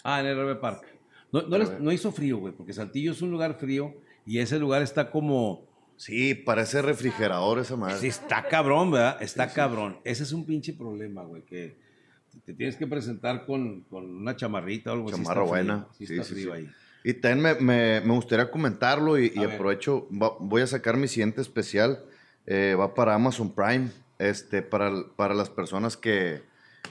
Ah, 0.05 0.21
en 0.21 0.27
el 0.27 0.37
RB 0.39 0.61
Park. 0.61 0.85
No, 1.33 1.43
no, 1.43 1.59
les- 1.59 1.81
no 1.81 1.91
hizo 1.93 2.13
frío, 2.13 2.39
güey, 2.39 2.55
porque 2.55 2.73
Saltillo 2.73 3.13
es 3.13 3.21
un 3.23 3.31
lugar 3.31 3.59
frío 3.59 3.95
y 4.25 4.39
ese 4.39 4.59
lugar 4.59 4.83
está 4.83 5.11
como... 5.11 5.67
Sí, 5.97 6.35
parece 6.35 6.83
refrigerador 6.83 7.59
esa 7.59 7.75
madre. 7.75 7.97
Sí, 7.99 8.07
está 8.09 8.47
cabrón, 8.49 8.91
¿verdad? 8.93 9.21
Está 9.23 9.51
cabrón. 9.53 9.99
Ese 10.05 10.23
es 10.25 10.33
un 10.33 10.45
pinche 10.45 10.75
problema, 10.75 11.23
güey, 11.25 11.43
que 11.43 11.79
te 12.45 12.53
tienes 12.53 12.77
que 12.77 12.87
presentar 12.87 13.47
con, 13.47 13.81
con 13.85 14.05
una 14.05 14.37
chamarrita 14.37 14.91
o 14.91 14.95
algo 14.95 15.09
así. 15.09 15.17
Chamarra 15.17 15.43
está 15.43 15.55
frío, 15.55 15.65
buena. 15.67 15.89
Sí, 15.97 16.07
Sí, 16.07 16.13
está 16.13 16.25
sí, 16.25 16.35
frío 16.35 16.55
sí. 16.55 16.61
ahí. 16.61 16.69
Y 17.09 17.15
también 17.15 17.41
me, 17.41 17.55
me- 17.55 18.01
me 18.01 18.13
gustaría 18.15 18.51
comentarlo 18.51 19.17
y, 19.17 19.33
A 19.39 19.45
aprovecho, 19.55 20.09
va- 20.11 20.33
voy 20.41 20.63
a 20.63 20.67
sacar 20.67 20.97
mi 20.97 21.07
siguiente 21.07 21.41
especial, 21.41 22.01
eh, 22.47 22.75
va 22.79 22.95
para 22.95 23.15
Amazon 23.15 23.55
Prime, 23.55 23.91
este, 24.19 24.61
para, 24.63 24.91
para 25.15 25.33
las 25.33 25.49
personas 25.49 25.97
que, 25.97 26.43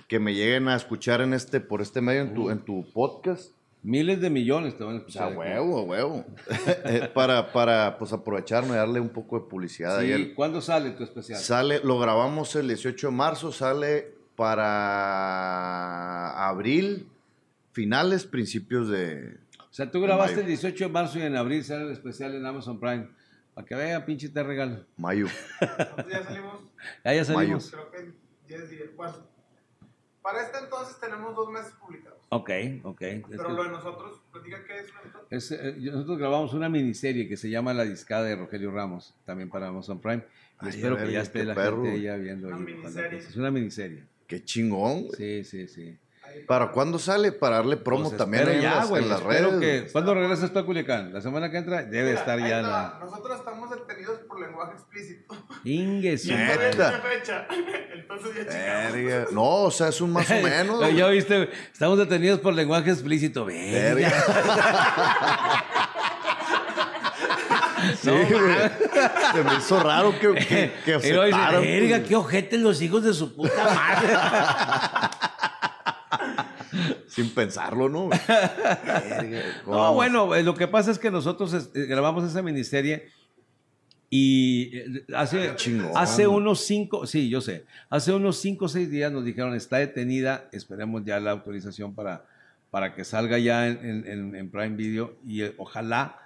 que 0.07 0.19
me 0.19 0.33
lleguen 0.33 0.69
a 0.69 0.75
escuchar 0.77 1.19
en 1.19 1.33
este, 1.33 1.59
por 1.59 1.81
este 1.81 1.99
medio 1.99 2.21
en 2.21 2.33
tu, 2.33 2.49
en 2.49 2.59
tu 2.59 2.89
podcast. 2.93 3.51
Miles 3.83 4.21
de 4.21 4.29
millones 4.29 4.77
te 4.77 4.85
van 4.85 4.93
a 4.93 4.95
O 4.95 4.99
escuchar. 4.99 5.23
sea, 5.23 5.27
aquí. 5.27 5.37
huevo, 5.37 5.83
huevo. 5.83 6.25
Eh, 6.85 7.09
para, 7.13 7.51
para 7.51 7.97
pues 7.99 8.13
aprovecharme 8.13 8.69
y 8.69 8.75
darle 8.75 9.01
un 9.01 9.09
poco 9.09 9.37
de 9.39 9.45
publicidad. 9.49 9.99
Sí, 10.01 10.13
al- 10.13 10.33
¿Cuándo 10.33 10.61
sale 10.61 10.91
tu 10.91 11.03
especial? 11.03 11.39
Sale, 11.41 11.81
lo 11.83 11.99
grabamos 11.99 12.55
el 12.55 12.69
18 12.69 13.07
de 13.07 13.13
marzo, 13.13 13.51
sale 13.51 14.13
para 14.35 16.47
abril, 16.47 17.07
finales, 17.71 18.25
principios 18.25 18.89
de... 18.89 19.37
o 19.75 19.77
sea, 19.77 19.91
tú 19.91 19.99
grabaste 19.99 20.35
mayo. 20.37 20.41
el 20.43 20.47
18 20.47 20.85
de 20.85 20.89
marzo 20.89 21.19
y 21.19 21.23
en 21.23 21.35
abril 21.35 21.61
sale 21.65 21.83
el 21.83 21.91
especial 21.91 22.33
en 22.33 22.45
Amazon 22.45 22.79
Prime. 22.79 23.09
Para 23.53 23.67
que 23.67 23.75
vea, 23.75 24.05
pinche 24.05 24.29
te 24.29 24.41
regalo. 24.41 24.85
mayo. 24.95 25.25
Nosotros 25.59 26.07
ya 26.09 26.23
salimos, 26.23 26.61
Ya, 27.03 27.13
ya 27.13 27.25
salimos. 27.25 27.71
creo 27.71 27.91
que 27.91 27.97
en 27.99 28.15
10 28.47 28.69
días. 28.69 28.95
Bueno, 28.95 29.13
para 30.21 30.41
este 30.43 30.59
entonces 30.59 30.97
tenemos 31.01 31.35
dos 31.35 31.49
meses 31.51 31.73
publicados. 31.73 32.19
Ok, 32.29 32.49
ok. 32.83 33.01
Es 33.01 33.23
Pero 33.29 33.47
que- 33.47 33.53
lo 33.53 33.63
de 33.65 33.69
nosotros, 33.69 34.21
platica 34.31 34.63
qué 34.65 34.79
es 34.79 34.93
nosotros. 34.93 35.27
es, 35.29 35.51
eh, 35.51 35.75
nosotros 35.77 36.17
grabamos 36.19 36.53
una 36.53 36.69
miniserie 36.69 37.27
que 37.27 37.35
se 37.37 37.49
llama 37.49 37.73
La 37.73 37.83
Discada 37.83 38.23
de 38.23 38.35
Rogelio 38.37 38.71
Ramos, 38.71 39.13
también 39.25 39.49
para 39.49 39.67
Amazon 39.67 39.99
Prime. 39.99 40.23
Y 40.61 40.65
Ay, 40.65 40.69
espero 40.69 40.95
que 40.97 41.11
ya 41.11 41.19
qué 41.19 41.23
esté 41.25 41.43
la 41.43 41.53
perro. 41.53 41.83
gente 41.83 42.01
ya 42.01 42.15
viendo. 42.15 42.47
Una 42.47 42.57
ahí 42.57 42.63
cuando- 42.63 42.81
miniserie. 42.81 43.19
Es 43.19 43.35
una 43.35 43.51
miniserie. 43.51 44.03
Qué 44.25 44.41
chingón, 44.43 45.03
güey. 45.07 45.43
Sí, 45.43 45.43
sí, 45.43 45.67
sí. 45.67 45.97
¿Para 46.47 46.71
cuándo 46.71 46.99
sale? 46.99 47.31
Para 47.31 47.57
darle 47.57 47.77
promo 47.77 48.05
Pues 48.05 48.17
también 48.17 48.61
ya, 48.61 48.85
güey, 48.85 49.03
en 49.03 49.09
las 49.09 49.21
redes. 49.23 49.55
que- 49.59 49.91
¿Cuándo 49.91 50.13
regresas 50.13 50.51
tú 50.51 50.59
a 50.59 50.65
Culiacán? 50.65 51.13
¿La 51.13 51.21
semana 51.21 51.49
que 51.51 51.57
entra? 51.57 51.83
Debe 51.83 52.09
Mira, 52.09 52.19
estar 52.19 52.39
ya 52.39 52.61
la... 52.61 52.99
Nosotros 53.01 53.37
estamos 53.39 53.69
detenidos 53.69 54.19
por 54.27 54.39
lenguaje 54.39 54.73
explícito. 54.73 55.35
Ingues. 55.63 56.25
Neta. 56.27 56.91
fecha. 57.01 57.47
Entonces 57.93 58.35
ya 58.35 58.91
chingamos. 58.91 59.31
No, 59.33 59.43
o 59.63 59.71
sea, 59.71 59.87
es 59.89 60.01
un 60.01 60.11
más 60.13 60.29
o 60.29 60.33
menos. 60.43 60.79
Pero 60.79 60.91
ya 60.97 61.07
viste, 61.07 61.49
estamos 61.71 61.97
detenidos 61.97 62.39
por 62.39 62.53
lenguaje 62.53 62.91
explícito. 62.91 63.45
Verga. 63.45 64.11
Sí, 68.01 68.09
güey. 68.09 68.55
Se 69.33 69.43
me 69.43 69.55
hizo 69.57 69.79
raro 69.83 70.11
que, 70.19 70.33
que, 70.33 70.71
que 70.83 70.93
aceptaran. 70.95 71.61
verga, 71.61 71.97
pues. 71.97 72.07
qué 72.07 72.15
ojete 72.15 72.57
los 72.57 72.81
hijos 72.81 73.03
de 73.03 73.13
su 73.13 73.35
puta 73.35 73.63
madre. 73.63 74.17
Sin 77.15 77.29
pensarlo, 77.29 77.87
¿no? 77.89 78.09
Verga, 78.27 79.41
¿cómo 79.63 79.77
No, 79.77 79.93
bueno, 79.93 80.35
eh, 80.35 80.43
lo 80.43 80.53
que 80.53 80.67
pasa 80.67 80.91
es 80.91 80.99
que 80.99 81.09
nosotros 81.09 81.53
este, 81.53 81.85
grabamos 81.85 82.23
esa 82.29 82.41
miniserie 82.41 83.07
y 84.09 84.77
eh, 84.77 85.05
hace, 85.15 85.55
hace 85.95 86.27
unos 86.27 86.59
cinco, 86.65 87.07
sí, 87.07 87.29
yo 87.29 87.41
sé, 87.41 87.65
hace 87.89 88.13
unos 88.13 88.37
cinco 88.37 88.65
o 88.65 88.67
seis 88.67 88.89
días 88.89 89.11
nos 89.11 89.25
dijeron 89.25 89.55
está 89.55 89.77
detenida, 89.77 90.47
esperemos 90.51 91.03
ya 91.05 91.19
la 91.19 91.31
autorización 91.31 91.93
para, 91.95 92.25
para 92.69 92.93
que 92.93 93.03
salga 93.03 93.39
ya 93.39 93.67
en, 93.67 94.35
en- 94.35 94.49
Prime 94.51 94.75
Video 94.75 95.15
y 95.25 95.41
eh, 95.43 95.53
ojalá 95.57 96.19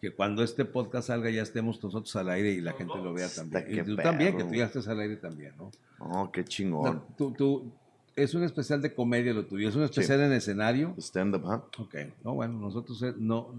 que 0.00 0.12
cuando 0.12 0.42
este 0.42 0.64
podcast 0.64 1.08
salga 1.08 1.30
ya 1.30 1.42
estemos 1.42 1.82
nosotros 1.82 2.14
al 2.16 2.30
aire 2.30 2.52
y 2.52 2.60
la 2.60 2.72
gente 2.72 2.94
lo 2.96 3.12
vea 3.12 3.28
también. 3.28 3.64
Y 3.68 3.82
tú 3.82 3.96
también, 3.96 4.36
que 4.36 4.44
tú 4.44 4.54
ya 4.54 4.66
estés 4.66 4.86
al 4.88 5.00
aire 5.00 5.16
también, 5.16 5.52
¿no? 5.58 5.70
No, 5.98 6.30
qué 6.30 6.44
chingón. 6.44 7.02
tú, 7.16 7.32
tú- 7.32 7.72
es 8.16 8.34
un 8.34 8.42
especial 8.42 8.80
de 8.80 8.94
comedia 8.94 9.32
lo 9.34 9.44
tuyo, 9.44 9.68
es 9.68 9.76
un 9.76 9.82
especial 9.82 10.20
en 10.22 10.32
escenario. 10.32 10.94
Stand-up, 10.98 11.44
¿ah? 11.46 11.62
Ok, 11.78 11.94
no, 12.24 12.34
bueno, 12.34 12.58
nosotros 12.58 13.00
eh, 13.02 13.14
no, 13.18 13.50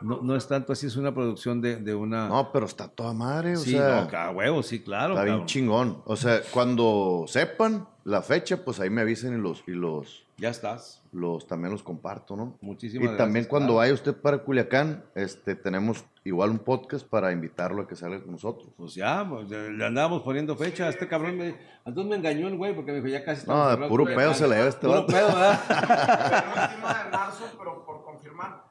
no, 0.00 0.22
no 0.22 0.36
es 0.36 0.46
tanto 0.46 0.72
así, 0.72 0.86
es 0.86 0.96
una 0.96 1.12
producción 1.12 1.60
de, 1.60 1.76
de 1.76 1.94
una... 1.94 2.28
No, 2.28 2.52
pero 2.52 2.66
está 2.66 2.88
toda 2.88 3.12
madre, 3.12 3.56
o 3.56 3.60
sí, 3.60 3.72
sea. 3.72 4.02
no, 4.02 4.08
cada 4.08 4.30
huevo, 4.30 4.62
sí, 4.62 4.80
claro. 4.80 5.14
Está 5.14 5.24
bien 5.24 5.34
cabrón. 5.34 5.46
chingón. 5.46 6.02
O 6.06 6.16
sea, 6.16 6.40
cuando 6.52 7.24
sepan 7.26 7.88
la 8.04 8.22
fecha, 8.22 8.64
pues 8.64 8.78
ahí 8.78 8.90
me 8.90 9.00
avisen 9.00 9.34
y 9.34 9.42
los, 9.42 9.64
y 9.66 9.72
los, 9.72 10.25
Ya 10.38 10.50
estás. 10.50 11.02
los, 11.12 11.46
también 11.46 11.72
los 11.72 11.82
comparto, 11.82 12.36
¿no? 12.36 12.58
Muchísimas 12.60 13.04
Y 13.04 13.06
gracias. 13.06 13.18
también 13.26 13.46
cuando 13.46 13.68
claro. 13.68 13.78
vaya 13.78 13.94
usted 13.94 14.14
para 14.14 14.38
Culiacán, 14.38 15.02
este, 15.14 15.54
tenemos 15.54 16.04
igual 16.24 16.50
un 16.50 16.58
podcast 16.58 17.06
para 17.08 17.32
invitarlo 17.32 17.80
a 17.82 17.88
que 17.88 17.96
salga 17.96 18.20
con 18.20 18.32
nosotros. 18.32 18.68
Pues 18.76 18.94
ya, 18.94 19.26
pues, 19.26 19.48
le 19.48 19.82
andábamos 19.86 20.20
poniendo 20.22 20.54
fecha 20.54 20.84
a 20.84 20.88
este 20.90 21.08
cabrón. 21.08 21.38
Me, 21.38 21.56
entonces 21.86 22.10
me 22.10 22.16
engañó 22.16 22.48
el 22.48 22.56
güey 22.58 22.74
porque 22.74 22.90
me 22.92 22.98
dijo, 22.98 23.08
ya 23.08 23.24
casi 23.24 23.46
No, 23.46 23.66
de 23.70 23.88
puro 23.88 24.04
Culiacán. 24.04 24.16
pedo 24.24 24.34
se 24.34 24.46
le 24.48 24.56
lleva 24.56 24.68
este 24.68 24.86
Puro 24.86 25.00
vato. 25.00 25.12
pedo, 25.14 25.26
¿verdad? 25.28 25.60
Pero 25.68 26.64
encima 26.66 27.04
de 27.04 27.10
marzo, 27.10 27.44
pero 27.58 27.86
por 27.86 28.04
confirmar. 28.04 28.64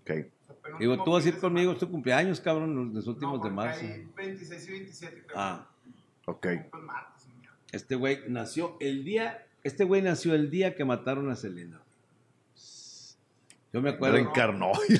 Ok. 0.00 0.10
Digo, 0.80 1.04
tú 1.04 1.12
vas 1.12 1.24
a 1.24 1.28
ir 1.28 1.38
conmigo, 1.38 1.70
es 1.72 1.78
tu 1.78 1.88
cumpleaños, 1.88 2.40
cabrón, 2.40 2.74
los, 2.74 2.92
los 2.92 3.06
últimos 3.06 3.38
No, 3.38 3.44
de 3.44 3.50
marzo. 3.50 3.84
hay 3.84 4.08
26 4.16 4.68
y 4.68 4.72
27, 4.72 5.22
creo. 5.28 5.36
Ah, 5.38 5.68
Ok. 6.26 6.46
Pues 6.70 6.82
este 7.70 7.94
güey 7.96 8.18
nació 8.28 8.76
el 8.80 9.04
día, 9.04 9.46
este 9.64 9.82
güey 9.84 10.00
nació 10.02 10.34
el 10.34 10.50
día 10.50 10.74
que 10.76 10.84
mataron 10.84 11.30
a 11.30 11.36
Selena. 11.36 11.80
Yo 13.72 13.82
me 13.82 13.90
acuerdo. 13.90 14.14
Reencarnó. 14.16 14.70
Sí, 14.88 14.96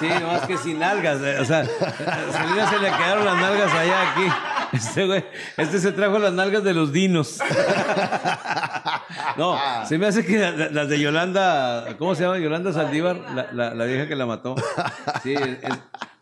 sí, 0.00 0.08
nomás 0.20 0.44
que 0.46 0.56
sin 0.58 0.80
nalgas. 0.80 1.20
eh, 1.22 1.38
O 1.38 1.44
sea, 1.44 1.60
a 1.60 2.32
Selena 2.32 2.68
se 2.68 2.78
le 2.80 2.88
quedaron 2.88 3.24
las 3.24 3.36
nalgas 3.40 3.72
allá 3.72 4.12
aquí. 4.12 4.26
Este 4.72 5.06
güey, 5.06 5.24
este 5.56 5.78
se 5.78 5.92
trajo 5.92 6.18
las 6.18 6.32
nalgas 6.32 6.64
de 6.64 6.74
los 6.74 6.92
dinos. 6.92 7.38
No, 9.36 9.56
se 9.86 9.98
me 9.98 10.06
hace 10.06 10.24
que 10.26 10.38
la- 10.38 10.68
las 10.70 10.88
de 10.88 10.98
Yolanda, 10.98 11.94
¿cómo 11.98 12.14
se 12.16 12.24
llama? 12.24 12.38
Yolanda 12.38 12.72
Saldívar, 12.72 13.16
la, 13.34 13.52
la- 13.52 13.74
la 13.74 13.84
vieja 13.84 14.08
que 14.08 14.16
la 14.16 14.26
mató. 14.26 14.56
Sí, 15.22 15.34
es- 15.34 15.58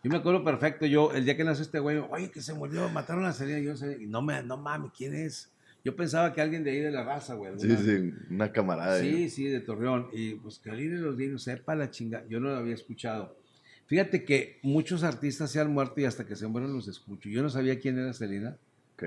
yo 0.03 0.11
me 0.11 0.17
acuerdo 0.17 0.43
perfecto. 0.43 0.85
Yo, 0.85 1.11
el 1.13 1.25
día 1.25 1.35
que 1.35 1.43
nació 1.43 1.63
este 1.63 1.79
güey, 1.79 1.97
oye, 2.11 2.29
que 2.29 2.41
se 2.41 2.53
murió, 2.53 2.87
mataron 2.89 3.25
a 3.25 3.33
Selena. 3.33 3.59
Yo 3.59 3.73
no, 4.07 4.21
me, 4.21 4.43
no 4.43 4.57
mames, 4.57 4.91
¿quién 4.95 5.15
es? 5.15 5.49
Yo 5.85 5.95
pensaba 5.95 6.33
que 6.33 6.41
alguien 6.41 6.63
de 6.63 6.71
ahí 6.71 6.79
de 6.79 6.89
la 6.91 7.03
raza, 7.03 7.35
güey. 7.35 7.53
Sí, 7.57 7.69
alguna- 7.71 7.85
sí, 7.85 8.13
una 8.31 8.51
camarada. 8.51 8.99
Sí, 8.99 9.29
sí, 9.29 9.43
de 9.47 9.59
Torreón. 9.59 10.07
Y 10.11 10.33
pues 10.33 10.57
que 10.57 10.71
de 10.71 10.87
los 10.97 11.15
dinos, 11.15 11.43
sepa 11.43 11.75
la 11.75 11.91
chinga. 11.91 12.25
Yo 12.27 12.39
no 12.39 12.49
lo 12.49 12.55
había 12.55 12.73
escuchado. 12.73 13.37
Fíjate 13.85 14.25
que 14.25 14.57
muchos 14.63 15.03
artistas 15.03 15.51
se 15.51 15.59
han 15.59 15.71
muerto 15.71 16.01
y 16.01 16.05
hasta 16.05 16.25
que 16.25 16.35
se 16.35 16.47
mueren 16.47 16.73
los 16.73 16.87
escucho. 16.87 17.29
Yo 17.29 17.43
no 17.43 17.51
sabía 17.51 17.79
quién 17.79 17.99
era 17.99 18.11
Selena. 18.13 18.57
Ok, 18.95 19.03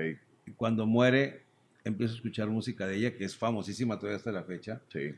Y 0.47 0.51
cuando 0.51 0.85
muere, 0.85 1.41
empiezo 1.83 2.13
a 2.13 2.15
escuchar 2.15 2.47
música 2.47 2.87
de 2.87 2.95
ella, 2.95 3.13
que 3.15 3.25
es 3.25 3.35
famosísima 3.35 3.97
todavía 3.99 4.15
hasta 4.17 4.31
la 4.31 4.43
fecha. 4.43 4.81
sí. 4.91 5.11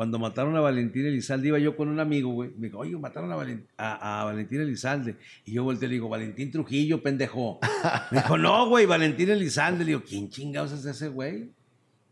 Cuando 0.00 0.18
mataron 0.18 0.56
a 0.56 0.60
Valentín 0.60 1.04
Elizalde, 1.04 1.48
iba 1.48 1.58
yo 1.58 1.76
con 1.76 1.88
un 1.90 2.00
amigo, 2.00 2.32
güey. 2.32 2.50
Me 2.56 2.68
dijo, 2.68 2.78
oye, 2.78 2.96
mataron 2.96 3.30
a, 3.32 3.36
Valen- 3.36 3.66
a, 3.76 4.22
a 4.22 4.24
Valentín 4.24 4.58
Elizalde. 4.62 5.16
Y 5.44 5.52
yo 5.52 5.62
volteé 5.62 5.88
y 5.88 5.90
le 5.90 5.94
digo, 5.96 6.08
Valentín 6.08 6.50
Trujillo, 6.50 7.02
pendejo. 7.02 7.58
Me 8.10 8.16
dijo, 8.22 8.38
no, 8.38 8.66
güey, 8.66 8.86
Valentín 8.86 9.28
Elizalde. 9.28 9.80
Le 9.84 9.88
digo, 9.88 10.02
¿quién 10.02 10.30
chingados 10.30 10.72
es 10.72 10.86
ese 10.86 11.08
güey? 11.08 11.50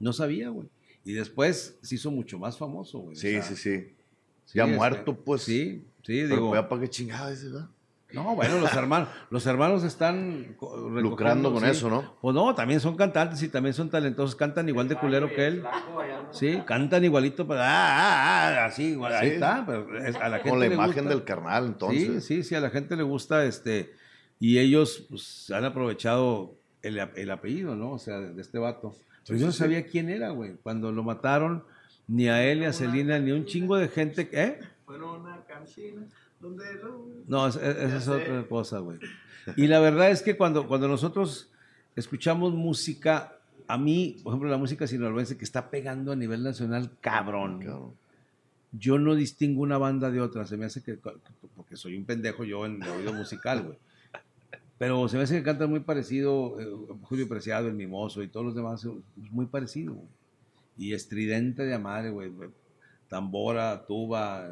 No 0.01 0.13
sabía, 0.13 0.51
güey. 0.51 0.69
Y 1.03 1.15
después 1.15 1.79
se 1.81 1.95
hizo 1.95 2.11
mucho 2.11 2.39
más 2.39 2.59
famoso, 2.59 2.99
güey. 2.99 3.17
O 3.17 3.19
Sí, 3.19 3.31
sea, 3.31 3.43
sí, 3.43 3.57
sí. 3.57 3.79
sí, 4.45 4.59
Ya 4.59 4.65
este, 4.65 4.77
muerto, 4.77 5.17
pues. 5.25 5.41
Sí, 5.45 5.83
sí, 6.03 6.25
Pero 6.25 6.27
digo. 6.37 6.51
vea 6.51 6.69
para 6.69 6.83
qué 6.83 6.91
chingada 6.91 7.33
ese, 7.33 7.47
¿verdad? 7.47 7.71
No, 8.13 8.35
bueno, 8.35 8.59
los 8.59 8.73
hermanos, 8.73 9.09
los 9.29 9.47
hermanos 9.47 9.85
están 9.85 10.57
Lucrando 10.61 11.53
con 11.53 11.63
sí. 11.63 11.69
eso, 11.71 11.91
¿no? 11.91 12.15
Pues 12.23 12.35
no, 12.35 12.55
también 12.55 12.81
son 12.81 12.97
cantantes 12.97 13.43
y 13.43 13.49
también 13.49 13.75
son 13.75 13.91
talentosos, 13.91 14.35
cantan 14.35 14.67
igual 14.69 14.89
de 14.89 14.97
culero 14.97 15.29
que 15.29 15.47
él. 15.47 15.63
Sí, 16.31 16.63
cantan 16.67 17.05
igualito, 17.05 17.47
pero 17.47 17.61
ah, 17.61 17.67
ah, 17.69 18.49
ah, 18.49 18.65
así, 18.67 18.85
igual, 18.93 19.13
ahí 19.15 19.31
está, 19.31 19.65
pero 19.67 19.99
es- 19.99 20.17
a 20.17 20.29
la 20.31 20.37
gente 20.39 20.51
Con 20.51 20.61
la 20.61 20.69
le 20.69 20.75
imagen 20.75 20.95
gusta. 21.05 21.09
del 21.11 21.25
carnal, 21.25 21.67
entonces. 21.67 22.25
Sí, 22.25 22.37
sí, 22.37 22.43
sí, 22.45 22.55
a 22.55 22.61
la 22.61 22.71
gente 22.71 22.97
le 22.97 23.03
gusta 23.03 23.45
este 23.45 23.93
y 24.41 24.59
ellos 24.59 25.05
pues, 25.11 25.51
han 25.51 25.65
aprovechado 25.67 26.55
el, 26.83 27.01
ap- 27.01 27.17
el 27.19 27.31
apellido, 27.31 27.75
¿no? 27.77 27.93
O 27.93 27.99
sea, 27.99 28.19
de, 28.21 28.33
de 28.33 28.41
este 28.41 28.59
vato. 28.59 28.95
Pero 29.27 29.39
yo 29.39 29.47
no 29.47 29.53
sabía 29.53 29.85
quién 29.85 30.09
era, 30.09 30.31
güey. 30.31 30.55
Cuando 30.63 30.91
lo 30.93 31.03
mataron, 31.03 31.65
ni 32.07 32.29
a 32.29 32.43
él, 32.43 32.61
ni 32.61 32.65
a 32.67 32.73
Celina, 32.73 33.19
ni 33.19 33.33
a 33.33 33.35
un 33.35 33.45
chingo 33.45 33.77
de 33.77 33.89
gente, 33.89 34.29
¿eh? 34.33 34.61
Fueron 34.87 35.21
una 35.21 35.43
cantina 35.47 36.07
donde 36.41 36.75
lo... 36.75 37.07
No, 37.27 37.47
es- 37.49 37.57
es- 37.57 37.77
esa 37.77 37.97
es 37.97 38.05
sé. 38.05 38.11
otra 38.13 38.43
cosa, 38.49 38.79
güey. 38.79 38.99
Y 39.57 39.67
la 39.67 39.81
verdad 39.81 40.11
es 40.11 40.23
que 40.23 40.37
cuando, 40.37 40.67
cuando 40.69 40.89
nosotros 40.89 41.51
escuchamos 41.97 42.53
música, 42.55 43.35
a 43.67 43.79
mí, 43.79 44.17
por 44.23 44.33
ejemplo, 44.33 44.49
la 44.51 44.57
música 44.59 44.87
sinaloense 44.87 45.37
que 45.37 45.45
está 45.45 45.71
pegando 45.71 46.13
a 46.13 46.17
nivel 46.17 46.43
nacional, 46.43 46.91
cabrón. 47.01 47.61
Cabrón. 47.61 47.93
Yo 48.73 48.99
no 48.99 49.15
distingo 49.15 49.63
una 49.63 49.79
banda 49.79 50.11
de 50.11 50.21
otra. 50.21 50.45
Se 50.47 50.57
me 50.59 50.67
hace 50.67 50.83
que, 50.83 50.99
porque 51.57 51.77
soy 51.77 51.97
un 51.97 52.05
pendejo 52.05 52.45
yo 52.45 52.67
en 52.67 52.83
el 52.83 52.89
oído 52.91 53.13
musical, 53.15 53.63
güey. 53.63 53.79
Pero 54.77 55.09
se 55.09 55.17
me 55.17 55.23
hace 55.25 55.37
que 55.39 55.43
cantan 55.43 55.71
muy 55.71 55.81
parecido, 55.81 56.61
eh, 56.61 56.69
Julio 57.03 57.27
Preciado, 57.29 57.67
El 57.67 57.75
Mimoso 57.75 58.23
y 58.23 58.29
todos 58.29 58.47
los 58.47 58.55
demás, 58.55 58.85
eh, 58.85 58.91
muy 59.31 59.47
parecido. 59.47 59.95
güey. 59.95 60.07
Y 60.77 60.93
estridente 60.93 61.65
de 61.65 61.79
madre, 61.79 62.11
güey. 62.11 62.31
Tambora, 63.09 63.85
tuba. 63.87 64.49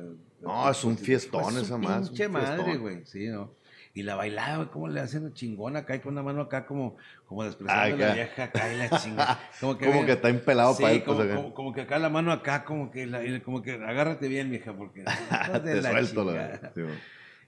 No, 0.47 0.71
es 0.71 0.85
un 0.85 0.97
fiestón 0.97 1.43
pues, 1.43 1.57
esa 1.57 1.77
más, 1.79 2.09
Pinche 2.09 2.29
madre, 2.29 2.77
güey. 2.77 3.05
Sí, 3.07 3.27
¿no? 3.29 3.51
Y 3.95 4.03
la 4.03 4.15
bailada, 4.15 4.57
güey, 4.57 4.69
¿cómo 4.69 4.89
le 4.89 5.01
hacen 5.01 5.33
chingona 5.33 5.79
acá 5.81 5.97
y 5.97 6.01
con 6.01 6.13
una 6.13 6.23
mano 6.23 6.43
acá 6.43 6.67
como, 6.67 6.97
como 7.27 7.45
despreciando 7.45 7.97
a 8.05 8.09
la 8.09 8.15
vieja 8.15 8.45
acá 8.45 8.73
y 8.73 8.77
la 8.77 8.91
chingada. 8.99 9.41
Como 9.61 9.79
que, 9.79 9.87
Como 9.87 10.05
que 10.05 10.13
está 10.13 10.29
empelado 10.29 10.75
Sí, 10.75 10.83
para 10.83 10.95
él, 10.95 11.03
como, 11.05 11.17
pues, 11.17 11.35
como- 11.35 11.55
como 11.55 11.73
que 11.73 11.81
acá 11.81 11.99
la 11.99 12.11
mano 12.11 12.31
acá, 12.31 12.65
como 12.65 12.91
que, 12.91 13.07
la- 13.07 13.23
como 13.43 13.63
que 13.63 13.73
agárrate 13.73 14.29
bien, 14.29 14.51
mija, 14.51 14.75
porque. 14.75 15.03
Te 15.65 15.81
la 15.81 15.91
suelto 15.91 16.25
la. 16.25 16.73
sí. 16.75 16.83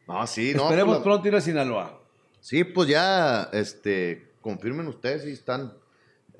No, 0.07 0.27
sí, 0.27 0.53
no. 0.57 0.63
Esperemos 0.63 0.97
pues, 0.97 0.99
la- 1.01 1.05
pronto 1.05 1.29
ir 1.29 1.35
a 1.37 1.41
Sinaloa. 1.43 2.01
Sí, 2.41 2.65
pues 2.65 2.89
ya, 2.89 3.51
este, 3.53 4.31
confirmen 4.41 4.87
ustedes 4.87 5.25
si 5.25 5.33
están. 5.33 5.75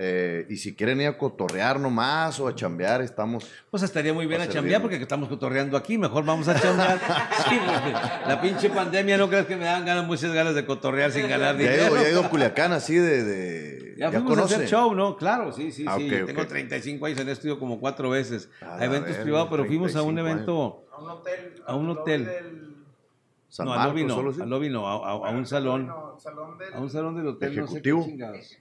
Eh, 0.01 0.45
y 0.49 0.55
si 0.55 0.73
quieren 0.75 1.01
ir 1.01 1.07
a 1.07 1.17
cotorrear 1.17 1.77
nomás 1.77 2.39
o 2.39 2.47
a 2.47 2.55
chambear, 2.55 3.01
estamos. 3.01 3.51
Pues 3.69 3.83
estaría 3.83 4.13
muy 4.13 4.25
bien 4.27 4.39
a 4.39 4.45
chambear 4.47 4.79
bien. 4.79 4.81
porque 4.81 4.95
estamos 4.95 5.27
cotorreando 5.27 5.75
aquí. 5.75 5.97
Mejor 5.97 6.23
vamos 6.23 6.47
a 6.47 6.57
chambear. 6.59 6.99
Sí, 7.49 7.57
porque 7.65 7.91
la 8.27 8.39
pinche 8.41 8.69
pandemia 8.69 9.17
no 9.17 9.27
crees 9.27 9.45
que 9.45 9.55
me 9.57 9.65
dan 9.65 9.85
ganas, 9.85 10.05
muchas 10.07 10.31
ganas 10.31 10.55
de 10.55 10.65
cotorrear 10.65 11.11
sin 11.11 11.27
ganar 11.27 11.57
Ya 11.57 11.65
he 11.65 11.71
dinero. 11.71 11.85
ido, 11.93 12.01
ya 12.01 12.07
he 12.07 12.11
ido 12.11 12.23
a 12.25 12.29
Culiacán 12.29 12.71
así 12.71 12.95
de. 12.95 13.23
de 13.23 13.95
Ya 13.97 14.09
fuimos 14.11 14.37
a 14.37 14.43
hacer 14.45 14.67
show, 14.69 14.95
¿no? 14.95 15.17
Claro, 15.17 15.51
sí, 15.51 15.71
sí, 15.73 15.83
Ah, 15.87 15.95
sí. 15.97 16.05
ok, 16.13 16.25
Tengo 16.27 16.41
ok. 16.43 16.47
35 16.47 17.05
años 17.05 17.19
en 17.19 17.27
el 17.27 17.33
estudio 17.33 17.59
como 17.59 17.79
cuatro 17.81 18.09
veces. 18.09 18.49
A 18.61 18.83
eventos 18.85 19.17
privados, 19.17 19.49
pero 19.51 19.65
fuimos 19.65 19.93
a 19.97 20.01
un 20.03 20.15
35 20.15 20.29
evento. 20.29 20.85
A 20.93 21.01
un 21.01 21.09
hotel. 21.09 21.63
A 21.67 21.75
un 21.75 21.89
hotel. 21.89 22.25
del- 22.25 22.69
San 23.49 23.65
no, 23.65 23.73
al 23.73 23.79
Marcos, 23.79 23.93
lobby 23.95 24.03
no, 24.07 24.15
solo 24.15 24.33
sí. 24.33 24.41
al 24.43 24.49
lobby 24.49 24.69
no, 24.69 24.87
a, 24.87 24.93
a- 25.09 25.27
a 25.27 25.31
un 25.31 25.45
salón. 25.45 25.87
No, 25.87 26.17
salón 26.19 26.57
del... 26.57 26.73
A 26.73 26.79
un 26.79 26.89
salón 26.89 27.15
del 27.15 27.27
hotel, 27.27 27.49
no 27.49 27.55
sé 27.55 27.61
Ejecutivo. 27.63 28.03
qué 28.05 28.09
chingados. 28.11 28.57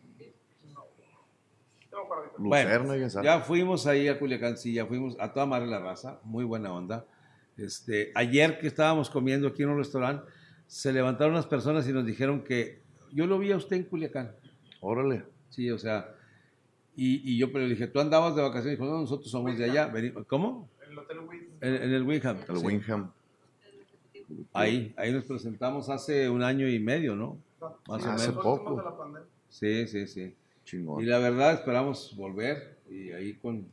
Lucerna, 2.39 2.87
Bueno, 2.87 3.11
sabe. 3.11 3.27
ya 3.27 3.41
fuimos 3.41 3.87
ahí 3.87 4.09
a 4.09 4.19
Culiacán, 4.19 4.57
sí, 4.57 4.73
ya 4.73 4.87
fuimos 4.87 5.17
a 5.19 5.33
toda 5.33 5.47
madre 5.47 5.67
la 5.67 5.81
raza, 5.81 6.21
muy 6.25 6.45
buena 6.45 6.73
onda. 6.73 7.05
Este, 7.57 8.13
ayer 8.15 8.59
que 8.59 8.67
estábamos 8.69 9.11
comiendo 9.11 9.49
aquí 9.49 9.63
en 9.65 9.71
un 9.71 9.79
restaurante, 9.79 10.25
se 10.67 10.93
levantaron 10.93 11.33
unas 11.35 11.47
personas 11.47 11.89
y 11.89 11.93
nos 11.93 12.07
dijeron 12.07 12.43
que 12.45 12.81
yo 13.13 13.27
lo 13.27 13.39
vi 13.39 13.51
a 13.53 13.57
usted 13.57 13.77
en 13.77 13.85
Culiacán. 13.85 14.33
Órale. 14.81 15.25
Sí, 15.49 15.71
o 15.71 15.79
sea, 15.79 16.15
y, 16.95 17.33
y 17.33 17.39
yo 17.39 17.51
pero 17.53 17.65
le 17.65 17.71
dije, 17.71 17.87
¿tú 17.89 18.01
andabas 18.01 18.37
de 18.37 18.43
vacaciones? 18.43 18.79
Dijo, 18.79 18.89
no, 18.91 19.01
nosotros 19.01 19.31
somos 19.31 19.57
de 19.59 19.65
allá. 19.65 19.93
¿Cómo? 20.27 20.69
El 20.89 20.99
hotel 20.99 21.19
Wynn. 21.21 21.49
En, 21.61 21.75
en 21.75 21.93
el 21.95 22.03
Wingham. 22.03 22.37
El 22.49 22.57
sí. 22.59 22.67
Wingham. 22.67 23.11
Ahí, 24.53 24.95
ahí 24.97 25.11
nos 25.13 25.25
presentamos 25.25 25.89
hace 25.89 26.29
un 26.29 26.43
año 26.43 26.69
y 26.69 26.79
medio, 26.79 27.17
¿no? 27.17 27.39
Más 27.89 28.03
sí, 28.03 28.09
o 28.09 28.13
menos. 28.13 28.27
últimos 28.29 28.45
Poco. 28.45 29.27
Sí, 29.49 29.87
sí, 29.87 30.07
sí. 30.07 30.35
Chingón. 30.69 31.03
Y 31.03 31.07
la 31.07 31.19
verdad 31.19 31.55
esperamos 31.55 32.15
volver 32.17 32.79
y 32.91 33.11
ahí 33.13 33.35
con 33.35 33.67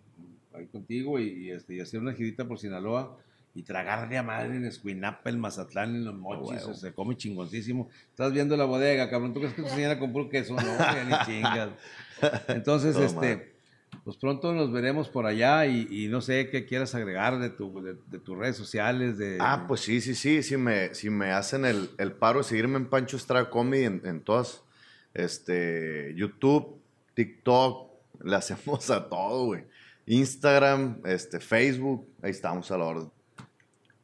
ahí 0.54 0.68
contigo 0.68 1.20
y, 1.20 1.28
y, 1.28 1.52
este, 1.52 1.76
y 1.76 1.82
hacer 1.82 2.00
una 2.00 2.14
girita 2.14 2.48
por 2.48 2.58
Sinaloa 2.58 3.18
y 3.54 3.64
tragar 3.64 4.08
de 4.08 4.18
a 4.18 4.24
madre 4.24 4.56
en 4.56 4.64
Escuinapa, 4.66 5.30
en 5.30 5.40
Mazatlán, 5.40 5.96
en 5.96 6.06
los 6.06 6.16
mochis, 6.16 6.62
se 6.80 6.94
come 6.94 7.16
chingoncísimo. 7.18 7.90
Estás 8.10 8.32
viendo 8.32 8.56
la 8.56 8.64
bodega, 8.66 9.10
cabrón, 9.10 9.34
¿tú 9.34 9.40
crees 9.42 9.54
que 9.54 9.64
tu 9.64 9.70
señora 9.70 10.00
compró 10.00 10.30
queso? 10.30 10.56
No, 10.56 10.62
ya 10.78 11.04
ni 11.04 11.26
chingas. 11.26 11.70
Entonces, 12.50 12.94
Todo 12.96 13.06
este, 13.06 13.36
mal. 13.36 13.46
pues 14.04 14.18
pronto 14.18 14.54
nos 14.54 14.72
veremos 14.72 15.10
por 15.10 15.26
allá 15.26 15.66
y, 15.66 15.88
y 15.90 16.08
no 16.08 16.20
sé 16.22 16.50
qué 16.50 16.66
quieras 16.66 16.96
agregar 16.96 17.40
de, 17.40 17.50
tu, 17.50 17.82
de, 17.82 17.96
de 18.08 18.20
tus 18.20 18.38
redes 18.38 18.56
sociales. 18.58 19.18
De, 19.18 19.38
Ah, 19.42 19.66
pues 19.68 19.82
sí, 19.82 20.00
sí, 20.02 20.16
sí. 20.16 20.42
Si 20.44 20.56
me, 20.58 20.94
si 20.94 21.10
me 21.10 21.32
hacen 21.32 21.66
el, 21.66 21.90
el 21.98 22.12
paro 22.14 22.40
de 22.40 22.44
seguirme 22.46 22.78
en 22.78 22.88
Pancho 22.90 23.16
Estrada 23.18 23.50
Comedy 23.50 23.84
en, 23.86 24.02
en 24.06 24.20
todas, 24.22 24.64
este, 25.14 26.14
YouTube, 26.16 26.82
TikTok, 27.16 27.90
le 28.24 28.36
hacemos 28.36 28.90
a 28.92 29.10
todo, 29.10 29.46
güey. 29.48 29.64
Instagram, 30.06 31.02
este, 31.06 31.40
Facebook, 31.40 32.08
ahí 32.22 32.32
estamos 32.32 32.70
a 32.72 32.78
la 32.78 32.86
orden. 32.86 33.10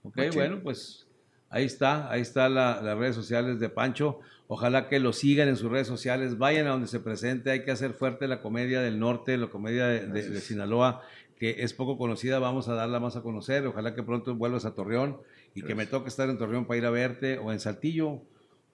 Ok, 0.03 0.15
Machín. 0.17 0.33
bueno, 0.33 0.59
pues 0.63 1.05
ahí 1.49 1.65
está, 1.65 2.09
ahí 2.11 2.21
está 2.21 2.49
la- 2.49 2.81
las 2.81 2.97
redes 2.97 3.15
sociales 3.15 3.59
de 3.59 3.69
Pancho. 3.69 4.19
Ojalá 4.47 4.89
que 4.89 4.99
lo 4.99 5.13
sigan 5.13 5.47
en 5.47 5.55
sus 5.55 5.71
redes 5.71 5.87
sociales, 5.87 6.37
vayan 6.37 6.65
a 6.67 6.71
donde 6.71 6.87
se 6.87 6.99
presente. 6.99 7.51
Hay 7.51 7.63
que 7.63 7.71
hacer 7.71 7.93
fuerte 7.93 8.27
la 8.27 8.41
comedia 8.41 8.81
del 8.81 8.99
norte, 8.99 9.37
la 9.37 9.47
comedia 9.47 9.85
de, 9.87 10.07
de- 10.07 10.29
de 10.29 10.41
Sinaloa, 10.41 11.01
que 11.37 11.63
es 11.63 11.73
poco 11.73 11.97
conocida, 11.97 12.39
vamos 12.39 12.67
a 12.67 12.73
darla 12.73 12.99
más 12.99 13.15
a 13.15 13.21
conocer. 13.21 13.65
Ojalá 13.67 13.93
que 13.93 14.03
pronto 14.03 14.35
vuelvas 14.35 14.65
a 14.65 14.73
Torreón 14.73 15.17
y 15.53 15.61
que 15.61 15.75
me 15.75 15.85
toque 15.85 16.09
estar 16.09 16.29
en 16.29 16.37
Torreón 16.37 16.65
para 16.65 16.77
ir 16.79 16.85
a 16.85 16.89
verte, 16.89 17.37
o 17.37 17.51
en 17.51 17.59
Saltillo, 17.59 18.21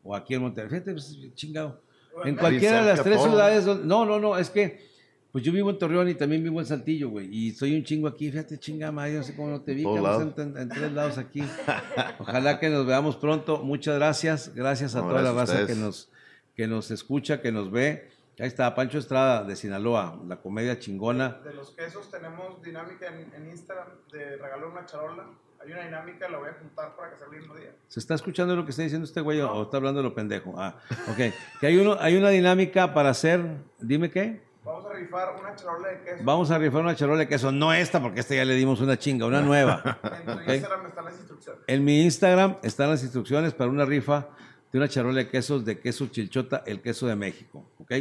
o 0.04 0.16
aquí 0.16 0.34
en 0.34 0.42
Monterrey. 0.44 0.70
Fíjate, 0.70 0.92
pues, 0.94 1.18
chingado. 1.36 1.82
En 2.26 2.36
cualquiera 2.36 2.82
de 2.82 2.88
las 2.88 3.04
tres 3.04 3.22
ciudades, 3.22 3.66
donde- 3.66 3.86
no, 3.86 4.06
no, 4.06 4.20
no, 4.20 4.38
es 4.38 4.50
que 4.50 4.86
Pues 5.32 5.44
yo 5.44 5.52
vivo 5.52 5.70
en 5.70 5.78
Torreón 5.78 6.08
y 6.10 6.16
también 6.16 6.42
vivo 6.42 6.60
en 6.62 6.66
Saltillo, 6.66 7.10
güey. 7.10 7.28
Y 7.32 7.52
soy 7.52 7.76
un 7.76 7.84
chingo 7.84 8.08
aquí, 8.08 8.32
fíjate, 8.32 8.58
chinga 8.58 8.92
madre, 8.92 9.14
no 9.18 9.24
sé 9.24 9.36
cómo 9.36 9.50
no 9.50 9.62
te 9.62 9.74
vi, 9.76 9.84
lados. 9.84 10.24
en, 10.38 10.42
en- 10.42 10.58
en 10.58 10.70
tres 10.70 10.92
lados 10.94 11.18
aquí. 11.20 11.44
Ojalá 12.20 12.60
que 12.60 12.70
nos 12.70 12.86
veamos 12.88 13.18
pronto. 13.18 13.60
Muchas 13.60 13.96
gracias. 13.98 14.56
Gracias 14.56 14.96
a 14.96 15.02
No, 15.02 15.10
toda 15.10 15.22
la 15.22 15.34
gracias 15.34 15.60
raza 15.62 15.68
que 15.74 15.76
nos, 15.80 16.10
que 16.56 16.66
nos 16.68 16.90
escucha, 16.92 17.42
que 17.42 17.52
nos 17.52 17.70
ve. 17.70 18.10
Ahí 18.40 18.48
está, 18.48 18.74
Pancho 18.74 18.98
Estrada 18.98 19.44
de 19.44 19.56
Sinaloa, 19.56 20.20
la 20.28 20.38
comedia 20.38 20.80
chingona. 20.80 21.40
De 21.44 21.54
los 21.54 21.72
quesos 21.72 22.10
tenemos 22.10 22.62
dinámica 22.64 23.08
en, 23.08 23.32
en 23.36 23.50
Instagram 23.52 23.88
de 24.12 24.38
regalar 24.38 24.66
una 24.66 24.86
charola. 24.86 25.26
Hay 25.60 25.72
una 25.72 25.84
dinámica, 25.84 26.30
la 26.30 26.38
voy 26.38 26.50
a 26.50 26.54
juntar 26.54 26.96
para 26.96 27.12
que 27.12 27.18
sea 27.18 27.28
el 27.32 27.40
mismo 27.40 27.56
día. 27.56 27.76
¿Se 27.88 28.00
está 28.00 28.14
escuchando 28.16 28.56
lo 28.56 28.64
que 28.64 28.72
está 28.72 28.84
diciendo 28.84 29.06
este 29.06 29.22
güey 29.22 29.42
o 29.42 29.64
está 29.64 29.78
hablando 29.78 30.02
de 30.02 30.10
lo 30.10 30.16
pendejo? 30.16 30.54
Ah, 30.58 30.76
ok. 31.10 31.34
Que 31.60 31.68
hay, 31.68 31.78
uno, 31.78 31.98
hay 32.00 32.16
una 32.16 32.30
dinámica 32.30 32.94
para 32.94 33.10
hacer, 33.10 33.44
dime 33.80 34.10
qué. 34.10 34.42
Vamos 34.64 34.86
a 34.86 34.94
rifar 34.94 35.36
una 35.40 35.56
charola 35.56 35.88
de 35.88 36.02
queso. 36.04 36.24
Vamos 36.24 36.52
a 36.52 36.58
rifar 36.58 36.82
una 36.82 36.96
charola 36.96 37.20
de 37.20 37.28
queso, 37.28 37.52
no 37.52 37.74
esta, 37.74 38.02
porque 38.02 38.20
esta 38.20 38.36
ya 38.36 38.46
le 38.46 38.54
dimos 38.56 38.82
una 38.82 38.98
chinga, 38.98 39.26
una 39.26 39.42
nueva. 39.44 40.00
En 40.04 40.26
tu. 40.26 40.52
Instagram 40.52 40.86
están 40.88 41.06
las 41.06 41.18
instrucciones. 41.18 41.62
En 41.68 41.84
mi 41.86 42.02
Instagram 42.04 42.58
están 42.64 42.90
las 42.90 43.02
instrucciones 43.04 43.54
para 43.54 43.70
una 43.70 43.86
rifa 43.86 44.28
de 44.72 44.78
una 44.78 44.88
charola 44.90 45.20
de 45.20 45.30
quesos 45.30 45.64
de 45.64 45.80
queso 45.80 46.08
chilchota, 46.08 46.64
el 46.66 46.82
queso 46.82 47.08
de 47.08 47.16
México. 47.16 47.70
¿Ok? 47.80 47.92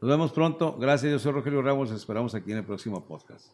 Nos 0.00 0.10
vemos 0.10 0.32
pronto. 0.32 0.76
Gracias, 0.76 1.10
yo 1.10 1.18
soy 1.18 1.32
Rogelio 1.32 1.62
Ramos. 1.62 1.90
Esperamos 1.90 2.34
aquí 2.34 2.52
en 2.52 2.58
el 2.58 2.64
próximo 2.64 3.04
podcast. 3.04 3.46